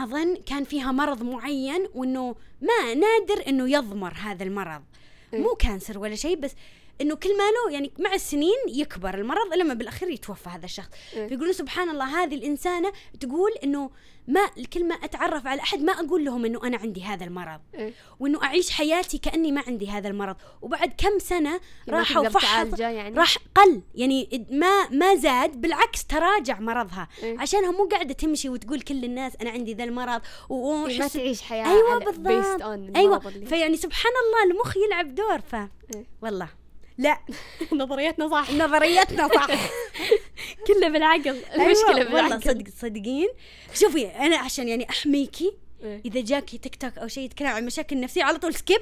أظن 0.00 0.36
كان 0.36 0.64
فيها 0.64 0.92
مرض 0.92 1.22
معين 1.22 1.88
وإنه 1.94 2.34
ما 2.60 2.94
نادر 2.94 3.48
إنه 3.48 3.70
يضمر 3.70 4.14
هذا 4.14 4.44
المرض. 4.44 4.82
إيه. 4.82 5.03
مو 5.40 5.54
كانسر 5.54 5.98
ولا 5.98 6.14
شيء 6.14 6.36
بس 6.36 6.54
إنه 7.00 7.14
كل 7.14 7.38
ما 7.38 7.44
له 7.50 7.72
يعني 7.72 7.92
مع 7.98 8.14
السنين 8.14 8.56
يكبر. 8.68 9.14
المرض 9.14 9.54
لما 9.54 9.74
بالأخير 9.74 10.10
يتوفى 10.10 10.48
هذا 10.48 10.64
الشخص. 10.64 10.88
إيه. 11.14 11.28
فيقولون 11.28 11.52
سبحان 11.52 11.88
الله 11.90 12.22
هذه 12.22 12.34
الإنسانة 12.34 12.92
تقول 13.20 13.50
إنه 13.64 13.90
ما 14.28 14.40
كل 14.72 14.88
ما 14.88 14.94
أتعرف 14.94 15.46
على 15.46 15.60
أحد 15.60 15.80
ما 15.82 15.92
أقول 15.92 16.24
لهم 16.24 16.44
إنه 16.44 16.66
أنا 16.66 16.76
عندي 16.76 17.02
هذا 17.02 17.24
المرض. 17.24 17.60
إيه. 17.74 17.92
وإنه 18.20 18.44
أعيش 18.44 18.70
حياتي 18.70 19.18
كأني 19.18 19.52
ما 19.52 19.62
عندي 19.66 19.90
هذا 19.90 20.08
المرض. 20.08 20.36
وبعد 20.62 20.92
كم 20.98 21.18
سنة 21.18 21.60
ما 21.88 21.98
راحوا 21.98 22.22
تقدر 22.22 22.30
فحص 22.30 22.52
تعالجه 22.52 22.88
يعني؟ 22.90 23.16
راح 23.18 23.36
قل. 23.54 23.82
يعني 23.94 24.46
ما 24.50 24.88
ما 24.88 25.14
زاد 25.14 25.60
بالعكس 25.60 26.04
تراجع 26.06 26.60
مرضها. 26.60 27.08
إيه. 27.22 27.38
عشانها 27.38 27.70
مو 27.70 27.84
قاعدة 27.84 28.14
تمشي 28.14 28.48
وتقول 28.48 28.80
كل 28.80 29.04
الناس 29.04 29.32
أنا 29.40 29.50
عندي 29.50 29.74
ذا 29.74 29.84
المرض 29.84 30.20
و- 30.48 30.86
إيه، 30.86 30.98
ما 30.98 31.08
تعيش 31.08 31.42
حياة 31.42 31.66
أيوه 31.66 31.98
بالضبط. 31.98 32.62
أيوه. 32.96 33.18
فيعني 33.18 33.76
سبحان 33.76 34.12
الله 34.26 34.52
المخ 34.54 34.76
يلعب 34.76 35.14
دور. 35.14 35.40
ف 35.40 35.54
إيه. 35.54 36.06
والله. 36.22 36.63
لا. 36.98 37.18
نظريتنا 37.72 38.28
صح. 38.28 38.50
نظريتنا 38.50 39.28
صح. 39.28 39.46
كله 40.66 40.88
بالعقل. 40.88 41.28
المشكلة 41.54 41.62
أيوة 41.66 41.88
والله 41.88 42.04
بالعقل 42.04 42.42
صدق 42.42 42.64
صدقين. 42.78 43.28
شوفي 43.74 44.06
أنا 44.06 44.36
عشان 44.36 44.68
يعني 44.68 44.90
أحميكي. 44.90 45.52
إذا 45.84 46.20
جاكي 46.20 46.58
تيك 46.58 46.76
توك 46.76 46.98
أو 46.98 47.08
شيء 47.08 47.24
يتكلم 47.24 47.48
عن 47.48 47.66
مشاكل 47.66 48.00
نفسيه 48.00 48.24
على 48.24 48.38
طول 48.38 48.54
skip 48.54 48.80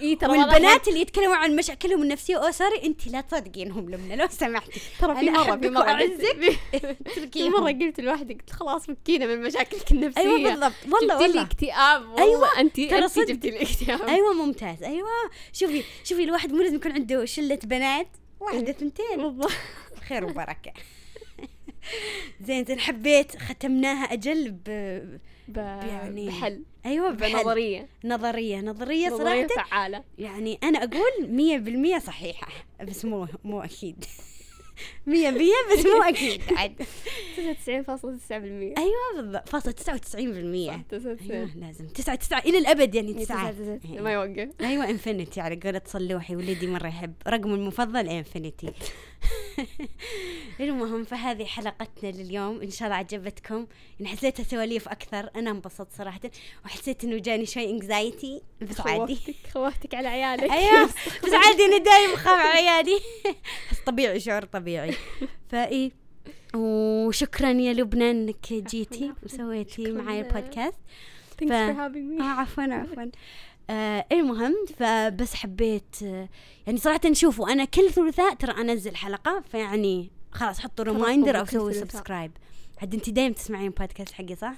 إي 0.00 0.16
ترى 0.16 0.30
والبنات 0.30 0.88
اللي 0.88 1.00
يتكلموا 1.00 1.34
عن 1.36 1.56
مشاكلهم 1.56 2.02
النفسية 2.02 2.36
أو 2.46 2.50
sorry 2.50 2.82
انت 2.84 3.06
لا 3.06 3.20
تصدقينهم 3.20 3.90
لمنا 3.90 4.14
لو 4.14 4.28
سمحتي. 4.30 4.80
ترى 5.00 5.16
في 5.16 5.30
مرة 5.30 5.56
في 5.56 5.70
مرة. 5.70 5.92
قلت- 5.92 6.22
في. 7.32 7.48
مرة 7.48 7.70
قلت 7.72 8.00
لوحدي 8.00 8.34
قلت 8.34 8.50
خلاص 8.50 8.86
فكينا 8.86 9.26
من 9.26 9.42
مشاكلك 9.42 9.92
النفسية. 9.92 10.20
أيوه 10.22 10.42
بالضبط. 10.50 10.72
والله 10.92 11.14
جبتي 11.14 11.18
لي 11.18 11.28
والله. 11.28 11.42
اكتئاب. 11.42 12.18
أيوة، 12.18 12.60
انت 12.60 12.76
ترى 12.76 13.04
انت. 13.04 13.18
جبتي 13.18 13.50
لي 13.50 13.62
اكتئاب. 13.62 14.02
أيوه 14.02 14.32
ممتاز. 14.32 14.82
أيوه. 14.82 15.08
شوفي 15.52 15.82
شوفي 16.04 16.22
الواحد 16.24 16.52
مو 16.52 16.62
لازم 16.62 16.76
يكون 16.76 16.92
عنده 16.92 17.24
شلة 17.24 17.58
بنات. 17.64 18.08
واحدة 18.40 18.72
ثنتين 18.72 19.16
بالضبط. 19.16 19.50
خير 20.08 20.24
وبركة. 20.24 20.72
زين 22.46 22.64
زين 22.64 22.80
حبيت 22.80 23.36
ختمناها 23.36 24.12
أجل 24.12 24.56
ب... 25.52 25.56
يعني 25.88 26.26
بحل 26.28 26.62
أيوه 26.86 27.10
بحل. 27.10 27.32
بنظرية. 27.32 27.88
نظرية 28.04 28.60
نظرية 28.60 29.08
نظرية 29.08 29.46
صراحة 29.46 29.68
فعالة. 29.70 30.04
يعني 30.18 30.58
أنا 30.62 30.78
أقول 30.78 31.28
مية 31.28 31.58
بالمية 31.58 31.98
صحيحة 31.98 32.48
بس 32.84 33.04
مو 33.04 33.26
مو 33.44 33.60
أكيد. 33.60 34.04
مية 35.06 35.30
مية 35.30 35.52
بس 35.72 35.86
مو 35.86 36.02
أكيد. 36.02 36.40
عاد. 36.58 36.82
99.9% 37.36 38.32
أيوه 38.32 39.16
بالضبط. 39.16 39.48
فاصلة 39.48 39.72
تسعة 39.72 39.94
وتسعين 39.94 40.32
بالمية. 40.32 40.70
صح، 40.70 40.80
تسعة 40.90 41.00
أيوه 41.10 41.12
وتسعين. 41.42 41.52
لازم. 41.60 41.86
تسعة 41.86 42.14
تسعة 42.16 42.38
إلى 42.40 42.58
الأبد 42.58 42.94
يعني 42.94 43.08
إيه، 43.18 43.24
تسعة. 43.24 43.52
تسعة- 43.52 43.54
تسعة- 43.54 43.90
إيه. 43.92 44.00
ما 44.00 44.12
يوقف. 44.12 44.48
أيوه 44.60 44.90
infinity 44.90 45.40
على 45.40 45.60
قولة 45.64 45.82
صلوحي 45.86 46.36
ولدي 46.36 46.66
مرة 46.66 46.86
يحب. 46.86 47.14
رقمه 47.28 47.54
المفضل 47.54 48.08
infinity 48.08 48.70
المهم 50.60 51.04
فهذه 51.04 51.44
حلقتنا 51.44 52.10
لليوم. 52.10 52.60
إن 52.62 52.70
شاء 52.70 52.86
الله 52.88 52.96
عجبتكم. 52.98 53.66
إن 54.00 54.06
حسيتها 54.06 54.42
سواليف 54.42 54.88
أكثر 54.88 55.30
أنا 55.36 55.50
انبسطت 55.50 55.92
صراحة. 55.98 56.20
وحسيت 56.64 57.04
إنه 57.04 57.18
جاني 57.18 57.46
شوي 57.46 57.70
anxiety 57.70 58.42
بس 58.60 58.80
عادي. 58.80 59.14
خوفتك 59.16 59.34
خوفتك 59.54 59.94
على 59.94 60.08
عيالك. 60.08 60.50
أيوه. 60.52 60.84
بس 61.24 61.32
عادي 61.32 61.64
أنا 61.64 61.78
دايم 61.78 62.10
اخاف 62.14 62.28
على 62.46 62.48
عيالي. 62.68 63.00
بس 63.72 63.78
طبيعي 63.86 64.20
شعور 64.20 64.44
طبيعي. 64.44 64.94
فاي 65.48 65.92
وشكرا 66.54 67.50
يا 67.50 67.72
لبنى 67.72 68.10
إنك 68.10 68.52
جيتي. 68.52 69.12
وسويتي. 69.22 69.92
معي 69.92 70.20
ال 70.20 70.27
podcast 70.27 70.76
Thanks 71.32 71.48
ف- 71.48 71.50
for 71.50 71.74
having 71.74 72.20
آه 72.20 72.36
me 72.36 72.38
عفوا 72.40 72.62
عفوا. 72.64 73.04
آه 73.72 74.06
المهم 74.12 74.54
فبس 74.78 75.34
حبيت 75.34 75.96
آه 76.02 76.28
يعني 76.66 76.78
صراحة 76.78 77.12
شوفوا 77.12 77.52
أنا 77.52 77.64
كل 77.64 77.90
ثلاثاء 77.90 78.34
ترى 78.34 78.60
أنزل 78.60 78.96
حلقة 78.96 79.40
فيعني 79.52 80.10
خلاص 80.32 80.60
حطوا 80.60 80.84
reminder 80.84 81.38
أو 81.40 81.44
سووا. 81.44 81.72
subscribe 81.72 82.32
عاد 82.82 82.94
أنت 82.94 83.10
دايم 83.10 83.32
تسمعين 83.32 83.70
بودكاست 83.70 84.12
حقي 84.12 84.36
صح؟ 84.36 84.54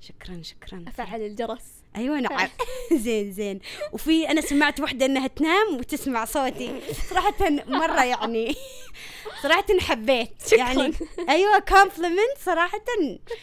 شكرا 0.00 0.42
شكرا 0.42 0.84
أفعل 0.88 1.20
الجرس 1.22 1.81
أيوه 1.96 2.20
نعم 2.20 2.48
زين 3.04 3.32
زين. 3.32 3.60
وفي 3.92 4.30
أنا 4.30 4.40
سمعت 4.40 4.80
وحدة 4.80 5.06
إنها 5.06 5.26
تنام 5.26 5.76
وتسمع 5.76 6.24
صوتي. 6.24 6.80
صراحة 7.10 7.50
مرة 7.66 8.04
يعني 8.04 8.54
صراحة 9.42 9.64
حبيت. 9.80 10.52
يعني 10.52 10.92
أيوه 11.28 11.58
compliment 11.58 12.38
صراحة. 12.38 12.80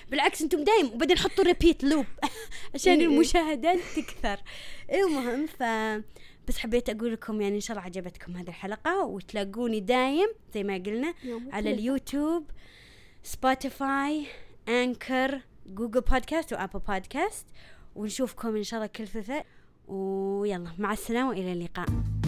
بالعكس 0.09 0.41
أنتم 0.41 0.63
دايم. 0.63 0.87
وبعدين 0.93 1.17
حطوا 1.17 1.43
repeat 1.43 1.83
loop 1.83 2.05
عشان 2.75 2.93
إيه 2.93 2.99
إيه. 2.99 3.05
المشاهدات 3.07 3.79
تكثر. 3.95 4.39
المهم 4.93 5.47
ف 5.47 5.63
بس 6.47 6.57
حبيت 6.57 6.89
أقول 6.89 7.13
لكم 7.13 7.41
يعني 7.41 7.55
إن 7.55 7.61
شاء 7.61 7.77
الله 7.77 7.85
عجبتكم 7.85 8.35
هذه 8.37 8.47
الحلقة. 8.47 9.03
وتلاقوني 9.03 9.79
دايم 9.79 10.27
زي 10.53 10.63
ما 10.63 10.73
قلنا 10.73 11.13
على. 11.53 11.71
ال 11.71 11.80
YouTube 11.81 12.45
Spotify 13.23 14.25
Anchor 14.69 15.41
Google 15.65 16.01
Podcast 16.01 16.53
و 16.53 16.58
Apple 16.58 16.79
Podcast 16.79 17.45
ونشوفكم 17.99 18.55
إن 18.55 18.63
شاء 18.63 18.77
الله 18.77 18.91
كل 18.95 19.07
ثلاثاء 19.07 19.45
ويلا 19.87 20.71
مع 20.77 20.93
السلامة 20.93 21.29
والى 21.29 21.53
اللقاء. 21.53 22.18